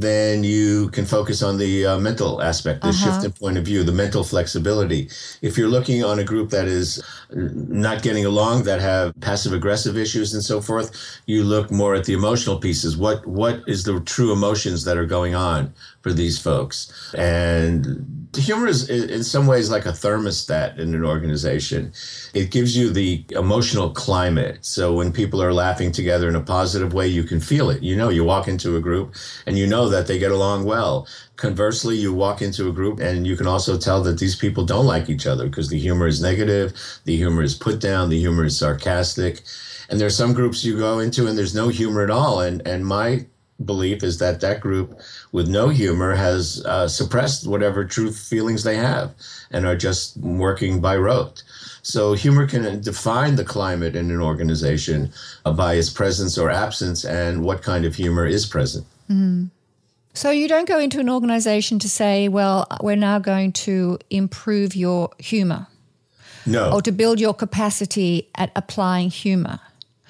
then 0.00 0.42
you 0.42 0.88
can 0.90 1.04
focus 1.04 1.42
on 1.42 1.58
the 1.58 1.86
uh, 1.86 1.98
mental 1.98 2.42
aspect, 2.42 2.82
the 2.82 2.88
uh-huh. 2.88 3.12
shift 3.12 3.24
in 3.24 3.32
point 3.32 3.56
of 3.56 3.64
view, 3.64 3.84
the 3.84 3.92
mental 3.92 4.24
flexibility. 4.24 5.08
If 5.40 5.56
you're 5.56 5.68
looking 5.68 6.02
on 6.02 6.18
a 6.18 6.24
group 6.24 6.50
that 6.50 6.66
is 6.66 7.02
not 7.30 8.02
getting 8.02 8.24
along, 8.24 8.64
that 8.64 8.80
have 8.80 9.18
passive 9.20 9.52
aggressive 9.52 9.96
issues 9.96 10.34
and 10.34 10.42
so 10.42 10.60
forth, 10.60 11.20
you 11.26 11.44
look 11.44 11.70
more 11.70 11.94
at 11.94 12.04
the 12.04 12.12
emotional 12.12 12.58
pieces. 12.58 12.96
What 12.96 13.24
what 13.26 13.62
is 13.66 13.84
the 13.84 14.00
true 14.00 14.32
emotions 14.32 14.84
that 14.84 14.96
are 14.96 15.06
going 15.06 15.34
on 15.34 15.72
for 16.02 16.12
these 16.12 16.38
folks? 16.38 17.12
And 17.14 18.23
humor 18.36 18.66
is 18.66 18.88
in 18.88 19.24
some 19.24 19.46
ways 19.46 19.70
like 19.70 19.86
a 19.86 19.90
thermostat 19.90 20.78
in 20.78 20.94
an 20.94 21.04
organization. 21.04 21.92
It 22.32 22.50
gives 22.50 22.76
you 22.76 22.90
the 22.90 23.24
emotional 23.30 23.90
climate. 23.90 24.64
So 24.64 24.94
when 24.94 25.12
people 25.12 25.42
are 25.42 25.52
laughing 25.52 25.92
together 25.92 26.28
in 26.28 26.36
a 26.36 26.40
positive 26.40 26.92
way, 26.92 27.06
you 27.08 27.24
can 27.24 27.40
feel 27.40 27.70
it. 27.70 27.82
You 27.82 27.96
know, 27.96 28.08
you 28.08 28.24
walk 28.24 28.48
into 28.48 28.76
a 28.76 28.80
group 28.80 29.14
and 29.46 29.58
you 29.58 29.66
know 29.66 29.88
that 29.88 30.06
they 30.06 30.18
get 30.18 30.32
along 30.32 30.64
well. 30.64 31.06
Conversely, 31.36 31.96
you 31.96 32.12
walk 32.12 32.42
into 32.42 32.68
a 32.68 32.72
group 32.72 33.00
and 33.00 33.26
you 33.26 33.36
can 33.36 33.46
also 33.46 33.76
tell 33.76 34.02
that 34.02 34.18
these 34.18 34.36
people 34.36 34.64
don't 34.64 34.86
like 34.86 35.08
each 35.08 35.26
other 35.26 35.46
because 35.48 35.68
the 35.68 35.78
humor 35.78 36.06
is 36.06 36.22
negative, 36.22 36.72
the 37.04 37.16
humor 37.16 37.42
is 37.42 37.54
put 37.54 37.80
down, 37.80 38.08
the 38.08 38.20
humor 38.20 38.44
is 38.44 38.58
sarcastic. 38.58 39.42
And 39.88 40.00
there 40.00 40.06
are 40.06 40.10
some 40.10 40.32
groups 40.32 40.64
you 40.64 40.78
go 40.78 40.98
into 40.98 41.26
and 41.26 41.36
there's 41.36 41.54
no 41.54 41.68
humor 41.68 42.02
at 42.02 42.10
all. 42.10 42.40
And 42.40 42.66
and 42.66 42.86
my 42.86 43.26
belief 43.64 44.02
is 44.02 44.18
that 44.18 44.40
that 44.40 44.60
group 44.60 44.98
with 45.32 45.48
no 45.48 45.68
humor 45.68 46.14
has 46.14 46.64
uh, 46.66 46.88
suppressed 46.88 47.46
whatever 47.46 47.84
true 47.84 48.12
feelings 48.12 48.64
they 48.64 48.76
have 48.76 49.14
and 49.50 49.66
are 49.66 49.76
just 49.76 50.16
working 50.16 50.80
by 50.80 50.96
rote. 50.96 51.42
So 51.82 52.14
humor 52.14 52.46
can 52.46 52.80
define 52.80 53.36
the 53.36 53.44
climate 53.44 53.94
in 53.94 54.10
an 54.10 54.20
organization 54.20 55.12
uh, 55.44 55.52
by 55.52 55.74
its 55.74 55.90
presence 55.90 56.38
or 56.38 56.50
absence 56.50 57.04
and 57.04 57.44
what 57.44 57.62
kind 57.62 57.84
of 57.84 57.94
humor 57.94 58.26
is 58.26 58.46
present. 58.46 58.86
Mm. 59.10 59.50
So 60.14 60.30
you 60.30 60.48
don't 60.48 60.68
go 60.68 60.78
into 60.78 61.00
an 61.00 61.10
organization 61.10 61.78
to 61.80 61.88
say, 61.88 62.28
well, 62.28 62.66
we're 62.80 62.96
now 62.96 63.18
going 63.18 63.52
to 63.52 63.98
improve 64.10 64.74
your 64.74 65.10
humor. 65.18 65.66
No. 66.46 66.72
Or 66.72 66.82
to 66.82 66.92
build 66.92 67.20
your 67.20 67.34
capacity 67.34 68.28
at 68.34 68.52
applying 68.54 69.10
humor. 69.10 69.60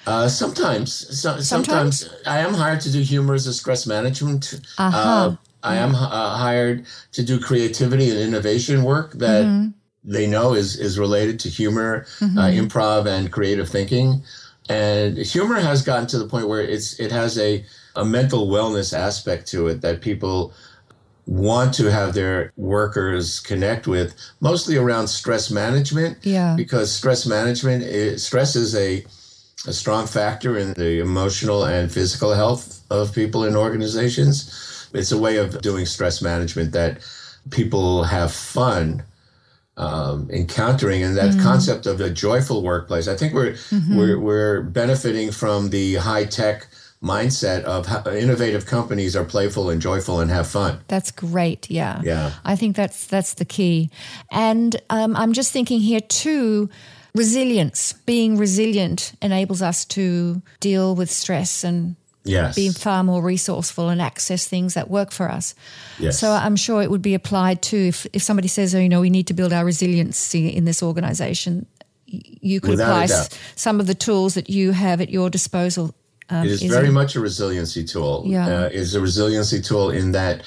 Uh, 0.05 0.27
sometimes, 0.27 0.93
so, 0.93 1.39
sometimes, 1.39 1.47
sometimes, 1.47 2.09
I 2.27 2.39
am 2.39 2.53
hired 2.53 2.81
to 2.81 2.91
do 2.91 3.01
humor 3.01 3.33
as 3.33 3.47
a 3.47 3.53
stress 3.53 3.87
management. 3.87 4.59
Uh-huh. 4.77 4.97
Uh, 4.97 5.35
I 5.63 5.77
am 5.77 5.95
uh, 5.95 6.37
hired 6.37 6.85
to 7.13 7.23
do 7.23 7.39
creativity 7.39 8.11
and 8.11 8.19
innovation 8.19 8.83
work 8.83 9.13
that 9.13 9.45
mm-hmm. 9.45 9.69
they 10.03 10.27
know 10.27 10.53
is 10.53 10.77
is 10.77 10.99
related 10.99 11.39
to 11.41 11.49
humor, 11.49 12.05
mm-hmm. 12.19 12.37
uh, 12.37 12.49
improv, 12.49 13.07
and 13.07 13.31
creative 13.31 13.67
thinking. 13.67 14.21
And 14.69 15.17
humor 15.17 15.59
has 15.59 15.81
gotten 15.81 16.07
to 16.07 16.19
the 16.19 16.27
point 16.27 16.47
where 16.47 16.61
it's 16.61 16.99
it 16.99 17.11
has 17.11 17.39
a 17.39 17.65
a 17.95 18.05
mental 18.05 18.47
wellness 18.47 18.95
aspect 18.95 19.47
to 19.47 19.67
it 19.67 19.81
that 19.81 20.01
people 20.01 20.53
want 21.27 21.73
to 21.73 21.89
have 21.91 22.13
their 22.13 22.53
workers 22.55 23.39
connect 23.39 23.87
with 23.87 24.13
mostly 24.41 24.77
around 24.77 25.07
stress 25.07 25.49
management 25.49 26.17
yeah 26.21 26.53
because 26.55 26.91
stress 26.91 27.25
management 27.25 27.81
is, 27.81 28.23
stress 28.23 28.55
is 28.55 28.75
a 28.75 29.03
a 29.67 29.73
strong 29.73 30.07
factor 30.07 30.57
in 30.57 30.73
the 30.73 30.99
emotional 30.99 31.65
and 31.65 31.91
physical 31.91 32.33
health 32.33 32.81
of 32.89 33.13
people 33.13 33.43
in 33.43 33.55
organizations 33.55 34.89
it's 34.93 35.11
a 35.11 35.17
way 35.17 35.37
of 35.37 35.61
doing 35.61 35.85
stress 35.85 36.21
management 36.21 36.71
that 36.71 36.99
people 37.49 38.03
have 38.03 38.31
fun 38.31 39.03
um, 39.77 40.29
encountering 40.31 41.03
and 41.03 41.17
that 41.17 41.31
mm-hmm. 41.31 41.41
concept 41.41 41.85
of 41.85 41.99
a 41.99 42.09
joyful 42.09 42.61
workplace 42.61 43.07
i 43.07 43.15
think 43.15 43.33
we're 43.33 43.53
mm-hmm. 43.53 43.97
we're, 43.97 44.19
we're 44.19 44.61
benefiting 44.61 45.31
from 45.31 45.69
the 45.69 45.95
high 45.95 46.25
tech 46.25 46.67
mindset 47.05 47.63
of 47.63 47.85
how 47.85 48.03
innovative 48.11 48.65
companies 48.65 49.15
are 49.15 49.23
playful 49.23 49.69
and 49.69 49.81
joyful 49.81 50.19
and 50.19 50.31
have 50.31 50.47
fun. 50.47 50.79
That's 50.87 51.11
great. 51.11 51.69
Yeah. 51.69 52.01
Yeah. 52.03 52.31
I 52.43 52.55
think 52.55 52.75
that's 52.75 53.05
that's 53.05 53.35
the 53.35 53.45
key. 53.45 53.91
And 54.31 54.75
um, 54.89 55.15
I'm 55.15 55.33
just 55.33 55.51
thinking 55.51 55.79
here 55.79 55.99
too. 55.99 56.69
Resilience, 57.15 57.93
being 57.93 58.37
resilient 58.37 59.13
enables 59.21 59.61
us 59.61 59.85
to 59.85 60.41
deal 60.59 60.95
with 60.95 61.09
stress 61.09 61.63
and 61.63 61.95
yes. 62.23 62.55
be 62.55 62.69
far 62.69 63.03
more 63.03 63.21
resourceful 63.21 63.89
and 63.89 64.01
access 64.01 64.47
things 64.47 64.73
that 64.73 64.89
work 64.89 65.11
for 65.11 65.31
us. 65.31 65.55
Yes. 65.97 66.19
So 66.19 66.31
I'm 66.31 66.55
sure 66.55 66.81
it 66.81 66.91
would 66.91 67.01
be 67.01 67.13
applied 67.13 67.61
to 67.63 67.77
if, 67.77 68.05
if 68.13 68.21
somebody 68.21 68.47
says, 68.47 68.75
oh, 68.75 68.79
you 68.79 68.89
know, 68.89 69.01
we 69.01 69.09
need 69.09 69.27
to 69.27 69.33
build 69.33 69.53
our 69.53 69.65
resiliency 69.65 70.49
in 70.49 70.65
this 70.65 70.83
organization. 70.83 71.65
You 72.05 72.61
could 72.61 72.71
Without 72.71 73.05
apply 73.05 73.27
some 73.55 73.79
of 73.79 73.87
the 73.87 73.95
tools 73.95 74.35
that 74.35 74.49
you 74.49 74.71
have 74.71 75.01
at 75.01 75.09
your 75.09 75.29
disposal 75.29 75.95
um, 76.29 76.45
it 76.45 76.51
is, 76.51 76.63
is 76.63 76.71
very 76.71 76.87
it? 76.87 76.91
much 76.91 77.15
a 77.15 77.19
resiliency 77.19 77.83
tool. 77.83 78.23
Yeah. 78.25 78.47
Uh, 78.47 78.69
it's 78.71 78.93
a 78.93 79.01
resiliency 79.01 79.61
tool 79.61 79.91
in 79.91 80.11
that 80.13 80.43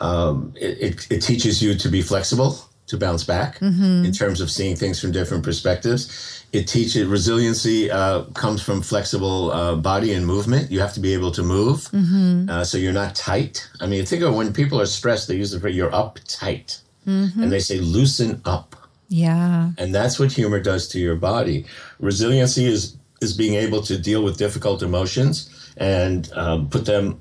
um, 0.00 0.52
it, 0.56 0.78
it, 0.80 1.06
it, 1.10 1.20
teaches 1.20 1.62
you 1.62 1.74
to 1.74 1.88
be 1.88 2.02
flexible, 2.02 2.58
to 2.86 2.96
bounce 2.96 3.24
back 3.24 3.58
mm-hmm. 3.58 4.04
in 4.04 4.12
terms 4.12 4.40
of 4.40 4.50
seeing 4.50 4.76
things 4.76 5.00
from 5.00 5.12
different 5.12 5.44
perspectives. 5.44 6.44
It 6.52 6.68
teaches 6.68 7.06
resiliency 7.06 7.90
uh, 7.90 8.22
comes 8.34 8.62
from 8.62 8.80
flexible 8.80 9.50
uh, 9.52 9.76
body 9.76 10.12
and 10.12 10.24
movement. 10.24 10.70
You 10.70 10.80
have 10.80 10.94
to 10.94 11.00
be 11.00 11.12
able 11.12 11.32
to 11.32 11.42
move, 11.42 11.80
mm-hmm. 11.90 12.48
uh, 12.48 12.64
so 12.64 12.78
you're 12.78 12.92
not 12.92 13.14
tight. 13.14 13.68
I 13.80 13.86
mean, 13.86 14.06
think 14.06 14.22
of 14.22 14.34
when 14.34 14.52
people 14.52 14.80
are 14.80 14.86
stressed, 14.86 15.28
they 15.28 15.36
use 15.36 15.50
the 15.50 15.60
phrase 15.60 15.74
"you're 15.74 15.90
uptight," 15.90 16.80
mm-hmm. 17.06 17.42
and 17.42 17.52
they 17.52 17.60
say 17.60 17.80
"loosen 17.80 18.40
up." 18.44 18.76
Yeah, 19.08 19.70
and 19.78 19.94
that's 19.94 20.18
what 20.18 20.32
humor 20.32 20.60
does 20.60 20.88
to 20.88 21.00
your 21.00 21.16
body. 21.16 21.66
Resiliency 21.98 22.64
is 22.64 22.96
is 23.20 23.32
being 23.32 23.54
able 23.54 23.82
to 23.82 23.98
deal 23.98 24.22
with 24.22 24.36
difficult 24.36 24.82
emotions 24.82 25.50
and 25.78 26.30
um, 26.34 26.68
put 26.68 26.84
them 26.86 27.20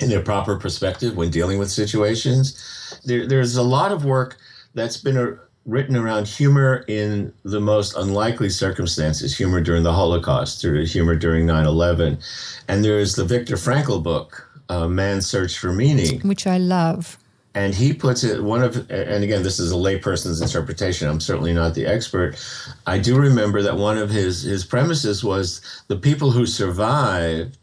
in 0.00 0.08
their 0.08 0.22
proper 0.22 0.56
perspective 0.56 1.16
when 1.16 1.30
dealing 1.30 1.58
with 1.58 1.70
situations. 1.70 3.00
There, 3.04 3.26
there's 3.26 3.56
a 3.56 3.62
lot 3.62 3.92
of 3.92 4.04
work 4.04 4.36
that's 4.74 4.96
been 4.96 5.16
a, 5.16 5.38
written 5.66 5.96
around 5.96 6.26
humor 6.26 6.84
in 6.88 7.32
the 7.44 7.60
most 7.60 7.96
unlikely 7.96 8.50
circumstances, 8.50 9.36
humor 9.36 9.60
during 9.60 9.82
the 9.82 9.92
Holocaust, 9.92 10.62
humor 10.62 11.14
during 11.14 11.46
9 11.46 11.66
11. 11.66 12.18
And 12.68 12.84
there's 12.84 13.14
the 13.14 13.24
Viktor 13.24 13.56
Frankl 13.56 14.02
book, 14.02 14.48
uh, 14.68 14.88
Man's 14.88 15.26
Search 15.26 15.58
for 15.58 15.72
Meaning, 15.72 16.20
which 16.20 16.46
I 16.46 16.58
love. 16.58 17.18
And 17.52 17.74
he 17.74 17.92
puts 17.92 18.22
it 18.22 18.44
one 18.44 18.62
of 18.62 18.88
and 18.90 19.24
again 19.24 19.42
this 19.42 19.58
is 19.58 19.72
a 19.72 19.74
layperson's 19.74 20.40
interpretation. 20.40 21.08
I'm 21.08 21.20
certainly 21.20 21.52
not 21.52 21.74
the 21.74 21.84
expert. 21.84 22.36
I 22.86 22.98
do 22.98 23.18
remember 23.18 23.60
that 23.62 23.76
one 23.76 23.98
of 23.98 24.08
his 24.08 24.42
his 24.42 24.64
premises 24.64 25.24
was 25.24 25.60
the 25.88 25.96
people 25.96 26.30
who 26.30 26.46
survived 26.46 27.58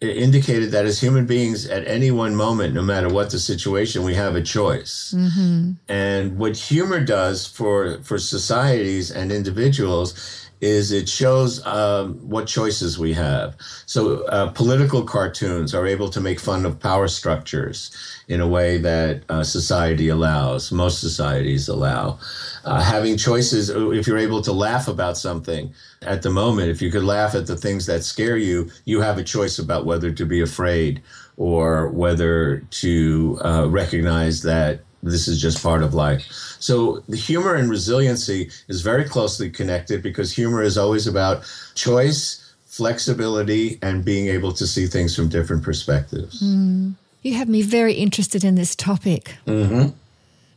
indicated 0.00 0.70
that 0.72 0.84
as 0.84 1.00
human 1.00 1.24
beings 1.24 1.66
at 1.66 1.86
any 1.86 2.10
one 2.10 2.34
moment 2.34 2.74
no 2.74 2.82
matter 2.82 3.08
what 3.08 3.30
the 3.30 3.38
situation 3.38 4.02
we 4.02 4.14
have 4.14 4.34
a 4.34 4.42
choice 4.42 5.14
mm-hmm. 5.16 5.72
and 5.88 6.36
what 6.36 6.56
humor 6.56 7.00
does 7.00 7.46
for 7.46 7.98
for 8.02 8.18
societies 8.18 9.10
and 9.10 9.32
individuals 9.32 10.43
is 10.64 10.92
it 10.92 11.06
shows 11.06 11.64
um, 11.66 12.14
what 12.26 12.46
choices 12.46 12.98
we 12.98 13.12
have. 13.12 13.54
So 13.84 14.24
uh, 14.28 14.50
political 14.52 15.02
cartoons 15.04 15.74
are 15.74 15.86
able 15.86 16.08
to 16.08 16.22
make 16.22 16.40
fun 16.40 16.64
of 16.64 16.80
power 16.80 17.06
structures 17.06 17.94
in 18.28 18.40
a 18.40 18.48
way 18.48 18.78
that 18.78 19.24
uh, 19.28 19.44
society 19.44 20.08
allows, 20.08 20.72
most 20.72 21.00
societies 21.00 21.68
allow. 21.68 22.18
Uh, 22.64 22.80
having 22.80 23.18
choices, 23.18 23.70
uh, 23.70 23.90
if 23.90 24.06
you're 24.06 24.16
able 24.16 24.40
to 24.40 24.52
laugh 24.52 24.88
about 24.88 25.18
something 25.18 25.70
at 26.00 26.22
the 26.22 26.30
moment, 26.30 26.70
if 26.70 26.80
you 26.80 26.90
could 26.90 27.04
laugh 27.04 27.34
at 27.34 27.46
the 27.46 27.56
things 27.56 27.84
that 27.84 28.02
scare 28.02 28.38
you, 28.38 28.70
you 28.86 29.02
have 29.02 29.18
a 29.18 29.22
choice 29.22 29.58
about 29.58 29.84
whether 29.84 30.10
to 30.10 30.24
be 30.24 30.40
afraid 30.40 31.02
or 31.36 31.88
whether 31.90 32.60
to 32.70 33.38
uh, 33.44 33.66
recognize 33.68 34.40
that 34.42 34.80
this 35.10 35.28
is 35.28 35.40
just 35.40 35.62
part 35.62 35.82
of 35.82 35.94
life. 35.94 36.24
So 36.58 37.02
the 37.08 37.16
humor 37.16 37.54
and 37.54 37.68
resiliency 37.70 38.50
is 38.68 38.82
very 38.82 39.04
closely 39.04 39.50
connected 39.50 40.02
because 40.02 40.32
humor 40.32 40.62
is 40.62 40.78
always 40.78 41.06
about 41.06 41.44
choice, 41.74 42.54
flexibility, 42.66 43.78
and 43.82 44.04
being 44.04 44.28
able 44.28 44.52
to 44.52 44.66
see 44.66 44.86
things 44.86 45.14
from 45.14 45.28
different 45.28 45.62
perspectives. 45.62 46.42
Mm. 46.42 46.94
You 47.22 47.34
have 47.34 47.48
me 47.48 47.62
very 47.62 47.94
interested 47.94 48.44
in 48.44 48.54
this 48.54 48.74
topic. 48.76 49.36
Mm-hmm. 49.46 49.90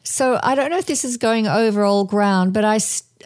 So 0.04 0.40
I 0.42 0.56
don't 0.56 0.70
know 0.70 0.78
if 0.78 0.86
this 0.86 1.04
is 1.04 1.18
going 1.18 1.48
over 1.48 1.84
all 1.84 2.06
ground, 2.06 2.54
but 2.54 2.64
I, 2.64 2.80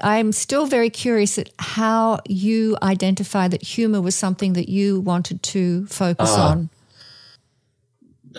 I'm 0.03 0.31
still 0.31 0.65
very 0.65 0.89
curious 0.89 1.37
at 1.37 1.49
how 1.59 2.19
you 2.27 2.77
identify 2.81 3.47
that 3.47 3.61
humor 3.61 4.01
was 4.01 4.15
something 4.15 4.53
that 4.53 4.69
you 4.69 4.99
wanted 4.99 5.43
to 5.43 5.85
focus 5.87 6.31
uh, 6.31 6.41
on. 6.41 6.69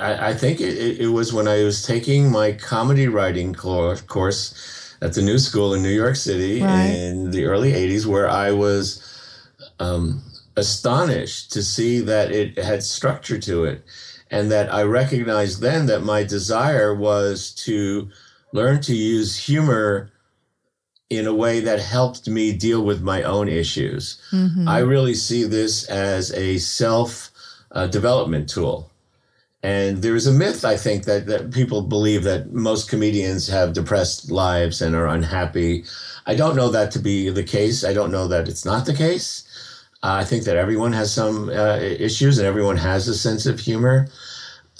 I, 0.01 0.31
I 0.31 0.35
think 0.35 0.61
it, 0.61 1.01
it, 1.01 1.09
was 1.09 1.33
when 1.33 1.49
I 1.49 1.65
was 1.65 1.85
taking 1.85 2.31
my 2.31 2.53
comedy 2.53 3.09
writing 3.09 3.55
course 3.55 4.95
at 5.03 5.15
the 5.15 5.23
New 5.23 5.39
School 5.39 5.75
in 5.75 5.83
New 5.83 5.91
York 5.91 6.17
City 6.17 6.63
right. 6.63 6.87
in 6.87 7.31
the 7.31 7.45
early 7.45 7.73
80s, 7.73 8.07
where 8.07 8.29
I 8.29 8.53
was 8.53 9.03
um, 9.79 10.23
astonished 10.57 11.53
to 11.53 11.63
see 11.63 12.01
that 12.01 12.31
it 12.31 12.59
had 12.59 12.83
structure 12.83 13.39
to 13.39 13.65
it. 13.65 13.85
And 14.31 14.51
that 14.51 14.73
I 14.73 14.83
recognized 14.85 15.61
then 15.61 15.87
that 15.87 16.03
my 16.03 16.23
desire 16.23 16.95
was 16.95 17.53
to 17.67 18.09
learn 18.55 18.81
to 18.83 18.95
use 18.95 19.37
humor 19.37 20.11
in 21.11 21.27
a 21.27 21.35
way 21.35 21.61
that 21.61 21.81
helped 21.81 22.27
me 22.27 22.53
deal 22.53 22.83
with 22.83 23.03
my 23.03 23.23
own 23.23 23.47
issues. 23.47 24.23
Mm-hmm. 24.31 24.67
I 24.67 24.79
really 24.79 25.13
see 25.15 25.45
this 25.45 25.85
as 25.85 26.33
a 26.33 26.57
self 26.57 27.31
uh, 27.73 27.87
development 27.89 28.49
tool. 28.49 28.91
And 29.63 30.03
there 30.03 30.17
is 30.17 30.27
a 30.27 30.33
myth, 30.33 30.65
I 30.65 30.77
think, 30.77 31.05
that, 31.05 31.27
that 31.27 31.53
people 31.53 31.83
believe 31.83 32.25
that 32.25 32.53
most 32.53 32.89
comedians 32.89 33.47
have 33.47 33.73
depressed 33.73 34.31
lives 34.31 34.83
and 34.83 34.97
are 34.97 35.07
unhappy. 35.07 35.85
I 36.27 36.35
don't 36.35 36.57
know 36.57 36.69
that 36.71 36.91
to 36.93 36.99
be 36.99 37.31
the 37.31 37.45
case. 37.45 37.85
I 37.85 37.93
don't 37.93 38.11
know 38.11 38.27
that 38.29 38.49
it's 38.49 38.65
not 38.65 38.87
the 38.87 38.95
case. 38.95 39.45
Uh, 40.03 40.19
I 40.21 40.25
think 40.25 40.43
that 40.45 40.57
everyone 40.57 40.93
has 40.95 41.13
some 41.13 41.49
uh, 41.49 41.77
issues 41.77 42.39
and 42.39 42.47
everyone 42.47 42.77
has 42.77 43.07
a 43.07 43.15
sense 43.15 43.47
of 43.47 43.61
humor 43.61 44.09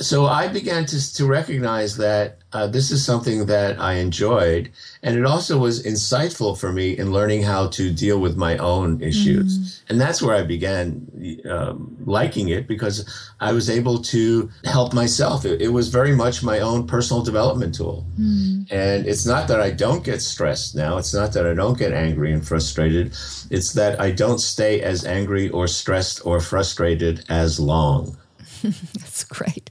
so 0.03 0.27
I 0.27 0.49
began 0.49 0.87
to, 0.87 1.15
to 1.15 1.27
recognize 1.27 1.97
that 1.97 2.39
uh, 2.53 2.67
this 2.67 2.91
is 2.91 3.05
something 3.05 3.47
that 3.47 3.81
I 3.81 3.95
enjoyed. 3.95 4.71
And 5.03 5.17
it 5.17 5.25
also 5.25 5.59
was 5.59 5.83
insightful 5.83 6.59
for 6.59 6.73
me 6.73 6.97
in 6.97 7.13
learning 7.13 7.43
how 7.43 7.69
to 7.69 7.91
deal 7.91 8.19
with 8.21 8.37
my 8.37 8.59
own 8.59 9.01
issues. 9.01 9.59
Mm. 9.59 9.91
And 9.91 10.01
that's 10.01 10.21
where 10.21 10.37
I 10.37 10.43
began 10.43 11.41
um, 11.49 11.97
liking 12.05 12.49
it 12.49 12.67
because 12.67 13.09
I 13.41 13.53
was 13.53 13.71
able 13.71 14.03
to 14.03 14.51
help 14.65 14.93
myself. 14.93 15.45
It, 15.45 15.63
it 15.63 15.69
was 15.69 15.89
very 15.89 16.15
much 16.15 16.43
my 16.43 16.61
own 16.61 16.87
personal 16.87 17.23
development 17.23 17.75
tool. 17.75 18.07
Mm. 18.21 18.71
And 18.71 19.07
it's 19.07 19.25
not 19.25 19.49
that 19.49 19.61
I 19.61 19.71
don't 19.71 20.05
get 20.05 20.21
stressed 20.21 20.75
now. 20.75 20.99
It's 20.99 21.15
not 21.15 21.33
that 21.33 21.47
I 21.47 21.55
don't 21.55 21.79
get 21.79 21.93
angry 21.93 22.33
and 22.33 22.47
frustrated. 22.47 23.13
It's 23.51 23.73
that 23.73 23.99
I 24.01 24.11
don't 24.11 24.41
stay 24.41 24.83
as 24.83 25.07
angry 25.07 25.49
or 25.49 25.67
stressed 25.67 26.27
or 26.27 26.41
frustrated 26.41 27.25
as 27.29 27.59
long. 27.59 28.17
That's 28.95 29.25
great. 29.25 29.71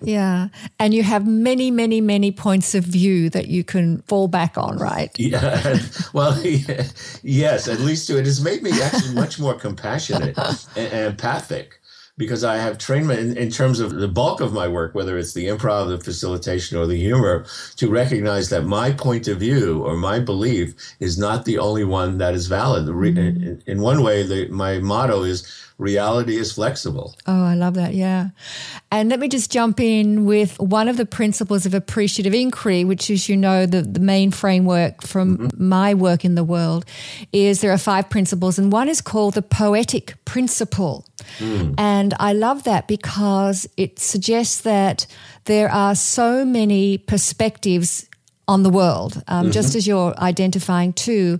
yeah. 0.00 0.48
And 0.78 0.94
you 0.94 1.02
have 1.02 1.26
many, 1.26 1.70
many, 1.70 2.00
many 2.00 2.30
points 2.30 2.74
of 2.74 2.84
view 2.84 3.30
that 3.30 3.48
you 3.48 3.64
can 3.64 4.02
fall 4.02 4.28
back 4.28 4.56
on, 4.56 4.78
right? 4.78 5.10
Yeah. 5.28 5.78
Well, 6.14 6.40
yes, 7.22 7.68
at 7.68 7.80
least 7.80 8.06
to 8.06 8.18
it 8.18 8.24
has 8.24 8.42
made 8.42 8.62
me 8.62 8.70
actually 8.80 9.14
much 9.14 9.38
more 9.38 9.54
compassionate 9.54 10.38
and, 10.74 10.92
empathic 10.92 11.80
because 12.18 12.44
I 12.44 12.56
have 12.56 12.78
trained 12.78 13.10
in, 13.10 13.36
in 13.36 13.50
terms 13.50 13.78
of 13.78 13.94
the 13.94 14.08
bulk 14.08 14.40
of 14.40 14.52
my 14.52 14.66
work, 14.68 14.94
whether 14.94 15.16
it's 15.16 15.32
the 15.32 15.46
improv, 15.46 15.88
the 15.88 15.98
facilitation, 15.98 16.76
or 16.76 16.86
the 16.86 16.96
humor, 16.96 17.46
to 17.76 17.88
recognize 17.88 18.50
that 18.50 18.64
my 18.64 18.90
point 18.92 19.28
of 19.28 19.38
view 19.38 19.82
or 19.84 19.96
my 19.96 20.18
belief 20.18 20.74
is 20.98 21.16
not 21.16 21.44
the 21.44 21.58
only 21.58 21.84
one 21.84 22.18
that 22.18 22.34
is 22.34 22.48
valid. 22.48 22.86
Mm-hmm. 22.86 23.18
In, 23.18 23.62
in, 23.66 23.80
one 23.80 24.02
way, 24.02 24.24
the, 24.24 24.48
my 24.48 24.78
motto 24.78 25.22
is 25.22 25.46
reality 25.78 26.36
is 26.36 26.52
flexible. 26.52 27.14
Oh, 27.26 27.44
I 27.44 27.54
love 27.54 27.74
that. 27.74 27.94
Yeah. 27.94 28.30
And 28.90 29.08
let 29.08 29.20
me 29.20 29.28
just 29.28 29.50
jump 29.50 29.78
in 29.78 30.24
with 30.24 30.58
one 30.58 30.88
of 30.88 30.96
the 30.96 31.06
principles 31.06 31.66
of 31.66 31.72
appreciative 31.72 32.34
inquiry, 32.34 32.84
which 32.84 33.08
is, 33.08 33.28
you 33.28 33.36
know, 33.36 33.64
the, 33.64 33.82
the 33.82 34.00
main 34.00 34.32
framework 34.32 35.02
from 35.02 35.38
mm-hmm. 35.38 35.68
my 35.68 35.94
work 35.94 36.24
in 36.24 36.34
the 36.34 36.44
world, 36.44 36.84
is 37.32 37.60
there 37.60 37.72
are 37.72 37.78
five 37.78 38.10
principles, 38.10 38.58
and 38.58 38.72
one 38.72 38.88
is 38.88 39.00
called 39.00 39.34
the 39.34 39.42
poetic 39.42 40.16
principle. 40.24 41.06
Mm. 41.38 41.74
And 41.78 42.14
I 42.18 42.32
love 42.32 42.64
that 42.64 42.88
because 42.88 43.68
it 43.76 43.98
suggests 43.98 44.62
that 44.62 45.06
there 45.44 45.70
are 45.70 45.94
so 45.94 46.44
many 46.44 46.98
perspectives 46.98 48.08
on 48.48 48.62
the 48.62 48.70
world, 48.70 49.22
um, 49.28 49.44
mm-hmm. 49.44 49.50
just 49.52 49.74
as 49.74 49.86
you're 49.86 50.18
identifying 50.18 50.94
too, 50.94 51.38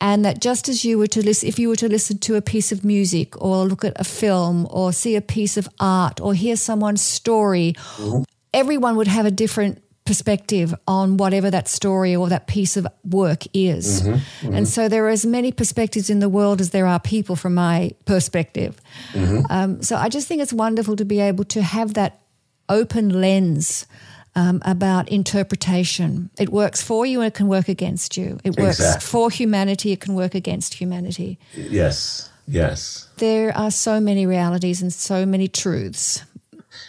and 0.00 0.24
that 0.24 0.40
just 0.40 0.68
as 0.68 0.84
you 0.84 0.98
were 0.98 1.06
to 1.06 1.24
listen, 1.24 1.48
if 1.48 1.58
you 1.58 1.68
were 1.68 1.76
to 1.76 1.88
listen 1.88 2.18
to 2.18 2.34
a 2.34 2.42
piece 2.42 2.72
of 2.72 2.84
music 2.84 3.40
or 3.40 3.64
look 3.64 3.84
at 3.84 3.98
a 3.98 4.04
film 4.04 4.66
or 4.70 4.92
see 4.92 5.14
a 5.14 5.22
piece 5.22 5.56
of 5.56 5.68
art 5.78 6.20
or 6.20 6.34
hear 6.34 6.56
someone's 6.56 7.00
story, 7.00 7.74
mm-hmm. 7.76 8.22
everyone 8.52 8.96
would 8.96 9.06
have 9.06 9.24
a 9.24 9.30
different 9.30 9.82
perspective 10.04 10.74
on 10.88 11.18
whatever 11.18 11.50
that 11.50 11.68
story 11.68 12.16
or 12.16 12.28
that 12.30 12.46
piece 12.46 12.76
of 12.76 12.86
work 13.04 13.44
is. 13.52 14.00
Mm-hmm. 14.00 14.12
mm-hmm. 14.14 14.54
And 14.54 14.66
so 14.66 14.88
there 14.88 15.04
are 15.04 15.10
as 15.10 15.24
many 15.24 15.52
perspectives 15.52 16.10
in 16.10 16.18
the 16.18 16.30
world 16.30 16.60
as 16.60 16.70
there 16.70 16.86
are 16.86 16.98
people 16.98 17.36
from 17.36 17.54
my 17.54 17.92
perspective. 18.04 18.80
Mm-hmm. 19.12 19.40
Um, 19.50 19.82
so 19.82 19.96
I 19.96 20.08
just 20.08 20.26
think 20.26 20.40
it's 20.40 20.52
wonderful 20.52 20.96
to 20.96 21.04
be 21.04 21.20
able 21.20 21.44
to 21.44 21.62
have 21.62 21.94
that 21.94 22.20
open 22.68 23.20
lens 23.20 23.86
um, 24.34 24.62
about 24.64 25.08
interpretation. 25.08 26.30
It 26.38 26.50
works 26.50 26.82
for 26.82 27.06
you 27.06 27.20
and 27.20 27.28
it 27.28 27.34
can 27.34 27.48
work 27.48 27.68
against 27.68 28.16
you. 28.16 28.38
It 28.44 28.56
works 28.58 28.78
exactly. 28.78 29.06
for 29.06 29.30
humanity, 29.30 29.92
it 29.92 30.00
can 30.00 30.14
work 30.14 30.34
against 30.34 30.74
humanity. 30.74 31.38
Yes, 31.54 32.30
yes. 32.46 33.08
There 33.16 33.56
are 33.56 33.70
so 33.70 34.00
many 34.00 34.26
realities 34.26 34.82
and 34.82 34.92
so 34.92 35.26
many 35.26 35.48
truths. 35.48 36.24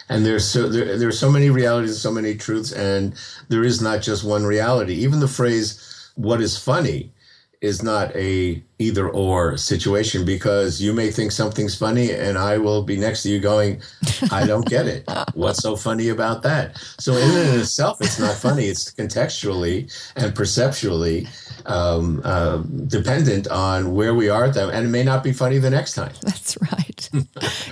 And 0.08 0.26
there's 0.26 0.46
so 0.46 0.68
there, 0.68 0.98
there 0.98 1.08
are 1.08 1.12
so 1.12 1.30
many 1.30 1.50
realities, 1.50 1.90
and 1.90 1.98
so 1.98 2.12
many 2.12 2.34
truths, 2.34 2.72
and 2.72 3.14
there 3.48 3.64
is 3.64 3.80
not 3.80 4.02
just 4.02 4.24
one 4.24 4.44
reality. 4.44 4.94
Even 4.94 5.20
the 5.20 5.28
phrase 5.28 6.10
"what 6.16 6.40
is 6.40 6.58
funny" 6.58 7.12
is 7.60 7.82
not 7.82 8.14
a 8.16 8.62
either 8.78 9.08
or 9.08 9.56
situation 9.56 10.24
because 10.24 10.80
you 10.80 10.94
may 10.94 11.10
think 11.10 11.30
something's 11.30 11.76
funny 11.76 12.12
and 12.12 12.38
I 12.38 12.56
will 12.56 12.82
be 12.82 12.96
next 12.96 13.22
to 13.24 13.28
you 13.30 13.38
going, 13.38 13.82
I 14.32 14.46
don't 14.46 14.64
get 14.66 14.86
it. 14.86 15.04
What's 15.34 15.62
so 15.62 15.76
funny 15.76 16.08
about 16.08 16.42
that? 16.42 16.78
So 16.98 17.12
in 17.12 17.30
and 17.36 17.48
of 17.50 17.60
itself, 17.60 18.00
it's 18.00 18.18
not 18.18 18.34
funny. 18.34 18.64
It's 18.64 18.90
contextually 18.90 19.92
and 20.16 20.34
perceptually 20.34 21.28
um, 21.70 22.20
uh, 22.24 22.58
dependent 22.86 23.46
on 23.48 23.94
where 23.94 24.14
we 24.14 24.28
are 24.28 24.44
at 24.44 24.54
them, 24.54 24.70
and 24.70 24.86
it 24.86 24.90
may 24.90 25.04
not 25.04 25.22
be 25.22 25.32
funny 25.32 25.58
the 25.58 25.70
next 25.70 25.94
time. 25.94 26.12
That's 26.22 26.58
right. 26.60 27.10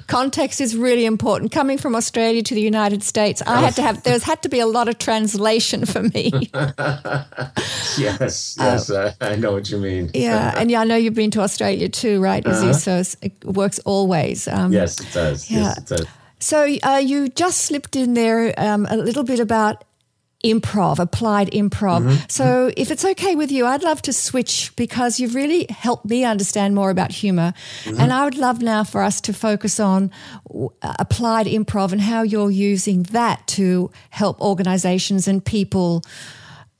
Context 0.06 0.60
is 0.60 0.76
really 0.76 1.04
important. 1.04 1.52
Coming 1.52 1.78
from 1.78 1.94
Australia 1.94 2.42
to 2.42 2.54
the 2.54 2.60
United 2.60 3.02
States, 3.02 3.42
I 3.46 3.60
had 3.60 3.74
to 3.76 3.82
have 3.82 4.02
there's 4.04 4.22
had 4.22 4.42
to 4.42 4.48
be 4.48 4.60
a 4.60 4.66
lot 4.66 4.88
of 4.88 4.98
translation 4.98 5.84
for 5.84 6.02
me. 6.02 6.30
yes, 7.98 8.56
yes, 8.60 8.90
uh, 8.90 9.12
I 9.20 9.36
know 9.36 9.52
what 9.52 9.68
you 9.70 9.78
mean. 9.78 10.10
yeah, 10.14 10.54
and 10.56 10.70
yeah, 10.70 10.80
I 10.80 10.84
know 10.84 10.96
you've 10.96 11.14
been 11.14 11.32
to 11.32 11.40
Australia 11.40 11.88
too, 11.88 12.20
right? 12.20 12.46
Uh-huh. 12.46 12.72
So 12.72 13.02
it 13.20 13.44
works 13.44 13.80
always. 13.80 14.46
Um, 14.48 14.72
yes, 14.72 15.00
it 15.00 15.12
does. 15.12 15.50
Yeah. 15.50 15.58
Yes, 15.58 15.78
it 15.78 15.86
does. 15.86 16.06
So 16.40 16.76
uh, 16.84 17.02
you 17.04 17.28
just 17.28 17.62
slipped 17.62 17.96
in 17.96 18.14
there 18.14 18.54
um, 18.56 18.86
a 18.88 18.96
little 18.96 19.24
bit 19.24 19.40
about 19.40 19.82
improv, 20.44 20.98
applied 20.98 21.50
improv. 21.50 22.02
Mm-hmm. 22.02 22.24
So, 22.28 22.70
if 22.76 22.90
it's 22.90 23.04
okay 23.04 23.34
with 23.34 23.50
you, 23.50 23.66
I'd 23.66 23.82
love 23.82 24.00
to 24.02 24.12
switch 24.12 24.72
because 24.76 25.18
you've 25.18 25.34
really 25.34 25.66
helped 25.68 26.06
me 26.06 26.24
understand 26.24 26.74
more 26.74 26.90
about 26.90 27.10
humor. 27.10 27.52
Mm-hmm. 27.84 28.00
And 28.00 28.12
I 28.12 28.24
would 28.24 28.36
love 28.36 28.62
now 28.62 28.84
for 28.84 29.02
us 29.02 29.20
to 29.22 29.32
focus 29.32 29.80
on 29.80 30.10
uh, 30.54 30.68
applied 30.98 31.46
improv 31.46 31.92
and 31.92 32.00
how 32.00 32.22
you're 32.22 32.50
using 32.50 33.02
that 33.04 33.46
to 33.48 33.90
help 34.10 34.40
organizations 34.40 35.26
and 35.26 35.44
people. 35.44 36.02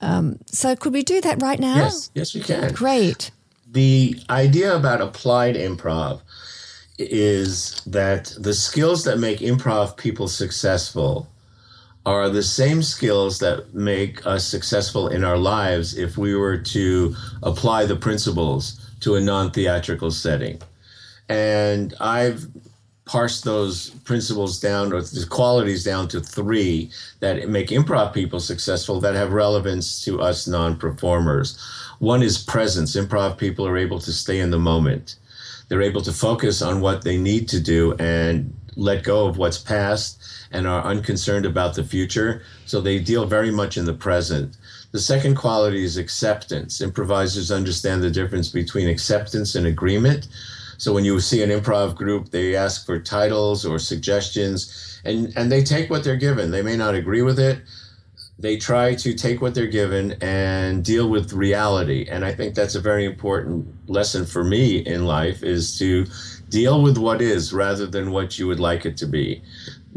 Um, 0.01 0.39
so, 0.45 0.75
could 0.75 0.93
we 0.93 1.03
do 1.03 1.19
that 1.21 1.41
right 1.41 1.59
now? 1.59 1.75
Yes, 1.75 2.11
yes, 2.13 2.33
we 2.33 2.41
can. 2.41 2.73
Great. 2.73 3.31
The 3.69 4.19
idea 4.29 4.75
about 4.75 5.01
applied 5.01 5.55
improv 5.55 6.21
is 6.97 7.81
that 7.85 8.33
the 8.37 8.53
skills 8.53 9.03
that 9.03 9.19
make 9.19 9.39
improv 9.39 9.95
people 9.95 10.27
successful 10.27 11.27
are 12.05 12.29
the 12.29 12.43
same 12.43 12.81
skills 12.81 13.39
that 13.39 13.73
make 13.73 14.25
us 14.25 14.45
successful 14.45 15.09
in 15.09 15.23
our 15.23 15.37
lives 15.37 15.97
if 15.97 16.17
we 16.17 16.35
were 16.35 16.57
to 16.57 17.15
apply 17.43 17.85
the 17.85 17.95
principles 17.95 18.79
to 19.01 19.15
a 19.15 19.21
non 19.21 19.51
theatrical 19.51 20.11
setting. 20.11 20.61
And 21.27 21.93
I've 21.99 22.47
parsed 23.05 23.43
those 23.43 23.89
principles 24.05 24.59
down 24.59 24.93
or 24.93 25.01
the 25.01 25.25
qualities 25.27 25.83
down 25.83 26.07
to 26.07 26.21
three 26.21 26.91
that 27.21 27.49
make 27.49 27.69
improv 27.69 28.13
people 28.13 28.39
successful 28.39 28.99
that 28.99 29.15
have 29.15 29.31
relevance 29.31 30.03
to 30.03 30.21
us 30.21 30.47
non 30.47 30.77
performers. 30.77 31.57
One 31.99 32.23
is 32.23 32.37
presence. 32.37 32.95
Improv 32.95 33.37
people 33.37 33.67
are 33.67 33.77
able 33.77 33.99
to 33.99 34.13
stay 34.13 34.39
in 34.39 34.51
the 34.51 34.59
moment. 34.59 35.15
They're 35.67 35.81
able 35.81 36.01
to 36.01 36.13
focus 36.13 36.61
on 36.61 36.81
what 36.81 37.03
they 37.03 37.17
need 37.17 37.49
to 37.49 37.59
do 37.59 37.93
and 37.95 38.53
let 38.79 39.03
go 39.03 39.27
of 39.27 39.37
what's 39.37 39.57
past 39.57 40.21
and 40.51 40.65
are 40.65 40.83
unconcerned 40.83 41.45
about 41.45 41.75
the 41.75 41.83
future. 41.83 42.41
So 42.65 42.81
they 42.81 42.99
deal 42.99 43.25
very 43.25 43.51
much 43.51 43.77
in 43.77 43.85
the 43.85 43.93
present. 43.93 44.57
The 44.91 44.99
second 44.99 45.35
quality 45.35 45.83
is 45.83 45.97
acceptance. 45.97 46.81
Improvisers 46.81 47.51
understand 47.51 48.01
the 48.01 48.09
difference 48.09 48.49
between 48.49 48.89
acceptance 48.89 49.53
and 49.53 49.67
agreement. 49.67 50.27
So 50.77 50.93
when 50.93 51.05
you 51.05 51.19
see 51.19 51.43
an 51.43 51.49
improv 51.49 51.95
group, 51.95 52.29
they 52.29 52.55
ask 52.55 52.85
for 52.85 52.99
titles 52.99 53.65
or 53.65 53.79
suggestions 53.79 55.01
and, 55.03 55.33
and 55.35 55.51
they 55.51 55.63
take 55.63 55.89
what 55.89 56.03
they're 56.03 56.15
given. 56.15 56.51
They 56.51 56.61
may 56.61 56.77
not 56.77 56.95
agree 56.95 57.21
with 57.21 57.39
it. 57.39 57.61
They 58.39 58.55
try 58.55 58.95
to 58.95 59.13
take 59.13 59.41
what 59.41 59.53
they're 59.53 59.67
given 59.67 60.13
and 60.21 60.83
deal 60.83 61.09
with 61.09 61.33
reality. 61.33 62.07
And 62.09 62.23
I 62.23 62.33
think 62.33 62.55
that's 62.55 62.75
a 62.75 62.79
very 62.79 63.03
important 63.03 63.67
lesson 63.89 64.25
for 64.25 64.45
me 64.45 64.77
in 64.77 65.05
life 65.05 65.43
is 65.43 65.77
to 65.79 66.05
deal 66.49 66.81
with 66.81 66.97
what 66.97 67.21
is 67.21 67.53
rather 67.53 67.85
than 67.85 68.11
what 68.11 68.37
you 68.37 68.47
would 68.47 68.59
like 68.59 68.85
it 68.85 68.97
to 68.97 69.05
be 69.05 69.41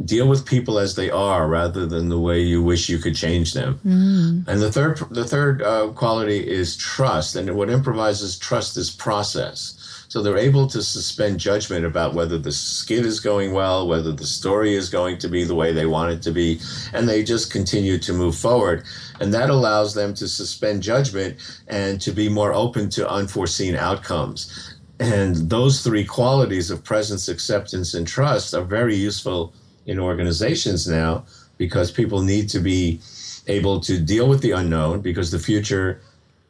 deal 0.05 0.29
with 0.29 0.47
people 0.47 0.79
as 0.79 0.95
they 0.97 1.11
are 1.11 1.49
rather 1.49 1.87
than 1.87 2.09
the 2.09 2.19
way 2.19 2.41
you 2.41 2.63
wish 2.63 2.89
you 2.89 2.99
could 2.99 3.15
change 3.15 3.53
them. 3.53 3.79
Mm. 3.85 4.49
And 4.49 4.61
the 4.61 4.73
third, 4.73 4.99
the 5.11 5.25
third 5.25 5.63
uh, 5.63 5.89
quality 5.89 6.49
is 6.49 6.77
trust. 6.77 7.37
And 7.37 7.55
what 7.55 7.71
improvises 7.71 8.39
trust 8.39 8.77
is 8.77 8.91
process. 8.91 9.79
So 10.09 10.21
they're 10.21 10.37
able 10.37 10.67
to 10.67 10.83
suspend 10.83 11.41
judgment 11.41 11.87
about 11.87 12.13
whether 12.13 12.37
the 12.37 12.53
skit 12.53 13.07
is 13.07 13.19
going 13.19 13.55
well, 13.55 13.89
whether 13.89 14.13
the 14.13 14.27
story 14.27 14.75
is 14.75 14.91
going 14.91 15.17
to 15.19 15.29
be 15.29 15.45
the 15.45 15.55
way 15.55 15.73
they 15.73 15.87
want 15.87 16.13
it 16.13 16.21
to 16.23 16.33
be, 16.33 16.61
and 16.93 17.09
they 17.09 17.25
just 17.25 17.51
continue 17.51 17.97
to 18.01 18.13
move 18.13 18.37
forward. 18.37 18.85
And 19.21 19.33
that 19.33 19.49
allows 19.49 19.95
them 19.95 20.13
to 20.15 20.29
suspend 20.29 20.83
judgment 20.83 21.39
and 21.67 21.99
to 22.03 22.13
be 22.13 22.29
more 22.29 22.53
open 22.53 22.91
to 22.91 23.09
unforeseen 23.09 23.75
outcomes. 23.75 24.72
And 25.01 25.37
those 25.51 25.83
three 25.83 26.05
qualities 26.05 26.71
of 26.71 26.85
presence, 26.85 27.29
acceptance, 27.29 27.95
and 27.95 28.07
trust 28.07 28.55
are 28.55 28.65
very 28.65 28.95
useful 28.95 29.53
in 29.87 29.99
organizations 29.99 30.87
now 30.87 31.25
because 31.59 31.91
people 31.91 32.23
need 32.23 32.49
to 32.51 32.61
be 32.61 33.01
able 33.47 33.81
to 33.81 33.99
deal 33.99 34.29
with 34.29 34.41
the 34.41 34.53
unknown 34.53 35.01
because 35.01 35.31
the 35.31 35.39
future 35.39 36.01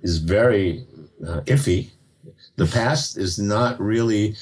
is 0.02 0.18
very 0.18 0.84
uh, 1.26 1.40
iffy. 1.42 1.90
The 2.56 2.66
past 2.66 3.16
is 3.16 3.38
not 3.38 3.80
really 3.80 4.36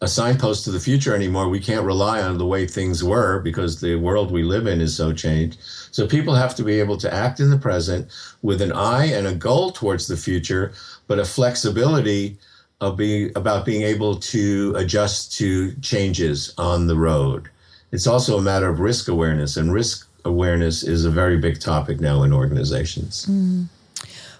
a 0.00 0.08
signpost 0.08 0.64
to 0.64 0.70
the 0.70 0.80
future 0.80 1.14
anymore. 1.14 1.48
We 1.48 1.60
can't 1.60 1.86
rely 1.86 2.20
on 2.20 2.36
the 2.36 2.46
way 2.46 2.66
things 2.66 3.02
were 3.04 3.40
because 3.40 3.80
the 3.80 3.94
world 3.94 4.30
we 4.30 4.42
live 4.42 4.66
in 4.66 4.80
is 4.80 4.96
so 4.96 5.12
changed. 5.12 5.58
So 5.92 6.06
people 6.06 6.34
have 6.34 6.54
to 6.56 6.64
be 6.64 6.78
able 6.80 6.96
to 6.98 7.12
act 7.12 7.40
in 7.40 7.50
the 7.50 7.56
present 7.56 8.10
with 8.42 8.60
an 8.60 8.72
eye 8.72 9.06
and 9.06 9.26
a 9.26 9.34
goal 9.34 9.70
towards 9.70 10.06
the 10.06 10.16
future, 10.16 10.72
but 11.06 11.18
a 11.18 11.24
flexibility 11.24 12.36
of 12.84 12.96
being 12.96 13.32
about 13.36 13.64
being 13.64 13.82
able 13.82 14.16
to 14.16 14.74
adjust 14.76 15.36
to 15.38 15.74
changes 15.80 16.54
on 16.58 16.86
the 16.86 16.96
road 16.96 17.48
it's 17.94 18.08
also 18.08 18.36
a 18.36 18.42
matter 18.42 18.68
of 18.68 18.80
risk 18.80 19.06
awareness, 19.06 19.56
and 19.56 19.72
risk 19.72 20.08
awareness 20.24 20.82
is 20.82 21.04
a 21.04 21.10
very 21.10 21.38
big 21.38 21.60
topic 21.60 22.00
now 22.00 22.24
in 22.24 22.32
organizations. 22.32 23.24
Mm. 23.26 23.68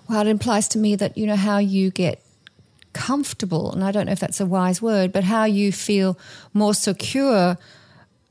Well, 0.08 0.22
it 0.22 0.26
implies 0.26 0.66
to 0.68 0.78
me 0.78 0.96
that 0.96 1.16
you 1.16 1.24
know 1.24 1.36
how 1.36 1.58
you 1.58 1.92
get 1.92 2.20
comfortable, 2.94 3.70
and 3.70 3.84
I 3.84 3.92
don't 3.92 4.06
know 4.06 4.12
if 4.12 4.18
that's 4.18 4.40
a 4.40 4.46
wise 4.46 4.82
word, 4.82 5.12
but 5.12 5.22
how 5.22 5.44
you 5.44 5.70
feel 5.70 6.18
more 6.52 6.74
secure 6.74 7.56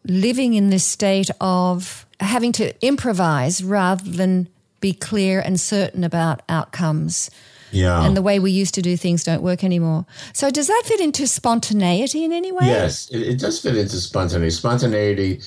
living 0.04 0.56
in 0.56 0.69
this 0.69 0.84
state 0.84 1.30
of 1.39 2.05
having 2.20 2.51
to 2.51 2.86
improvise 2.86 3.64
rather 3.64 4.11
than 4.11 4.49
be 4.82 4.91
clear 4.91 5.39
and 5.39 5.57
certain 5.57 6.03
about 6.03 6.41
outcomes. 6.49 7.32
Yeah. 7.74 8.05
And 8.05 8.15
the 8.15 8.21
way 8.21 8.39
we 8.39 8.51
used 8.51 8.76
to 8.76 8.82
do 8.82 8.95
things 8.95 9.24
don't 9.24 9.41
work 9.41 9.63
anymore. 9.63 10.05
So 10.34 10.49
does 10.49 10.67
that 10.67 10.84
fit 10.86 10.99
into 10.99 11.28
spontaneity 11.28 12.24
in 12.24 12.32
any 12.32 12.51
way? 12.51 12.67
Yes, 12.67 13.09
it, 13.09 13.21
it 13.21 13.39
does 13.39 13.59
fit 13.59 13.76
into 13.76 13.97
spontaneity. 13.97 14.51
Spontaneity 14.51 15.41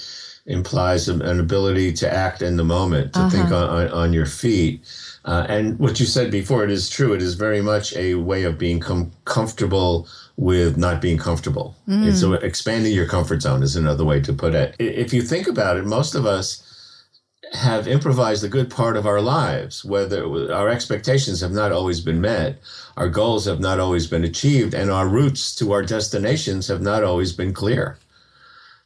implies 0.47 1.09
an 1.09 1.41
ability 1.41 1.93
to 1.93 2.13
act 2.13 2.41
in 2.41 2.57
the 2.57 2.65
moment, 2.65 3.13
to 3.13 3.21
uh-huh. 3.21 3.31
think 3.31 3.47
on, 3.47 3.69
on, 3.69 3.89
on, 3.89 4.13
your 4.13 4.27
feet. 4.27 4.81
Uh, 5.25 5.45
and 5.49 5.77
what 5.79 5.99
you 5.99 6.07
said 6.07 6.31
before, 6.31 6.63
it 6.63 6.71
is 6.71 6.89
true. 6.89 7.13
It 7.13 7.23
is 7.23 7.35
very 7.35 7.61
much 7.61 7.97
a 7.97 8.15
way 8.15 8.45
of 8.45 8.57
being 8.57 8.79
com- 8.79 9.11
comfortable 9.25 10.09
with 10.37 10.77
not 10.77 11.01
being 11.01 11.19
comfortable. 11.19 11.75
Mm. 11.89 12.07
It's 12.07 12.23
expanding 12.45 12.93
your 12.93 13.09
comfort 13.09 13.43
zone 13.43 13.63
is 13.63 13.75
another 13.75 14.05
way 14.05 14.21
to 14.21 14.33
put 14.33 14.55
it. 14.55 14.77
If 14.79 15.13
you 15.13 15.23
think 15.23 15.49
about 15.49 15.79
it, 15.79 15.85
most 15.85 16.15
of 16.15 16.27
us 16.27 16.63
have 17.53 17.87
improvised 17.87 18.45
a 18.45 18.49
good 18.49 18.71
part 18.71 18.97
of 18.97 19.07
our 19.07 19.21
lives, 19.21 19.85
whether 19.85 20.53
our 20.53 20.69
expectations 20.69 21.41
have 21.41 21.53
not 21.53 21.73
always 21.73 22.01
been 22.01 22.21
met, 22.21 22.59
our 22.97 23.09
goals 23.09 23.45
have 23.45 23.61
not 23.61 23.79
always 23.81 24.07
been 24.07 24.25
achieved, 24.25 24.75
and 24.75 24.91
our 24.91 25.09
routes 25.09 25.55
to 25.57 25.73
our 25.73 25.83
destinations 25.83 26.69
have 26.69 26.83
not 26.83 27.05
always 27.05 27.33
been 27.33 27.53
clear. 27.53 27.99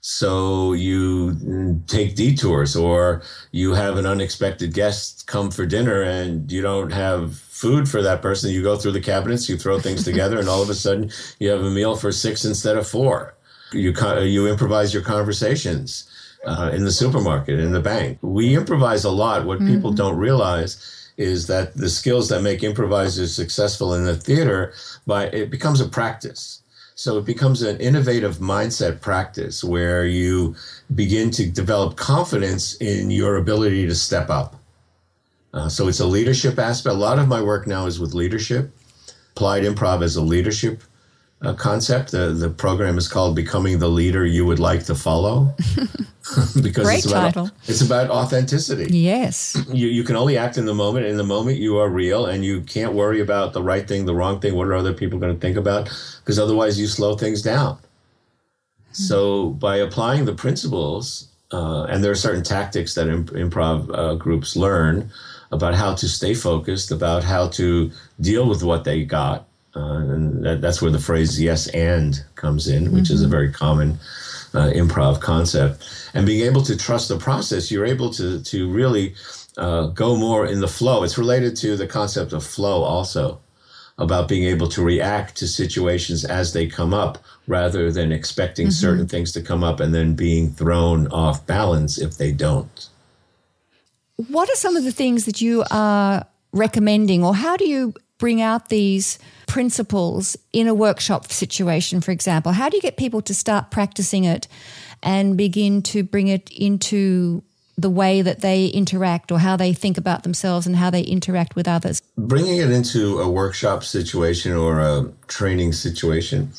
So 0.03 0.73
you 0.73 1.33
mm, 1.33 1.87
take 1.87 2.17
detours, 2.17 2.75
or 2.75 3.23
you 3.53 3.75
have 3.75 3.99
an 3.99 4.07
unexpected 4.07 4.73
guest 4.73 5.27
come 5.27 5.51
for 5.51 5.67
dinner 5.67 6.03
and 6.03 6.51
you 6.51 6.63
don't 6.63 6.91
have 6.91 7.37
food 7.37 7.87
for 7.89 8.01
that 8.01 8.23
person. 8.23 8.51
You 8.51 8.63
go 8.63 8.77
through 8.77 8.93
the 8.93 9.01
cabinets, 9.01 9.49
you 9.49 9.59
throw 9.59 9.79
things 9.79 10.05
together, 10.11 10.39
and 10.39 10.49
all 10.49 10.63
of 10.63 10.71
a 10.71 10.75
sudden 10.75 11.11
you 11.39 11.51
have 11.51 11.63
a 11.63 11.71
meal 11.71 11.97
for 11.97 12.13
six 12.13 12.45
instead 12.47 12.79
of 12.79 12.89
four. 12.89 13.35
You, 13.73 13.93
you 14.23 14.49
improvise 14.49 14.93
your 14.93 15.03
conversations 15.03 16.10
uh, 16.45 16.71
in 16.73 16.85
the 16.85 16.91
supermarket, 16.91 17.59
in 17.59 17.73
the 17.73 17.81
bank. 17.81 18.19
We 18.23 18.57
improvise 18.57 19.05
a 19.05 19.11
lot. 19.11 19.45
What 19.45 19.59
mm-hmm. 19.59 19.75
people 19.75 19.93
don't 19.93 20.17
realize 20.17 21.13
is 21.17 21.47
that 21.49 21.75
the 21.77 21.91
skills 21.91 22.29
that 22.31 22.43
make 22.43 22.63
improvisers 22.63 23.35
successful 23.35 23.95
in 23.95 24.05
the 24.05 24.17
theater, 24.17 24.73
by 25.07 25.27
it 25.27 25.51
becomes 25.51 25.81
a 25.81 25.89
practice. 25.89 26.63
So 26.95 27.19
it 27.19 27.25
becomes 27.25 27.63
an 27.63 27.79
innovative 27.79 28.39
mindset 28.39 29.01
practice 29.01 29.65
where 29.65 30.05
you 30.05 30.55
begin 30.95 31.31
to 31.33 31.51
develop 31.51 31.97
confidence 31.97 32.75
in 32.77 33.11
your 33.11 33.37
ability 33.37 33.87
to 33.87 33.95
step 33.95 34.29
up. 34.29 34.57
Uh, 35.53 35.69
so 35.69 35.89
it's 35.89 36.01
a 36.01 36.07
leadership 36.07 36.59
aspect. 36.59 36.95
A 36.95 36.99
lot 36.99 37.19
of 37.19 37.29
my 37.29 37.43
work 37.43 37.67
now 37.67 37.87
is 37.87 37.99
with 37.99 38.15
leadership. 38.15 38.71
Applied 39.33 39.65
improv 39.65 40.03
as 40.03 40.17
a 40.17 40.23
leadership 40.23 40.83
uh, 41.43 41.55
concept. 41.55 42.11
The 42.11 42.29
the 42.29 42.51
program 42.51 42.99
is 42.99 43.09
called 43.09 43.35
"Becoming 43.35 43.79
the 43.79 43.89
Leader 43.89 44.25
You 44.25 44.45
Would 44.47 44.59
Like 44.59 44.85
to 44.85 44.95
Follow," 44.95 45.55
because 46.63 46.85
Great 46.85 46.99
it's 46.99 47.07
about 47.07 47.35
title. 47.35 47.51
it's 47.67 47.81
about 47.81 48.11
authenticity. 48.11 48.97
Yes, 48.97 49.57
you 49.73 49.89
you 49.89 50.05
can 50.05 50.17
only 50.17 50.37
act 50.37 50.59
in 50.59 50.67
the 50.67 50.75
moment. 50.75 51.07
In 51.07 51.17
the 51.17 51.25
moment, 51.25 51.59
you 51.59 51.79
are 51.79 51.89
real, 51.89 52.27
and 52.27 52.45
you 52.45 52.63
can't 52.63 52.93
worry 52.93 53.21
about 53.21 53.53
the 53.53 53.63
right 53.63 53.87
thing, 53.87 54.05
the 54.05 54.15
wrong 54.15 54.41
thing. 54.41 54.55
What 54.55 54.67
are 54.67 54.75
other 54.75 54.93
people 54.93 55.19
going 55.19 55.35
to 55.35 55.41
think 55.41 55.57
about? 55.57 55.85
Because 56.21 56.39
otherwise, 56.39 56.79
you 56.79 56.87
slow 56.87 57.17
things 57.17 57.43
down. 57.43 57.77
Mm-hmm. 57.77 58.93
So 58.93 59.51
by 59.51 59.77
applying 59.77 60.27
the 60.27 60.35
principles, 60.35 61.29
uh, 61.53 61.85
and 61.85 62.05
there 62.05 62.13
are 62.13 62.17
certain 62.17 62.43
tactics 62.43 62.95
that 62.95 63.09
imp- 63.09 63.31
improv 63.31 63.91
uh, 63.97 64.15
groups 64.15 64.57
learn 64.57 65.11
about 65.53 65.75
how 65.75 65.95
to 65.95 66.09
stay 66.09 66.33
focused, 66.35 66.93
about 66.93 67.25
how 67.25 67.49
to 67.49 67.91
deal 68.21 68.49
with 68.49 68.63
what 68.63 68.85
they 68.85 69.05
got 69.05 69.49
uh, 69.77 69.97
and 69.97 70.45
that, 70.45 70.61
that's 70.61 70.83
where 70.83 70.91
the 70.91 70.99
phrase 70.99 71.41
yes 71.41 71.69
and 71.69 72.25
comes 72.35 72.69
in, 72.69 72.93
which 72.93 73.05
mm-hmm. 73.05 73.15
is 73.15 73.23
a 73.23 73.25
mm-hmm. 73.25 73.31
very 73.31 73.53
common 73.53 73.99
uh, 74.55 74.71
improv 74.75 75.21
concept. 75.21 75.89
And 76.15 76.27
being 76.27 76.45
able 76.45 76.63
to 76.63 76.77
trust 76.77 77.09
the 77.09 77.19
process, 77.19 77.71
you're 77.71 77.87
able 77.87 78.11
to, 78.11 78.43
to 78.43 78.71
really 78.71 79.15
uh, 79.57 79.87
go 79.89 80.17
more 80.17 80.47
in 80.47 80.61
the 80.61 80.69
flow. 80.69 81.05
It's 81.05 81.19
related 81.19 81.57
to 81.59 81.77
the 81.77 81.87
concept 81.87 82.33
of 82.33 82.45
flow 82.45 82.83
also, 82.83 83.41
about 84.01 84.29
being 84.29 84.45
able 84.45 84.67
to 84.67 84.83
react 84.83 85.37
to 85.37 85.47
situations 85.47 86.25
as 86.25 86.55
they 86.55 86.67
come 86.67 86.95
up 86.95 87.19
rather 87.47 87.93
than 87.93 88.13
expecting 88.13 88.69
mm-hmm. 88.69 88.87
certain 88.87 89.07
things 89.07 89.31
to 89.33 89.43
come 89.43 89.63
up 89.63 89.79
and 89.79 89.95
then 89.95 90.15
being 90.15 90.51
thrown 90.51 91.07
off 91.09 91.47
balance 91.47 91.99
if 91.99 92.17
they 92.17 92.33
don't. 92.33 92.89
What 94.29 94.49
are 94.51 94.57
some 94.57 94.75
of 94.77 94.85
the 94.85 94.93
things 94.93 95.27
that 95.27 95.41
you 95.41 95.65
are 95.71 96.25
recommending, 96.53 97.23
or 97.25 97.35
how 97.35 97.57
do 97.57 97.69
you 97.69 97.95
bring 98.21 98.41
out 98.41 98.69
these 98.69 99.19
principles 99.49 100.37
in 100.53 100.69
a 100.69 100.75
workshop 100.75 101.33
situation, 101.33 102.01
for 102.01 102.13
example? 102.13 102.53
How 102.53 102.69
do 102.69 102.77
you 102.77 102.83
get 102.83 102.97
people 102.97 103.21
to 103.23 103.35
start 103.35 103.73
practicing 103.73 104.23
it 104.23 104.47
and 105.03 105.37
begin 105.37 105.83
to 105.83 106.05
bring 106.05 106.29
it 106.29 106.49
into 106.51 107.43
the 107.77 107.91
way 107.91 108.21
that 108.21 108.43
they 108.43 108.67
interact 108.67 109.33
or 109.33 109.39
how 109.39 109.57
they 109.57 109.73
think 109.73 109.97
about 109.97 110.23
themselves 110.23 110.67
and 110.67 110.77
how 110.77 110.91
they 110.91 111.03
interact 111.03 111.57
with 111.57 111.67
others? 111.67 112.01
Bringing 112.17 112.59
it 112.59 112.71
into 112.71 113.19
a 113.19 113.29
workshop 113.29 113.83
situation 113.83 114.53
or 114.53 114.81
a 114.81 115.11
training 115.27 115.73
situation, 115.73 116.53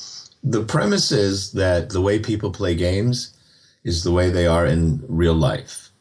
the 0.43 0.63
premise 0.63 1.11
is 1.11 1.51
that 1.51 1.91
the 1.91 2.01
way 2.01 2.17
people 2.17 2.51
play 2.51 2.73
games 2.75 3.37
is 3.83 4.03
the 4.03 4.11
way 4.11 4.31
they 4.31 4.47
are 4.47 4.65
in 4.65 5.03
real 5.07 5.35
life. 5.35 5.91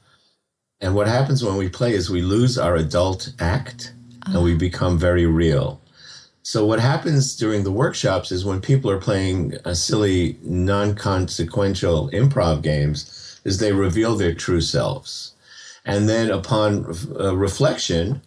And 0.80 0.94
what 0.94 1.06
happens 1.06 1.44
when 1.44 1.56
we 1.56 1.68
play 1.68 1.92
is 1.92 2.08
we 2.08 2.22
lose 2.22 2.56
our 2.56 2.74
adult 2.76 3.34
act 3.38 3.92
and 4.26 4.42
we 4.42 4.54
become 4.54 4.98
very 4.98 5.26
real. 5.26 5.80
So 6.42 6.64
what 6.64 6.80
happens 6.80 7.36
during 7.36 7.64
the 7.64 7.72
workshops 7.72 8.32
is 8.32 8.44
when 8.44 8.60
people 8.60 8.90
are 8.90 9.00
playing 9.00 9.54
a 9.64 9.74
silly, 9.74 10.38
non-consequential 10.42 12.10
improv 12.10 12.62
games, 12.62 13.40
is 13.44 13.58
they 13.58 13.72
reveal 13.72 14.16
their 14.16 14.34
true 14.34 14.60
selves, 14.60 15.34
and 15.84 16.08
then 16.08 16.30
upon 16.30 16.94
uh, 17.18 17.36
reflection, 17.36 18.22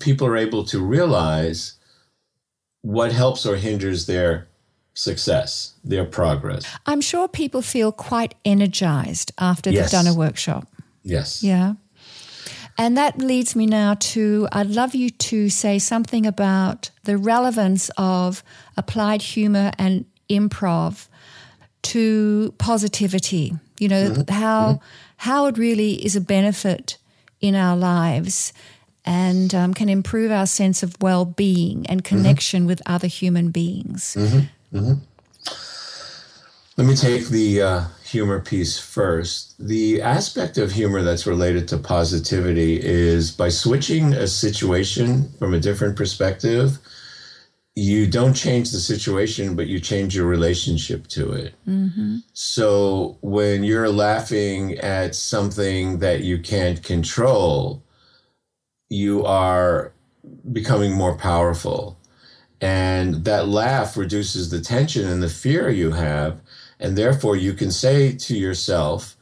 people 0.00 0.26
are 0.26 0.36
able 0.36 0.64
to 0.64 0.80
realize 0.80 1.74
what 2.82 3.12
helps 3.12 3.44
or 3.44 3.56
hinders 3.56 4.06
their 4.06 4.46
success, 4.94 5.74
their 5.84 6.04
progress. 6.04 6.64
I'm 6.86 7.00
sure 7.00 7.28
people 7.28 7.62
feel 7.62 7.92
quite 7.92 8.34
energized 8.44 9.32
after 9.38 9.70
yes. 9.70 9.90
they've 9.90 10.04
done 10.04 10.12
a 10.12 10.16
workshop. 10.16 10.68
Yes. 11.02 11.42
Yeah. 11.42 11.74
And 12.78 12.96
that 12.96 13.18
leads 13.18 13.56
me 13.56 13.66
now 13.66 13.94
to 13.94 14.48
I'd 14.52 14.68
love 14.68 14.94
you 14.94 15.10
to 15.10 15.48
say 15.48 15.78
something 15.78 16.26
about 16.26 16.90
the 17.04 17.16
relevance 17.16 17.90
of 17.96 18.42
applied 18.76 19.22
humor 19.22 19.72
and 19.78 20.04
improv 20.28 21.08
to 21.82 22.54
positivity. 22.58 23.54
You 23.78 23.88
know, 23.88 24.10
mm-hmm. 24.10 24.32
how 24.32 24.72
mm-hmm. 24.72 24.84
how 25.16 25.46
it 25.46 25.58
really 25.58 26.04
is 26.04 26.16
a 26.16 26.20
benefit 26.20 26.98
in 27.40 27.54
our 27.54 27.76
lives 27.76 28.52
and 29.04 29.54
um, 29.54 29.72
can 29.72 29.88
improve 29.88 30.32
our 30.32 30.46
sense 30.46 30.82
of 30.82 30.96
well 31.00 31.24
being 31.24 31.86
and 31.86 32.02
mm-hmm. 32.02 32.16
connection 32.16 32.60
mm-hmm. 32.62 32.68
with 32.68 32.82
other 32.86 33.06
human 33.06 33.50
beings. 33.50 34.16
Mm-hmm. 34.18 34.78
Mm-hmm. 34.78 34.94
Let 36.76 36.86
me 36.86 36.94
take 36.94 37.28
the 37.28 37.62
uh, 37.62 37.84
humor 38.16 38.40
piece 38.40 38.78
first. 38.78 39.54
The 39.58 40.00
aspect 40.00 40.56
of 40.56 40.72
humor 40.72 41.02
that's 41.02 41.26
related 41.26 41.68
to 41.68 41.76
positivity 41.76 42.80
is 42.82 43.30
by 43.30 43.50
switching 43.50 44.14
a 44.14 44.26
situation 44.26 45.30
from 45.38 45.52
a 45.52 45.60
different 45.60 45.96
perspective, 45.96 46.78
you 47.74 48.06
don't 48.06 48.32
change 48.32 48.70
the 48.70 48.78
situation, 48.78 49.54
but 49.54 49.66
you 49.66 49.78
change 49.80 50.16
your 50.16 50.26
relationship 50.26 51.08
to 51.08 51.32
it. 51.32 51.52
Mm-hmm. 51.68 52.16
So 52.32 53.18
when 53.20 53.64
you're 53.64 53.90
laughing 53.90 54.78
at 54.78 55.14
something 55.14 55.98
that 55.98 56.22
you 56.22 56.38
can't 56.38 56.82
control, 56.82 57.82
you 58.88 59.26
are 59.26 59.92
becoming 60.50 60.94
more 60.94 61.18
powerful. 61.18 61.98
And 62.62 63.26
that 63.26 63.46
laugh 63.46 63.94
reduces 63.94 64.48
the 64.48 64.62
tension 64.62 65.06
and 65.06 65.22
the 65.22 65.28
fear 65.28 65.68
you 65.68 65.90
have 65.90 66.40
and 66.80 66.96
therefore, 66.96 67.36
you 67.36 67.52
can 67.54 67.70
say 67.70 68.12
to 68.12 68.36
yourself, 68.36 69.16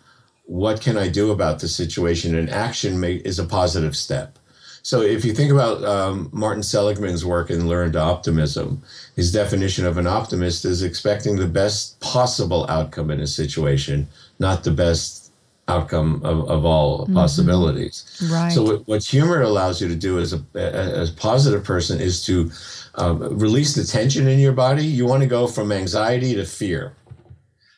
what 0.47 0.81
can 0.81 0.97
I 0.97 1.09
do 1.09 1.31
about 1.31 1.61
the 1.61 1.69
situation? 1.69 2.35
And 2.35 2.51
action 2.51 3.01
may, 3.01 3.15
is 3.15 3.39
a 3.39 3.45
positive 3.45 3.97
step. 3.97 4.39
So 4.83 5.01
if 5.01 5.25
you 5.25 5.33
think 5.33 5.51
about 5.51 5.83
um, 5.83 6.29
Martin 6.31 6.63
Seligman's 6.63 7.25
work 7.25 7.51
in 7.51 7.69
Learned 7.69 7.97
Optimism, 7.97 8.83
his 9.17 9.33
definition 9.33 9.87
of 9.87 9.97
an 9.97 10.07
optimist 10.07 10.67
is 10.67 10.83
expecting 10.83 11.37
the 11.37 11.47
best 11.47 11.99
possible 12.01 12.67
outcome 12.69 13.11
in 13.11 13.21
a 13.21 13.27
situation, 13.27 14.07
not 14.39 14.63
the 14.63 14.71
best 14.71 15.33
outcome 15.69 16.21
of, 16.23 16.51
of 16.51 16.67
all 16.67 17.05
mm-hmm. 17.05 17.15
possibilities. 17.15 18.05
Right. 18.31 18.53
So 18.53 18.63
what, 18.63 18.87
what, 18.87 19.03
humor 19.03 19.41
allows 19.41 19.81
you 19.81 19.89
to 19.89 19.97
do 19.97 20.19
as 20.19 20.35
a, 20.35 20.43
as 20.55 21.11
a 21.11 21.15
positive 21.15 21.65
person 21.65 21.99
is 21.99 22.23
to 22.27 22.51
um, 22.97 23.39
release 23.39 23.75
the 23.75 23.85
tension 23.85 24.29
in 24.29 24.39
your 24.39 24.53
body. 24.53 24.85
You 24.85 25.07
want 25.07 25.23
to 25.23 25.29
go 25.29 25.47
from 25.47 25.73
anxiety 25.73 26.35
to 26.35 26.45
fear. 26.45 26.93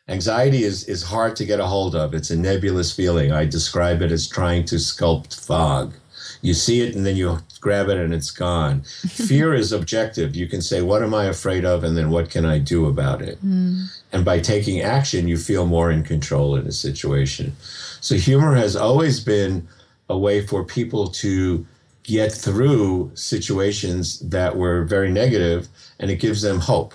Anxiety 0.09 0.63
is, 0.63 0.85
is 0.85 1.03
hard 1.03 1.35
to 1.37 1.45
get 1.45 1.59
a 1.59 1.67
hold 1.67 1.97
of. 1.97 2.15
It's 2.15 2.31
a 2.31 2.37
nebulous 2.37 2.95
feeling. 2.95 3.33
I 3.33 3.45
describe 3.45 4.03
it 4.03 4.13
as 4.13 4.29
trying 4.29 4.65
to 4.67 4.77
sculpt 4.77 5.35
fog. 5.45 5.95
You 6.43 6.55
see 6.55 6.81
it 6.83 6.95
and 6.95 7.05
then 7.05 7.17
you 7.17 7.39
grab 7.61 7.89
it 7.89 7.99
and 7.99 8.15
it's 8.15 8.31
gone. 8.31 8.83
Fear 9.09 9.55
is 9.55 9.73
objective. 9.73 10.37
You 10.37 10.47
can 10.47 10.63
say, 10.63 10.81
What 10.81 11.03
am 11.03 11.13
I 11.13 11.25
afraid 11.25 11.65
of? 11.65 11.83
And 11.83 11.97
then 11.97 12.11
what 12.11 12.31
can 12.31 12.45
I 12.45 12.59
do 12.59 12.87
about 12.87 13.21
it? 13.21 13.45
Mm. 13.45 13.87
And 14.13 14.25
by 14.25 14.39
taking 14.39 14.81
action, 14.81 15.27
you 15.27 15.37
feel 15.37 15.67
more 15.67 15.91
in 15.91 16.05
control 16.05 16.55
in 16.55 16.67
a 16.67 16.73
situation. 16.73 17.57
So 18.01 18.15
humor 18.15 18.55
has 18.55 18.77
always 18.77 19.19
been 19.19 19.67
a 20.09 20.17
way 20.17 20.47
for 20.47 20.63
people 20.63 21.09
to 21.09 21.67
get 22.05 22.31
through 22.31 23.11
situations 23.15 24.21
that 24.21 24.57
were 24.57 24.85
very 24.85 25.11
negative 25.11 25.67
and 25.99 26.11
it 26.13 26.17
gives 26.17 26.43
them 26.43 26.61
hope. 26.61 26.95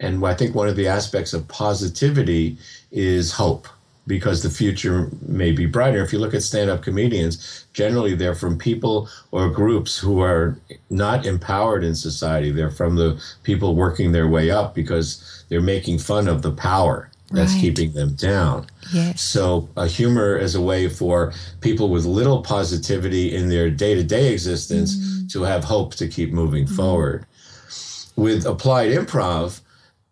And 0.00 0.24
I 0.24 0.34
think 0.34 0.54
one 0.54 0.68
of 0.68 0.76
the 0.76 0.86
aspects 0.86 1.32
of 1.32 1.48
positivity 1.48 2.56
is 2.92 3.32
hope 3.32 3.68
because 4.06 4.42
the 4.42 4.50
future 4.50 5.10
may 5.26 5.52
be 5.52 5.66
brighter. 5.66 6.02
If 6.02 6.12
you 6.12 6.18
look 6.18 6.34
at 6.34 6.42
stand 6.42 6.70
up 6.70 6.82
comedians, 6.82 7.66
generally 7.74 8.14
they're 8.14 8.34
from 8.34 8.56
people 8.56 9.08
or 9.32 9.50
groups 9.50 9.98
who 9.98 10.20
are 10.20 10.58
not 10.88 11.26
empowered 11.26 11.84
in 11.84 11.94
society. 11.94 12.50
They're 12.50 12.70
from 12.70 12.96
the 12.96 13.22
people 13.42 13.76
working 13.76 14.12
their 14.12 14.28
way 14.28 14.50
up 14.50 14.74
because 14.74 15.44
they're 15.48 15.60
making 15.60 15.98
fun 15.98 16.26
of 16.26 16.42
the 16.42 16.52
power 16.52 17.10
that's 17.30 17.52
right. 17.52 17.60
keeping 17.60 17.92
them 17.92 18.14
down. 18.14 18.66
Yes. 18.92 19.20
So, 19.20 19.68
uh, 19.76 19.84
humor 19.84 20.36
is 20.36 20.54
a 20.54 20.62
way 20.62 20.88
for 20.88 21.34
people 21.60 21.90
with 21.90 22.06
little 22.06 22.42
positivity 22.42 23.34
in 23.34 23.50
their 23.50 23.70
day 23.70 23.94
to 23.94 24.02
day 24.02 24.32
existence 24.32 24.96
mm. 24.96 25.30
to 25.32 25.42
have 25.42 25.64
hope 25.64 25.94
to 25.96 26.08
keep 26.08 26.32
moving 26.32 26.66
mm. 26.66 26.74
forward. 26.74 27.26
With 28.16 28.46
applied 28.46 28.92
improv, 28.92 29.60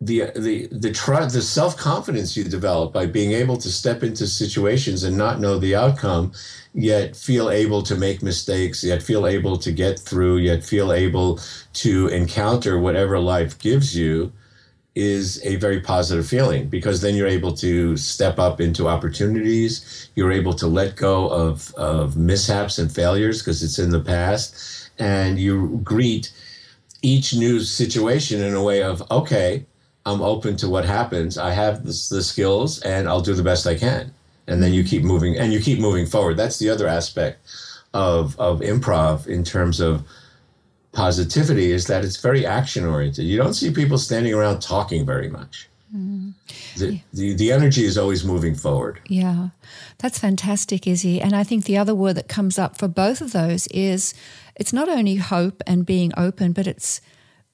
the 0.01 0.31
the 0.37 0.67
the 0.71 0.93
trust 0.93 1.35
the 1.35 1.41
self 1.41 1.77
confidence 1.77 2.37
you 2.37 2.45
develop 2.45 2.93
by 2.93 3.07
being 3.07 3.33
able 3.33 3.57
to 3.57 3.71
step 3.71 4.03
into 4.03 4.27
situations 4.27 5.05
and 5.05 5.17
not 5.17 5.41
know 5.41 5.59
the 5.59 5.75
outcome 5.75 6.33
yet 6.75 7.17
feel 7.17 7.49
able 7.49 7.83
to 7.83 7.97
make 7.97 8.23
mistakes 8.23 8.85
yet 8.85 9.03
feel 9.03 9.27
able 9.27 9.57
to 9.57 9.73
get 9.73 9.99
through 9.99 10.37
yet 10.37 10.63
feel 10.63 10.93
able 10.93 11.41
to 11.73 12.09
encounter 12.09 12.79
whatever 12.79 13.19
life 13.19 13.59
gives 13.59 13.97
you 13.97 14.31
is 14.97 15.45
a 15.45 15.57
very 15.57 15.79
positive 15.79 16.27
feeling 16.27 16.69
because 16.69 17.03
then 17.03 17.15
you're 17.15 17.27
able 17.29 17.53
to 17.53 17.99
step 17.99 18.39
up 18.39 18.63
into 18.63 18.89
opportunities. 18.89 20.09
You're 20.15 20.33
able 20.33 20.55
to 20.55 20.67
let 20.67 20.97
go 20.97 21.29
of 21.29 21.73
of 21.75 22.17
mishaps 22.17 22.79
and 22.79 22.91
failures 22.91 23.43
because 23.43 23.63
it's 23.63 23.79
in 23.79 23.91
the 23.91 24.01
past 24.01 24.91
and 24.99 25.39
you 25.39 25.81
greet 25.85 26.33
each 27.03 27.35
new 27.35 27.61
situation 27.61 28.41
in 28.41 28.55
a 28.55 28.63
way 28.63 28.83
of 28.83 29.09
okay 29.11 29.67
I'm 30.07 30.23
open 30.23 30.57
to 30.59 30.69
what 30.69 30.85
happens. 30.85 31.37
I 31.37 31.51
have 31.51 31.83
the, 31.83 32.07
the 32.11 32.23
skills 32.23 32.81
and 32.83 33.09
I'll 33.09 33.21
do 33.21 33.35
the 33.35 33.43
best 33.43 33.67
I 33.67 33.75
can. 33.75 34.15
And 34.47 34.63
then 34.63 34.73
you 34.73 34.85
keep 34.85 35.03
moving 35.03 35.37
and 35.37 35.53
you 35.53 35.61
keep 35.61 35.81
moving 35.81 36.07
forward. 36.07 36.37
That's 36.37 36.59
the 36.59 36.71
other 36.71 36.87
aspect 36.87 37.41
of, 37.93 38.39
of 38.39 38.61
improv 38.61 39.27
in 39.27 39.43
terms 39.43 39.81
of 39.81 40.07
positivity 40.93 41.73
is 41.73 41.89
that 41.89 42.05
it's 42.05 42.17
very 42.19 42.47
action 42.47 42.87
oriented. 42.87 43.25
You 43.25 43.37
don't 43.37 43.55
see 43.55 43.71
people 43.73 43.99
standing 43.99 44.33
around 44.33 44.61
talking 44.63 45.05
very 45.05 45.29
much. 45.29 45.69
Mm. 45.95 46.35
The, 46.77 46.93
yeah. 46.95 47.01
the, 47.13 47.35
the 47.35 47.53
energy 47.53 47.85
is 47.85 47.99
always 47.99 48.25
moving 48.25 48.55
forward. 48.55 49.01
Yeah, 49.09 49.49
that's 49.99 50.19
fantastic, 50.19 50.87
Izzy. 50.87 51.21
And 51.21 51.35
I 51.35 51.43
think 51.43 51.65
the 51.65 51.79
other 51.79 51.95
word 51.95 52.15
that 52.15 52.29
comes 52.29 52.59
up 52.59 52.79
for 52.79 52.89
both 52.89 53.21
of 53.21 53.33
those 53.33 53.67
is 53.69 54.15
it's 54.55 54.73
not 54.73 54.89
only 54.89 55.17
hope 55.17 55.63
and 55.67 55.85
being 55.85 56.13
open, 56.17 56.53
but 56.53 56.67
it's 56.67 57.01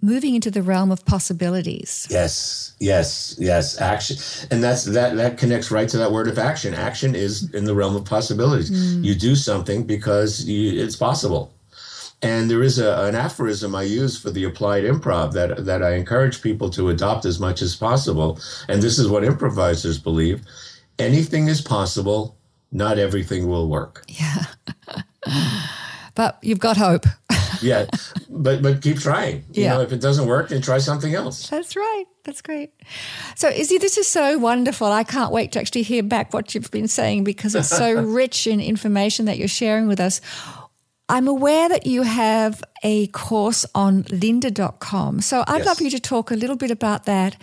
moving 0.03 0.34
into 0.34 0.50
the 0.50 0.62
realm 0.62 0.90
of 0.90 1.05
possibilities. 1.07 2.07
Yes, 2.11 2.74
yes, 2.80 3.36
yes. 3.38 3.80
Action, 3.80 4.16
and 4.50 4.62
that's 4.62 4.84
that. 4.84 5.16
That 5.16 5.38
connects 5.38 5.70
right 5.70 5.88
to 5.88 5.98
that 5.98 6.12
word 6.12 6.28
of 6.28 6.38
action. 6.38 6.74
Action 6.74 7.14
is 7.14 7.53
in 7.55 7.64
the 7.64 7.74
realm 7.74 7.96
of 7.96 8.05
possibilities. 8.05 8.70
Mm. 8.70 9.05
You 9.05 9.14
do 9.14 9.34
something 9.34 9.84
because 9.84 10.44
you, 10.44 10.82
it's 10.82 10.96
possible. 10.96 11.55
And 12.24 12.48
there 12.48 12.62
is 12.62 12.78
a, 12.78 13.05
an 13.05 13.16
aphorism 13.16 13.74
I 13.74 13.82
use 13.82 14.16
for 14.16 14.30
the 14.30 14.44
applied 14.44 14.84
improv 14.84 15.32
that 15.32 15.64
that 15.64 15.82
I 15.82 15.94
encourage 15.94 16.42
people 16.42 16.68
to 16.70 16.90
adopt 16.90 17.24
as 17.24 17.40
much 17.40 17.62
as 17.62 17.74
possible. 17.74 18.38
And 18.68 18.82
this 18.82 18.98
is 18.98 19.09
what 19.09 19.24
improvisers 19.24 19.98
believe: 19.98 20.42
anything 20.98 21.48
is 21.48 21.61
possible. 21.61 22.36
Not 22.74 22.98
everything 22.98 23.48
will 23.48 23.68
work. 23.68 24.03
Yeah. 24.09 24.46
but 26.14 26.38
you've 26.42 26.59
got 26.59 26.78
hope. 26.78 27.05
yeah, 27.62 27.86
but 28.28 28.62
but 28.62 28.82
keep 28.82 28.98
trying. 28.98 29.44
You 29.52 29.64
yeah. 29.64 29.74
know, 29.74 29.80
if 29.80 29.92
it 29.92 30.00
doesn't 30.00 30.26
work, 30.26 30.48
then 30.48 30.62
try 30.62 30.78
something 30.78 31.14
else. 31.14 31.48
That's 31.48 31.76
right. 31.76 32.04
That's 32.24 32.40
great. 32.40 32.72
So, 33.34 33.48
Izzy, 33.48 33.78
this 33.78 33.98
is 33.98 34.06
so 34.06 34.38
wonderful. 34.38 34.86
I 34.86 35.04
can't 35.04 35.32
wait 35.32 35.52
to 35.52 35.60
actually 35.60 35.82
hear 35.82 36.02
back 36.02 36.32
what 36.32 36.54
you've 36.54 36.70
been 36.70 36.88
saying 36.88 37.24
because 37.24 37.54
it's 37.54 37.68
so 37.68 38.00
rich 38.02 38.46
in 38.46 38.60
information 38.60 39.26
that 39.26 39.38
you're 39.38 39.48
sharing 39.48 39.88
with 39.88 40.00
us. 40.00 40.20
I'm 41.08 41.28
aware 41.28 41.68
that 41.68 41.86
you 41.86 42.02
have 42.02 42.62
a 42.82 43.08
course 43.08 43.66
on 43.74 44.04
lynda.com. 44.04 45.20
So 45.20 45.44
I'd 45.46 45.58
yes. 45.58 45.66
love 45.66 45.80
you 45.82 45.90
to 45.90 46.00
talk 46.00 46.30
a 46.30 46.34
little 46.34 46.56
bit 46.56 46.70
about 46.70 47.04
that. 47.04 47.36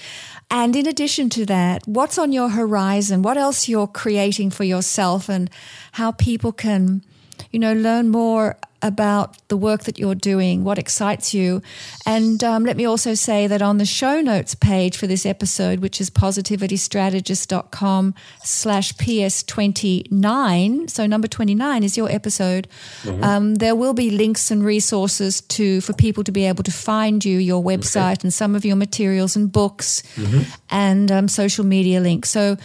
And 0.50 0.76
in 0.76 0.88
addition 0.88 1.30
to 1.32 1.46
that, 1.46 1.88
what's 1.88 2.18
on 2.18 2.32
your 2.32 2.50
horizon? 2.50 3.22
What 3.22 3.38
else 3.38 3.70
you're 3.70 3.86
creating 3.86 4.50
for 4.50 4.64
yourself 4.64 5.30
and 5.30 5.52
how 5.92 6.14
people 6.14 6.52
can, 6.52 7.04
you 7.52 7.60
know, 7.60 7.74
learn 7.74 8.10
more 8.10 8.58
about 8.82 9.38
the 9.50 9.58
work 9.58 9.84
that 9.84 10.00
you're 10.00 10.16
doing, 10.16 10.64
what 10.64 10.78
excites 10.78 11.34
you. 11.34 11.62
And 12.06 12.44
um, 12.44 12.64
let 12.64 12.78
me 12.78 12.86
also 12.86 13.14
say 13.14 13.48
that 13.48 13.62
on 13.62 13.78
the 13.78 13.86
show 13.86 14.22
notes 14.22 14.56
page 14.56 14.98
for 14.98 15.08
this 15.08 15.26
episode, 15.26 15.80
which 15.80 16.00
is 16.00 16.10
positivitystrategist.com 16.10 18.16
slash 18.44 18.94
PS29, 18.94 20.90
so 20.90 21.06
number 21.06 21.28
29 21.28 21.84
is 21.84 21.98
your 21.98 22.10
episode, 22.10 22.68
mm-hmm. 23.04 23.24
um, 23.24 23.56
there 23.56 23.76
will 23.76 23.94
be 23.94 24.12
links 24.12 24.52
and 24.52 24.64
resources 24.64 25.42
to 25.42 25.82
for 25.82 25.94
people 25.94 26.24
to 26.24 26.32
be 26.32 26.46
able 26.46 26.64
to 26.64 26.72
find 26.72 27.26
you, 27.26 27.38
your 27.38 27.64
website 27.64 28.14
okay. 28.14 28.22
and 28.24 28.34
some 28.34 28.56
of 28.56 28.64
your 28.64 28.76
materials 28.76 29.36
and 29.36 29.52
books 29.52 30.02
mm-hmm. 30.16 30.42
and 30.70 31.12
um, 31.12 31.28
social 31.28 31.66
media 31.66 32.00
links. 32.00 32.30
So 32.30 32.58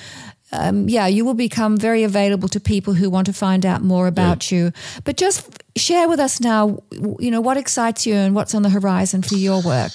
um, 0.54 0.88
yeah, 0.88 1.06
you 1.06 1.24
will 1.24 1.34
become 1.34 1.76
very 1.76 2.04
available 2.04 2.48
to 2.48 2.60
people 2.60 2.94
who 2.94 3.10
want 3.10 3.26
to 3.26 3.32
find 3.32 3.66
out 3.66 3.82
more 3.82 4.06
about 4.06 4.50
yeah. 4.50 4.58
you. 4.58 4.72
But 5.02 5.16
just 5.16 5.62
share 5.76 6.08
with 6.08 6.20
us 6.20 6.40
now, 6.40 6.78
you 7.18 7.30
know, 7.30 7.40
what 7.40 7.56
excites 7.56 8.06
you 8.06 8.14
and 8.14 8.34
what's 8.34 8.54
on 8.54 8.62
the 8.62 8.70
horizon 8.70 9.22
for 9.22 9.34
your 9.34 9.62
work. 9.62 9.92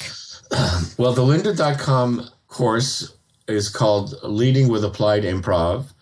Well, 0.98 1.14
the 1.14 1.22
lynda.com 1.22 2.28
course 2.48 3.14
is 3.48 3.70
called 3.70 4.16
Leading 4.24 4.68
with 4.68 4.84
Applied 4.84 5.24
Improv, 5.24 5.94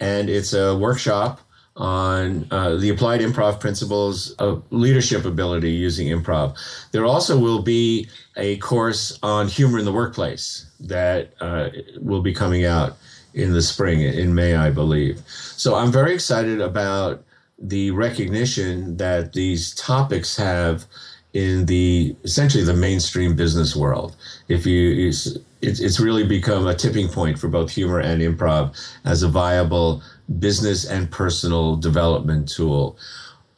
and 0.00 0.30
it's 0.30 0.54
a 0.54 0.76
workshop 0.76 1.40
on 1.76 2.46
uh, 2.50 2.76
the 2.76 2.88
applied 2.88 3.20
improv 3.20 3.60
principles 3.60 4.30
of 4.32 4.62
leadership 4.70 5.24
ability 5.24 5.70
using 5.70 6.08
improv. 6.08 6.56
There 6.92 7.04
also 7.04 7.38
will 7.38 7.62
be 7.62 8.08
a 8.36 8.56
course 8.58 9.18
on 9.22 9.48
humor 9.48 9.78
in 9.78 9.84
the 9.84 9.92
workplace 9.92 10.66
that 10.80 11.34
uh, 11.40 11.68
will 12.00 12.22
be 12.22 12.32
coming 12.32 12.64
out 12.64 12.96
in 13.36 13.52
the 13.52 13.62
spring, 13.62 14.00
in 14.00 14.34
May, 14.34 14.56
I 14.56 14.70
believe. 14.70 15.22
So 15.26 15.76
I'm 15.76 15.92
very 15.92 16.14
excited 16.14 16.60
about 16.60 17.22
the 17.58 17.90
recognition 17.92 18.96
that 18.96 19.34
these 19.34 19.74
topics 19.74 20.36
have 20.36 20.86
in 21.32 21.66
the 21.66 22.16
essentially 22.24 22.64
the 22.64 22.74
mainstream 22.74 23.36
business 23.36 23.76
world. 23.76 24.16
If 24.48 24.64
you, 24.64 25.08
it's, 25.08 25.36
it's 25.60 26.00
really 26.00 26.24
become 26.24 26.66
a 26.66 26.74
tipping 26.74 27.08
point 27.08 27.38
for 27.38 27.48
both 27.48 27.70
humor 27.70 28.00
and 28.00 28.22
improv 28.22 28.74
as 29.04 29.22
a 29.22 29.28
viable 29.28 30.02
business 30.38 30.86
and 30.86 31.10
personal 31.10 31.76
development 31.76 32.48
tool. 32.48 32.96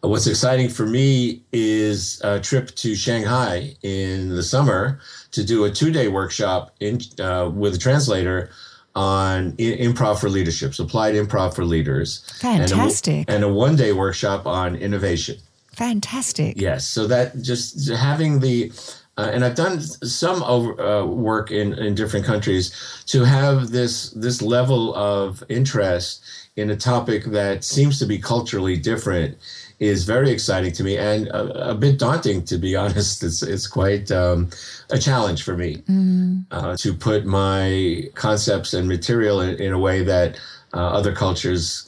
What's 0.01 0.27
exciting 0.27 0.71
for 0.71 0.87
me 0.87 1.43
is 1.53 2.21
a 2.23 2.41
trip 2.41 2.75
to 2.77 2.97
Shanghai 2.97 3.77
in 3.83 4.31
the 4.31 4.43
summer 4.43 5.01
to 5.33 5.45
do 5.45 5.65
a 5.65 5.71
two 5.71 5.93
day 5.93 6.09
workshop 6.09 6.75
in, 6.81 7.01
uh, 7.21 7.51
with 7.53 7.75
a 7.75 7.79
translator 7.79 8.51
on 8.99 9.53
improv 9.53 10.19
for 10.19 10.29
leadership, 10.29 10.77
applied 10.81 11.15
improv 11.15 11.55
for 11.55 11.65
leaders. 11.65 12.25
Fantastic. 12.41 13.27
And 13.29 13.31
a, 13.31 13.35
and 13.35 13.45
a 13.45 13.49
one 13.49 13.77
day 13.77 13.93
workshop 13.93 14.45
on 14.45 14.75
innovation. 14.75 15.37
Fantastic. 15.71 16.61
Yes. 16.61 16.85
So 16.85 17.07
that 17.07 17.41
just 17.41 17.89
having 17.91 18.41
the, 18.41 18.73
uh, 19.19 19.31
and 19.33 19.45
I've 19.45 19.57
done 19.57 19.81
some 19.81 20.43
over, 20.45 20.81
uh, 20.81 21.05
work 21.05 21.51
in, 21.51 21.75
in 21.75 21.97
different 21.97 22.25
countries 22.25 22.73
to 23.07 23.25
have 23.25 23.71
this 23.71 24.11
this 24.11 24.41
level 24.41 24.95
of 24.95 25.43
interest 25.49 26.23
in 26.57 26.71
a 26.71 26.77
topic 26.77 27.25
that 27.27 27.65
seems 27.65 27.99
to 27.99 28.07
be 28.07 28.19
culturally 28.19 28.77
different 28.77 29.37
is 29.81 30.05
very 30.05 30.31
exciting 30.31 30.73
to 30.73 30.83
me 30.83 30.97
and 30.97 31.29
a, 31.29 31.71
a 31.71 31.75
bit 31.75 31.99
daunting, 31.99 32.45
to 32.45 32.59
be 32.59 32.77
honest. 32.83 33.23
It's, 33.23 33.43
it's 33.43 33.67
quite 33.67 34.11
um, 34.11 34.51
a 34.91 34.99
challenge 34.99 35.43
for 35.43 35.57
me 35.57 35.79
mm. 35.89 36.45
uh, 36.51 36.77
to 36.79 36.95
put 36.95 37.27
my 37.27 38.05
concepts 38.15 38.73
and 38.73 38.89
material 38.89 39.41
in, 39.41 39.57
in 39.61 39.73
a 39.73 39.79
way 39.79 40.05
that 40.05 40.41
uh, 40.75 40.79
other 40.79 41.13
cultures 41.13 41.88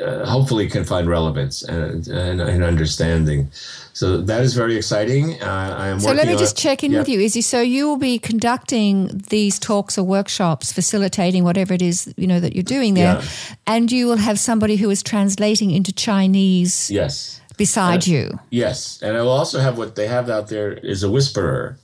uh, 0.00 0.24
hopefully 0.24 0.68
can 0.68 0.84
find 0.84 1.08
relevance 1.08 1.62
and, 1.62 2.06
and, 2.08 2.40
and, 2.40 2.64
understanding. 2.64 3.50
So 3.92 4.22
that 4.22 4.40
is 4.40 4.54
very 4.54 4.76
exciting. 4.76 5.42
Uh, 5.42 5.76
I 5.78 5.88
am. 5.88 6.00
So 6.00 6.12
let 6.12 6.26
me 6.26 6.36
just 6.36 6.56
check 6.56 6.82
in 6.82 6.92
yeah. 6.92 7.00
with 7.00 7.08
you, 7.08 7.20
Izzy. 7.20 7.42
So 7.42 7.60
you 7.60 7.88
will 7.88 7.98
be 7.98 8.18
conducting 8.18 9.22
these 9.28 9.58
talks 9.58 9.98
or 9.98 10.04
workshops, 10.04 10.72
facilitating 10.72 11.44
whatever 11.44 11.74
it 11.74 11.82
is 11.82 12.12
you 12.16 12.26
know 12.26 12.40
that 12.40 12.54
you're 12.54 12.62
doing 12.62 12.94
there, 12.94 13.16
yeah. 13.16 13.28
and 13.66 13.92
you 13.92 14.06
will 14.06 14.16
have 14.16 14.40
somebody 14.40 14.76
who 14.76 14.88
is 14.88 15.02
translating 15.02 15.70
into 15.70 15.92
Chinese. 15.92 16.90
Yes. 16.90 17.40
Beside 17.58 18.06
you. 18.06 18.40
Yes, 18.48 19.00
and 19.02 19.14
I 19.16 19.20
will 19.20 19.28
also 19.28 19.60
have 19.60 19.76
what 19.76 19.94
they 19.94 20.08
have 20.08 20.30
out 20.30 20.48
there 20.48 20.72
is 20.72 21.02
a 21.02 21.10
whisperer 21.10 21.76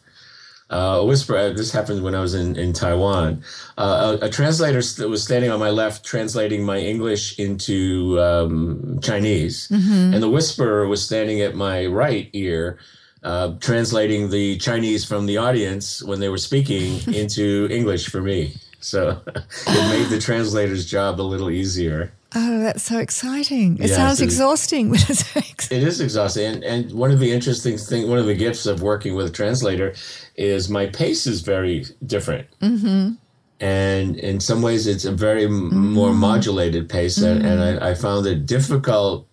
Uh, 0.70 0.98
a 1.00 1.04
whisper. 1.04 1.54
This 1.54 1.72
happened 1.72 2.02
when 2.02 2.14
I 2.14 2.20
was 2.20 2.34
in 2.34 2.54
in 2.56 2.74
Taiwan. 2.74 3.42
Uh, 3.78 4.18
a, 4.20 4.26
a, 4.26 4.28
translator 4.28 4.82
was 5.08 5.22
standing 5.22 5.50
on 5.50 5.58
my 5.58 5.70
left, 5.70 6.04
translating 6.04 6.62
my 6.62 6.76
English 6.78 7.38
into 7.38 8.20
um, 8.20 8.98
Chinese, 9.02 9.68
mm-hmm. 9.68 10.12
and 10.12 10.22
the 10.22 10.28
whisperer 10.28 10.86
was 10.86 11.02
standing 11.02 11.40
at 11.40 11.54
my 11.54 11.86
right 11.86 12.28
ear, 12.34 12.78
uh, 13.22 13.54
translating 13.60 14.28
the 14.28 14.58
Chinese 14.58 15.06
from 15.06 15.24
the 15.24 15.38
audience 15.38 16.02
when 16.02 16.20
they 16.20 16.28
were 16.28 16.36
speaking 16.36 17.00
into 17.14 17.66
English 17.70 18.10
for 18.10 18.20
me. 18.20 18.54
So 18.80 19.22
it 19.26 19.88
made 19.88 20.10
the 20.10 20.20
translator's 20.20 20.84
job 20.84 21.18
a 21.18 21.22
little 21.22 21.50
easier. 21.50 22.12
Oh, 22.34 22.60
that's 22.60 22.82
so 22.82 22.98
exciting! 22.98 23.78
It 23.80 23.88
sounds 23.88 24.20
exhausting, 24.20 24.90
but 24.92 25.08
it's 25.08 25.70
It 25.70 25.82
is 25.82 26.00
exhausting, 26.00 26.46
and 26.46 26.64
and 26.64 26.92
one 26.92 27.10
of 27.10 27.20
the 27.20 27.32
interesting 27.32 27.78
things, 27.78 28.06
one 28.06 28.18
of 28.18 28.26
the 28.26 28.34
gifts 28.34 28.66
of 28.66 28.82
working 28.82 29.14
with 29.14 29.26
a 29.26 29.30
translator, 29.30 29.94
is 30.36 30.68
my 30.68 30.86
pace 30.86 31.26
is 31.26 31.40
very 31.40 31.86
different. 32.04 32.46
Mm-hmm. 32.60 33.12
And 33.60 34.16
in 34.16 34.38
some 34.40 34.62
ways, 34.62 34.86
it's 34.86 35.04
a 35.04 35.12
very 35.12 35.44
mm-hmm. 35.44 35.94
more 35.94 36.12
modulated 36.12 36.88
pace, 36.88 37.18
mm-hmm. 37.18 37.44
and, 37.44 37.60
and 37.60 37.82
I, 37.82 37.90
I 37.90 37.94
found 37.94 38.26
it 38.26 38.46
difficult 38.46 39.28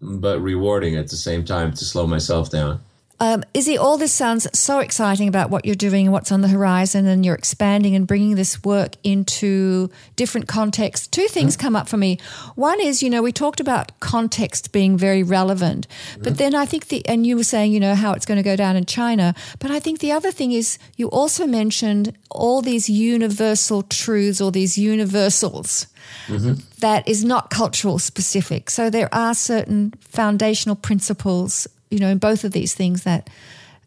but 0.00 0.40
rewarding 0.40 0.96
at 0.96 1.08
the 1.08 1.16
same 1.16 1.44
time 1.44 1.72
to 1.72 1.84
slow 1.84 2.06
myself 2.06 2.50
down. 2.50 2.80
Um, 3.18 3.44
Izzy, 3.54 3.78
all 3.78 3.96
this 3.96 4.12
sounds 4.12 4.46
so 4.58 4.80
exciting 4.80 5.28
about 5.28 5.48
what 5.48 5.64
you're 5.64 5.74
doing 5.74 6.06
and 6.06 6.12
what's 6.12 6.30
on 6.30 6.42
the 6.42 6.48
horizon, 6.48 7.06
and 7.06 7.24
you're 7.24 7.34
expanding 7.34 7.94
and 7.94 8.06
bringing 8.06 8.34
this 8.34 8.62
work 8.62 8.96
into 9.02 9.90
different 10.16 10.48
contexts. 10.48 11.06
Two 11.06 11.26
things 11.28 11.56
mm 11.56 11.56
come 11.56 11.74
up 11.74 11.88
for 11.88 11.96
me. 11.96 12.18
One 12.54 12.80
is, 12.80 13.02
you 13.02 13.08
know, 13.08 13.22
we 13.22 13.32
talked 13.32 13.60
about 13.60 13.98
context 13.98 14.72
being 14.72 14.98
very 14.98 15.22
relevant, 15.22 15.86
mm 15.88 16.22
but 16.22 16.36
then 16.36 16.54
I 16.54 16.66
think 16.66 16.88
the, 16.88 17.06
and 17.06 17.26
you 17.26 17.36
were 17.36 17.44
saying, 17.44 17.72
you 17.72 17.80
know, 17.80 17.94
how 17.94 18.12
it's 18.12 18.26
going 18.26 18.36
to 18.36 18.42
go 18.42 18.56
down 18.56 18.76
in 18.76 18.84
China, 18.84 19.34
but 19.58 19.70
I 19.70 19.80
think 19.80 20.00
the 20.00 20.12
other 20.12 20.30
thing 20.30 20.52
is 20.52 20.78
you 20.96 21.08
also 21.08 21.46
mentioned 21.46 22.14
all 22.30 22.60
these 22.60 22.90
universal 22.90 23.82
truths 23.82 24.40
or 24.40 24.52
these 24.52 24.76
universals. 24.76 25.86
Mm-hmm. 26.26 26.54
That 26.80 27.08
is 27.08 27.24
not 27.24 27.50
cultural 27.50 27.98
specific. 27.98 28.70
So 28.70 28.90
there 28.90 29.12
are 29.12 29.34
certain 29.34 29.92
foundational 30.00 30.76
principles 30.76 31.66
you 31.90 31.98
know, 31.98 32.08
in 32.08 32.18
both 32.18 32.44
of 32.44 32.52
these 32.52 32.74
things 32.74 33.04
that 33.04 33.30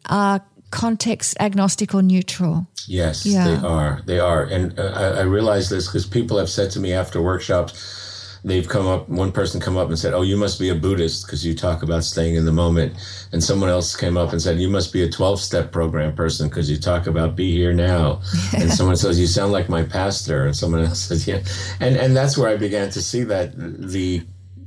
are 0.06 0.42
context 0.70 1.36
agnostic 1.40 1.94
or 1.94 2.02
neutral. 2.02 2.66
Yes, 2.86 3.26
yeah. 3.26 3.44
they 3.44 3.66
are. 3.66 4.02
They 4.06 4.18
are. 4.18 4.44
And 4.44 4.78
uh, 4.78 4.92
I, 4.94 5.20
I 5.20 5.22
realize 5.22 5.68
this 5.68 5.86
because 5.86 6.06
people 6.06 6.38
have 6.38 6.48
said 6.48 6.70
to 6.72 6.80
me 6.80 6.92
after 6.92 7.20
workshops, 7.20 8.38
they've 8.44 8.68
come 8.68 8.86
up, 8.86 9.08
one 9.08 9.32
person 9.32 9.60
come 9.60 9.76
up 9.76 9.88
and 9.88 9.98
said, 9.98 10.14
Oh, 10.14 10.22
you 10.22 10.36
must 10.36 10.58
be 10.58 10.68
a 10.70 10.74
Buddhist 10.74 11.26
because 11.26 11.44
you 11.44 11.54
talk 11.54 11.82
about 11.82 12.04
staying 12.04 12.36
in 12.36 12.46
the 12.46 12.52
moment. 12.52 12.94
And 13.32 13.42
someone 13.42 13.68
else 13.68 13.96
came 13.96 14.16
up 14.16 14.32
and 14.32 14.40
said, 14.40 14.58
You 14.58 14.70
must 14.70 14.92
be 14.92 15.02
a 15.02 15.10
12 15.10 15.40
step 15.40 15.72
program 15.72 16.14
person 16.14 16.48
because 16.48 16.70
you 16.70 16.78
talk 16.78 17.06
about 17.06 17.36
be 17.36 17.52
here 17.52 17.72
now. 17.72 18.22
and 18.56 18.72
someone 18.72 18.96
says, 18.96 19.20
You 19.20 19.26
sound 19.26 19.52
like 19.52 19.68
my 19.68 19.82
pastor. 19.82 20.46
And 20.46 20.56
someone 20.56 20.84
else 20.84 21.00
says, 21.00 21.26
Yeah. 21.26 21.42
And, 21.80 21.96
and 21.96 22.16
that's 22.16 22.38
where 22.38 22.48
I 22.48 22.56
began 22.56 22.90
to 22.90 23.02
see 23.02 23.24
that 23.24 23.52
the 23.56 24.22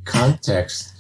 context 0.06 0.93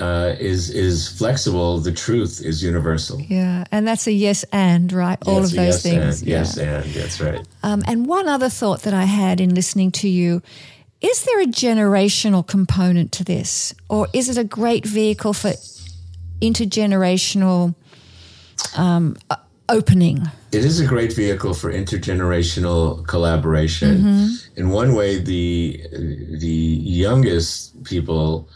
uh, 0.00 0.34
is 0.40 0.70
is 0.70 1.08
flexible. 1.08 1.78
The 1.78 1.92
truth 1.92 2.40
is 2.44 2.62
universal. 2.62 3.20
Yeah, 3.20 3.64
and 3.70 3.86
that's 3.86 4.06
a 4.06 4.12
yes 4.12 4.44
and 4.52 4.92
right. 4.92 5.18
All 5.26 5.38
of 5.38 5.42
those 5.42 5.54
yes 5.54 5.82
things. 5.82 6.20
And, 6.20 6.28
yeah. 6.28 6.38
Yes 6.38 6.56
and 6.56 6.84
that's 6.94 7.20
right. 7.20 7.46
Um, 7.62 7.82
and 7.86 8.06
one 8.06 8.28
other 8.28 8.48
thought 8.48 8.82
that 8.82 8.94
I 8.94 9.04
had 9.04 9.40
in 9.40 9.54
listening 9.54 9.92
to 9.92 10.08
you. 10.08 10.42
Is 11.00 11.24
there 11.24 11.40
a 11.40 11.46
generational 11.46 12.46
component 12.46 13.10
to 13.12 13.24
this, 13.24 13.74
or 13.88 14.08
is 14.12 14.28
it 14.28 14.36
a 14.36 14.44
great 14.44 14.84
vehicle 14.84 15.32
for 15.32 15.52
intergenerational 16.42 17.74
um, 18.76 19.16
opening? 19.70 20.28
It 20.52 20.64
is 20.64 20.78
a 20.78 20.86
great 20.86 21.14
vehicle 21.14 21.54
for 21.54 21.72
intergenerational 21.72 23.06
collaboration. 23.06 23.98
Mm-hmm. 23.98 24.60
In 24.60 24.70
one 24.70 24.94
way, 24.94 25.18
the 25.18 25.82
the 26.38 26.48
youngest 26.48 27.82
people 27.84 28.48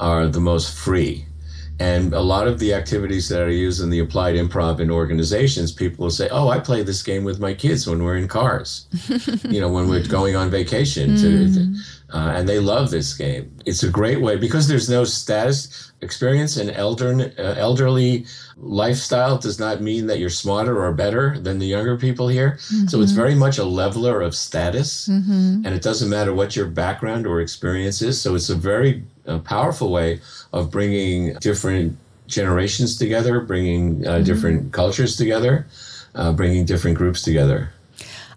are 0.00 0.26
the 0.26 0.40
most 0.40 0.76
free. 0.76 1.26
And 1.78 2.12
a 2.12 2.20
lot 2.20 2.46
of 2.46 2.58
the 2.58 2.74
activities 2.74 3.30
that 3.30 3.42
I 3.42 3.50
use 3.50 3.80
in 3.80 3.88
the 3.88 4.00
applied 4.00 4.34
improv 4.34 4.80
in 4.80 4.90
organizations, 4.90 5.72
people 5.72 6.04
will 6.04 6.10
say, 6.10 6.28
"Oh, 6.30 6.48
I 6.48 6.58
play 6.58 6.82
this 6.82 7.02
game 7.02 7.24
with 7.24 7.40
my 7.40 7.54
kids 7.54 7.86
when 7.86 8.02
we're 8.02 8.18
in 8.18 8.28
cars, 8.28 8.86
you 9.48 9.60
know, 9.60 9.70
when 9.70 9.88
we're 9.88 10.06
going 10.06 10.36
on 10.36 10.50
vacation." 10.50 11.16
To, 11.16 11.26
mm. 11.26 11.76
Uh, 12.12 12.32
and 12.36 12.48
they 12.48 12.58
love 12.58 12.90
this 12.90 13.14
game. 13.14 13.50
It's 13.66 13.82
a 13.82 13.90
great 13.90 14.20
way 14.20 14.36
because 14.36 14.68
there's 14.68 14.88
no 14.88 15.04
status 15.04 15.92
experience 16.02 16.56
and 16.56 16.70
elder 16.70 17.32
uh, 17.38 17.54
elderly 17.56 18.26
lifestyle 18.56 19.38
does 19.38 19.58
not 19.58 19.80
mean 19.80 20.06
that 20.06 20.18
you're 20.18 20.30
smarter 20.30 20.82
or 20.82 20.92
better 20.92 21.38
than 21.38 21.58
the 21.58 21.66
younger 21.66 21.96
people 21.96 22.28
here. 22.28 22.52
Mm-hmm. 22.52 22.86
So 22.88 23.00
it's 23.00 23.12
mm-hmm. 23.12 23.20
very 23.20 23.34
much 23.34 23.58
a 23.58 23.64
leveler 23.64 24.20
of 24.20 24.34
status, 24.34 25.08
mm-hmm. 25.08 25.62
and 25.64 25.74
it 25.74 25.82
doesn't 25.82 26.08
matter 26.08 26.34
what 26.34 26.56
your 26.56 26.66
background 26.66 27.26
or 27.26 27.40
experience 27.40 28.02
is. 28.02 28.20
So 28.20 28.34
it's 28.34 28.50
a 28.50 28.56
very 28.56 29.02
a 29.26 29.38
powerful 29.38 29.90
way 29.90 30.20
of 30.52 30.70
bringing 30.70 31.34
different 31.34 31.96
generations 32.26 32.96
together, 32.96 33.40
bringing 33.40 34.06
uh, 34.06 34.14
mm-hmm. 34.14 34.24
different 34.24 34.72
cultures 34.72 35.16
together, 35.16 35.66
uh, 36.14 36.32
bringing 36.32 36.64
different 36.64 36.96
groups 36.96 37.22
together. 37.22 37.72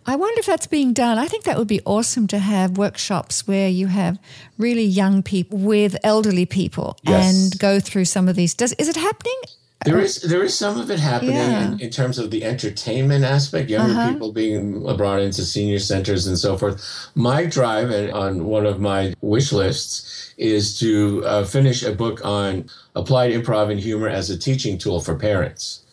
I 0.05 0.15
wonder 0.15 0.39
if 0.39 0.45
that's 0.45 0.67
being 0.67 0.93
done. 0.93 1.17
I 1.17 1.27
think 1.27 1.45
that 1.45 1.57
would 1.57 1.67
be 1.67 1.81
awesome 1.85 2.27
to 2.27 2.39
have 2.39 2.77
workshops 2.77 3.47
where 3.47 3.69
you 3.69 3.87
have 3.87 4.19
really 4.57 4.83
young 4.83 5.23
people 5.23 5.57
with 5.57 5.95
elderly 6.03 6.45
people 6.45 6.97
yes. 7.03 7.33
and 7.33 7.59
go 7.59 7.79
through 7.79 8.05
some 8.05 8.27
of 8.27 8.35
these. 8.35 8.53
Does 8.53 8.73
is 8.73 8.89
it 8.89 8.95
happening? 8.95 9.39
There 9.85 9.99
is 9.99 10.21
there 10.21 10.43
is 10.43 10.57
some 10.57 10.79
of 10.79 10.89
it 10.89 10.99
happening 10.99 11.35
yeah. 11.35 11.71
in, 11.73 11.79
in, 11.79 11.89
terms 11.89 12.17
of 12.17 12.31
the 12.31 12.45
entertainment 12.45 13.25
aspect, 13.25 13.69
younger 13.69 13.93
uh-huh. 13.93 14.13
people 14.13 14.31
being 14.31 14.81
brought 14.95 15.19
into 15.19 15.43
senior 15.43 15.79
centers 15.79 16.25
and 16.25 16.37
so 16.37 16.57
forth. 16.57 17.09
My 17.15 17.45
drive 17.45 17.89
and 17.89 18.11
on 18.11 18.45
one 18.45 18.65
of 18.65 18.79
my 18.79 19.13
wish 19.21 19.51
lists 19.51 20.33
is 20.37 20.79
to 20.79 21.23
uh, 21.25 21.45
finish 21.45 21.83
a 21.83 21.93
book 21.93 22.23
on 22.23 22.69
applied 22.95 23.31
improv 23.31 23.71
and 23.71 23.79
humor 23.79 24.07
as 24.07 24.29
a 24.29 24.37
teaching 24.37 24.77
tool 24.77 25.01
for 25.01 25.15
parents, 25.15 25.83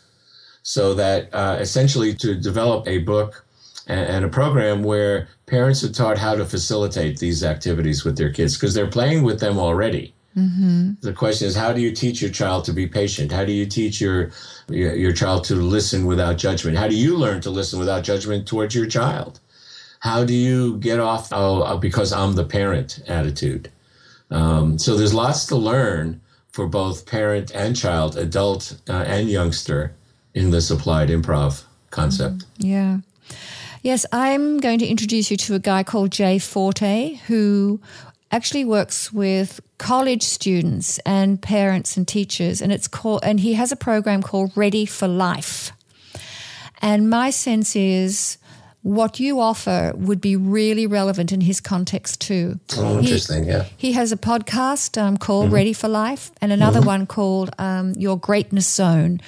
so 0.63 0.95
that 0.95 1.29
uh, 1.35 1.57
essentially 1.59 2.15
to 2.15 2.35
develop 2.37 2.87
a 2.87 2.99
book 2.99 3.45
and, 3.91 4.07
and 4.15 4.25
a 4.25 4.29
program 4.29 4.83
where 4.83 5.29
parents 5.47 5.85
are 5.85 5.93
taught 5.93 6.19
how 6.19 6.35
to 6.35 6.45
facilitate 6.45 7.19
these 7.19 7.45
activities 7.45 8.05
with 8.05 8.17
their 8.17 8.33
kids 8.33 8.57
because 8.57 8.75
they're 8.75 8.87
playing 8.87 9.23
with 9.23 9.41
them 9.41 9.59
already 9.59 10.15
Mm-hmm. 10.37 10.93
The 11.01 11.13
question 11.13 11.49
is, 11.49 11.57
how 11.57 11.73
do 11.73 11.81
you 11.81 11.93
teach 11.93 12.23
your 12.23 12.31
child 12.31 12.65
to 12.67 12.73
be 12.73 12.87
patient? 12.87 13.33
How 13.33 13.45
do 13.45 13.53
you 13.53 13.67
teach 13.67 14.01
your, 14.01 14.31
your, 14.69 14.95
your 14.95 15.13
child 15.13 15.45
to 15.45 15.57
listen 15.57 16.07
without 16.07 16.39
judgment? 16.39 16.77
How 16.77 16.89
do 16.89 16.95
you 16.95 17.17
learn 17.17 17.41
to 17.43 17.51
listen 17.51 17.79
without 17.79 18.05
judgment 18.05 18.47
towards 18.47 18.75
your 18.75 18.87
child? 18.87 19.41
How 20.01 20.25
do 20.25 20.33
you 20.33 20.79
get 20.79 21.01
off 21.01 21.29
oh 21.33 21.63
uh, 21.63 21.77
because 21.77 22.13
I'm 22.13 22.35
the 22.35 22.45
parent 22.45 23.03
attitude? 23.09 23.71
Um, 24.31 24.79
so 24.79 24.97
there's 24.97 25.13
lots 25.13 25.47
to 25.47 25.57
learn 25.57 26.21
for 26.53 26.67
both 26.67 27.07
parent 27.07 27.51
and 27.55 27.77
child, 27.77 28.17
adult 28.17 28.81
uh, 28.89 29.05
and 29.07 29.29
youngster, 29.29 29.95
in 30.33 30.51
this 30.51 30.71
applied 30.71 31.09
improv 31.09 31.65
concept. 31.91 32.39
Mm-hmm. 32.59 32.67
Yeah. 32.67 32.99
Yes, 33.83 34.05
I'm 34.13 34.59
going 34.59 34.79
to 34.81 34.87
introduce 34.87 35.31
you 35.31 35.37
to 35.39 35.55
a 35.55 35.59
guy 35.59 35.83
called 35.83 36.11
Jay 36.11 36.39
Forte 36.39 37.15
who 37.27 37.81
actually 38.31 38.65
works 38.65 39.13
with 39.13 39.61
college 39.79 40.23
students 40.23 40.99
and 41.01 41.41
parents 41.41 41.97
and 41.97 42.07
teachers 42.07 42.61
and 42.61 42.71
it's 42.71 42.87
called 42.87 43.21
and 43.25 43.41
he 43.41 43.55
has 43.55 43.73
a 43.73 43.77
program 43.77 44.23
called 44.23 44.53
Ready 44.55 44.85
for 44.85 45.09
Life. 45.09 45.73
And 46.83 47.09
my 47.09 47.31
sense 47.31 47.75
is 47.75 48.37
what 48.83 49.19
you 49.19 49.41
offer 49.41 49.93
would 49.97 50.21
be 50.21 50.37
really 50.37 50.87
relevant 50.87 51.33
in 51.33 51.41
his 51.41 51.61
context 51.61 52.21
too. 52.21 52.61
Oh, 52.77 52.99
interesting. 52.99 53.45
He, 53.45 53.51
yeah. 53.51 53.65
He 53.77 53.93
has 53.93 54.13
a 54.13 54.17
podcast 54.17 55.01
um, 55.01 55.17
called 55.17 55.47
mm-hmm. 55.47 55.55
Ready 55.55 55.73
for 55.73 55.89
Life 55.89 56.31
and 56.41 56.53
another 56.53 56.81
mm-hmm. 56.81 56.87
one 56.87 57.07
called 57.07 57.51
um, 57.59 57.95
Your 57.97 58.19
Greatness 58.19 58.67
Zone. 58.67 59.21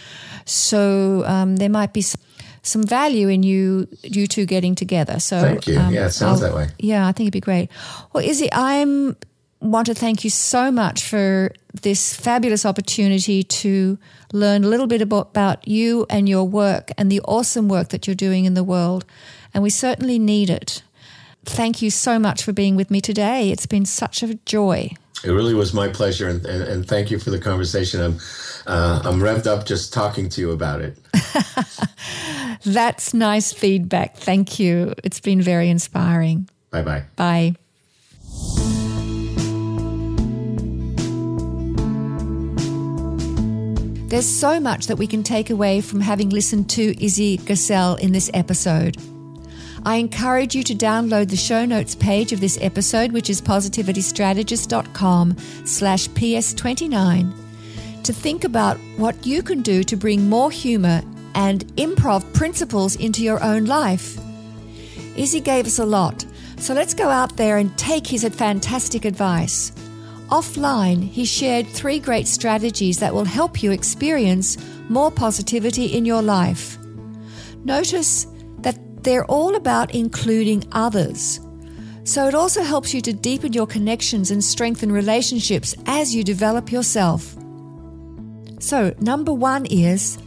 So 0.44 1.24
um, 1.26 1.56
there 1.56 1.68
might 1.70 1.92
be 1.92 2.02
some 2.02 2.20
some 2.62 2.84
value 2.84 3.28
in 3.28 3.42
you 3.42 3.88
you 4.02 4.26
two 4.26 4.46
getting 4.46 4.74
together. 4.74 5.18
So 5.20 5.40
thank 5.40 5.66
you. 5.66 5.78
Um, 5.78 5.92
yeah, 5.92 6.06
it 6.06 6.12
sounds 6.12 6.42
I'll, 6.42 6.50
that 6.50 6.56
way. 6.56 6.68
Yeah, 6.78 7.06
I 7.06 7.12
think 7.12 7.26
it'd 7.26 7.32
be 7.32 7.40
great. 7.40 7.70
Well, 8.12 8.24
Izzy, 8.24 8.48
I'm 8.52 9.16
want 9.62 9.86
to 9.86 9.94
thank 9.94 10.24
you 10.24 10.30
so 10.30 10.70
much 10.72 11.04
for 11.04 11.52
this 11.82 12.14
fabulous 12.14 12.66
opportunity 12.66 13.42
to 13.44 13.96
learn 14.32 14.64
a 14.64 14.68
little 14.68 14.88
bit 14.88 15.00
about, 15.00 15.28
about 15.28 15.66
you 15.68 16.04
and 16.10 16.28
your 16.28 16.44
work 16.44 16.90
and 16.98 17.10
the 17.10 17.20
awesome 17.20 17.68
work 17.68 17.88
that 17.90 18.06
you're 18.06 18.16
doing 18.16 18.44
in 18.44 18.54
the 18.54 18.64
world. 18.64 19.04
And 19.54 19.62
we 19.62 19.70
certainly 19.70 20.18
need 20.18 20.50
it. 20.50 20.82
Thank 21.44 21.80
you 21.80 21.90
so 21.90 22.18
much 22.18 22.42
for 22.42 22.52
being 22.52 22.76
with 22.76 22.90
me 22.90 23.00
today. 23.00 23.50
It's 23.50 23.66
been 23.66 23.86
such 23.86 24.22
a 24.22 24.34
joy. 24.34 24.90
It 25.24 25.30
really 25.30 25.54
was 25.54 25.72
my 25.72 25.88
pleasure, 25.88 26.28
and, 26.28 26.44
and, 26.44 26.62
and 26.62 26.86
thank 26.86 27.10
you 27.10 27.18
for 27.18 27.30
the 27.30 27.38
conversation. 27.38 28.00
I'm 28.00 28.18
uh, 28.66 29.02
I'm 29.04 29.20
revved 29.20 29.46
up 29.46 29.66
just 29.66 29.92
talking 29.92 30.28
to 30.30 30.40
you 30.40 30.50
about 30.50 30.80
it. 30.80 30.98
That's 32.64 33.12
nice 33.14 33.52
feedback. 33.52 34.16
Thank 34.16 34.58
you. 34.58 34.94
It's 35.04 35.20
been 35.20 35.42
very 35.42 35.68
inspiring. 35.68 36.48
Bye 36.70 36.82
bye. 36.82 37.04
Bye. 37.16 37.54
There's 44.12 44.28
so 44.28 44.60
much 44.60 44.88
that 44.88 44.96
we 44.98 45.06
can 45.06 45.22
take 45.22 45.48
away 45.48 45.80
from 45.80 46.00
having 46.00 46.28
listened 46.28 46.68
to 46.70 47.02
Izzy 47.02 47.38
Gesell 47.38 47.98
in 47.98 48.12
this 48.12 48.30
episode. 48.34 48.98
I 49.84 49.96
encourage 49.96 50.54
you 50.54 50.62
to 50.64 50.74
download 50.74 51.28
the 51.28 51.36
show 51.36 51.64
notes 51.64 51.96
page 51.96 52.32
of 52.32 52.40
this 52.40 52.56
episode, 52.60 53.10
which 53.10 53.28
is 53.28 53.40
positivitystrategist.com 53.40 55.36
slash 55.64 56.08
ps29, 56.10 58.04
to 58.04 58.12
think 58.12 58.44
about 58.44 58.76
what 58.96 59.26
you 59.26 59.42
can 59.42 59.60
do 59.60 59.82
to 59.82 59.96
bring 59.96 60.28
more 60.28 60.52
humor 60.52 61.02
and 61.34 61.66
improv 61.76 62.32
principles 62.32 62.94
into 62.96 63.24
your 63.24 63.42
own 63.42 63.64
life. 63.64 64.18
Izzy 65.16 65.40
gave 65.40 65.66
us 65.66 65.80
a 65.80 65.84
lot, 65.84 66.24
so 66.58 66.74
let's 66.74 66.94
go 66.94 67.08
out 67.08 67.36
there 67.36 67.56
and 67.58 67.76
take 67.76 68.06
his 68.06 68.24
fantastic 68.28 69.04
advice. 69.04 69.72
Offline, 70.28 71.02
he 71.02 71.24
shared 71.24 71.66
three 71.66 71.98
great 71.98 72.28
strategies 72.28 73.00
that 73.00 73.12
will 73.12 73.24
help 73.24 73.62
you 73.62 73.72
experience 73.72 74.56
more 74.88 75.10
positivity 75.10 75.86
in 75.86 76.04
your 76.04 76.22
life. 76.22 76.78
Notice 77.64 78.26
they're 79.04 79.24
all 79.26 79.56
about 79.56 79.94
including 79.94 80.64
others. 80.72 81.40
So 82.04 82.26
it 82.26 82.34
also 82.34 82.62
helps 82.62 82.92
you 82.92 83.00
to 83.02 83.12
deepen 83.12 83.52
your 83.52 83.66
connections 83.66 84.30
and 84.30 84.42
strengthen 84.42 84.90
relationships 84.90 85.74
as 85.86 86.14
you 86.14 86.24
develop 86.24 86.72
yourself. 86.72 87.36
So, 88.58 88.94
number 89.00 89.32
one 89.32 89.66
is 89.66 90.18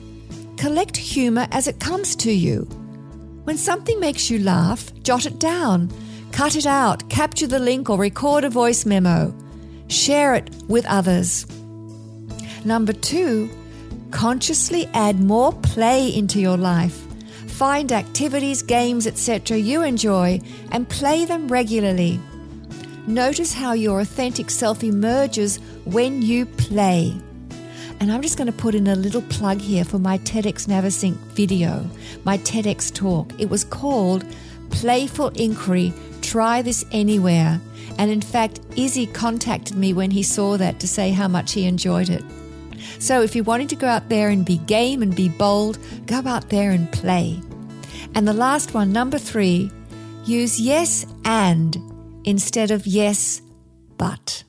collect 0.57 0.97
humor 0.97 1.47
as 1.51 1.67
it 1.67 1.79
comes 1.79 2.15
to 2.17 2.31
you. 2.31 2.61
When 3.43 3.57
something 3.57 3.99
makes 3.99 4.29
you 4.29 4.39
laugh, 4.39 4.91
jot 5.03 5.25
it 5.25 5.39
down, 5.39 5.89
cut 6.31 6.55
it 6.55 6.65
out, 6.65 7.07
capture 7.09 7.47
the 7.47 7.59
link, 7.59 7.89
or 7.89 7.97
record 7.97 8.43
a 8.43 8.49
voice 8.49 8.85
memo. 8.85 9.33
Share 9.87 10.33
it 10.33 10.49
with 10.67 10.85
others. 10.85 11.45
Number 12.65 12.93
two, 12.93 13.49
consciously 14.11 14.89
add 14.93 15.19
more 15.19 15.53
play 15.53 16.13
into 16.13 16.39
your 16.39 16.57
life. 16.57 17.04
Find 17.55 17.93
activities, 17.93 18.61
games, 18.61 19.07
etc. 19.07 19.55
you 19.55 19.81
enjoy 19.81 20.41
and 20.71 20.89
play 20.89 21.23
them 21.23 21.47
regularly. 21.47 22.19
Notice 23.07 23.53
how 23.53 23.71
your 23.71 24.01
authentic 24.01 24.49
self 24.49 24.83
emerges 24.83 25.55
when 25.85 26.21
you 26.21 26.47
play. 26.47 27.15
And 28.01 28.11
I'm 28.11 28.21
just 28.21 28.37
going 28.37 28.51
to 28.51 28.57
put 28.57 28.75
in 28.75 28.87
a 28.87 28.95
little 28.95 29.21
plug 29.21 29.61
here 29.61 29.85
for 29.85 29.99
my 29.99 30.17
TEDx 30.17 30.67
Navesink 30.67 31.15
video, 31.33 31.89
my 32.25 32.37
TEDx 32.39 32.93
talk. 32.93 33.31
It 33.39 33.49
was 33.49 33.63
called 33.63 34.25
Playful 34.69 35.29
Inquiry 35.29 35.93
Try 36.21 36.61
This 36.61 36.83
Anywhere. 36.91 37.61
And 37.97 38.11
in 38.11 38.19
fact, 38.19 38.59
Izzy 38.75 39.07
contacted 39.07 39.77
me 39.77 39.93
when 39.93 40.11
he 40.11 40.23
saw 40.23 40.57
that 40.57 40.81
to 40.81 40.89
say 40.89 41.11
how 41.11 41.29
much 41.29 41.53
he 41.53 41.63
enjoyed 41.63 42.09
it. 42.09 42.25
So 42.99 43.21
if 43.21 43.35
you're 43.35 43.43
wanting 43.43 43.67
to 43.69 43.75
go 43.75 43.87
out 43.87 44.09
there 44.09 44.29
and 44.29 44.45
be 44.45 44.57
game 44.57 45.01
and 45.01 45.15
be 45.15 45.29
bold, 45.29 45.79
go 46.05 46.21
out 46.25 46.49
there 46.49 46.71
and 46.71 46.91
play. 46.91 47.39
And 48.13 48.27
the 48.27 48.33
last 48.33 48.73
one, 48.73 48.91
number 48.91 49.17
three, 49.17 49.71
use 50.25 50.59
yes 50.59 51.05
and 51.25 51.77
instead 52.23 52.71
of 52.71 52.87
yes 52.87 53.41
but. 53.97 54.43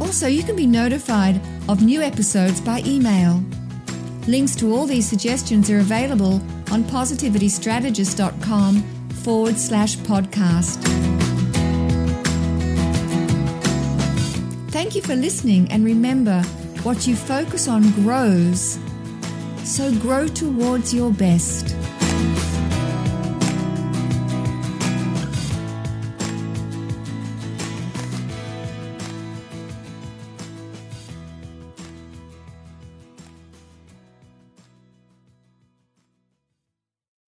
Also, 0.00 0.26
you 0.26 0.42
can 0.42 0.56
be 0.56 0.66
notified 0.66 1.40
of 1.68 1.82
new 1.82 2.02
episodes 2.02 2.60
by 2.60 2.82
email. 2.84 3.42
Links 4.26 4.54
to 4.56 4.74
all 4.74 4.84
these 4.84 5.08
suggestions 5.08 5.70
are 5.70 5.78
available 5.78 6.42
on 6.70 6.84
positivitystrategist.com 6.84 8.99
forward 9.22 9.56
slash 9.58 9.96
podcast. 9.98 10.78
Thank 14.70 14.94
you 14.94 15.02
for 15.02 15.14
listening, 15.14 15.70
and 15.70 15.84
remember 15.84 16.42
what 16.82 17.06
you 17.06 17.14
focus 17.14 17.68
on 17.68 17.90
grows. 17.92 18.78
So 19.64 19.92
grow 19.98 20.26
towards 20.26 20.94
your 20.94 21.12
best. 21.12 21.76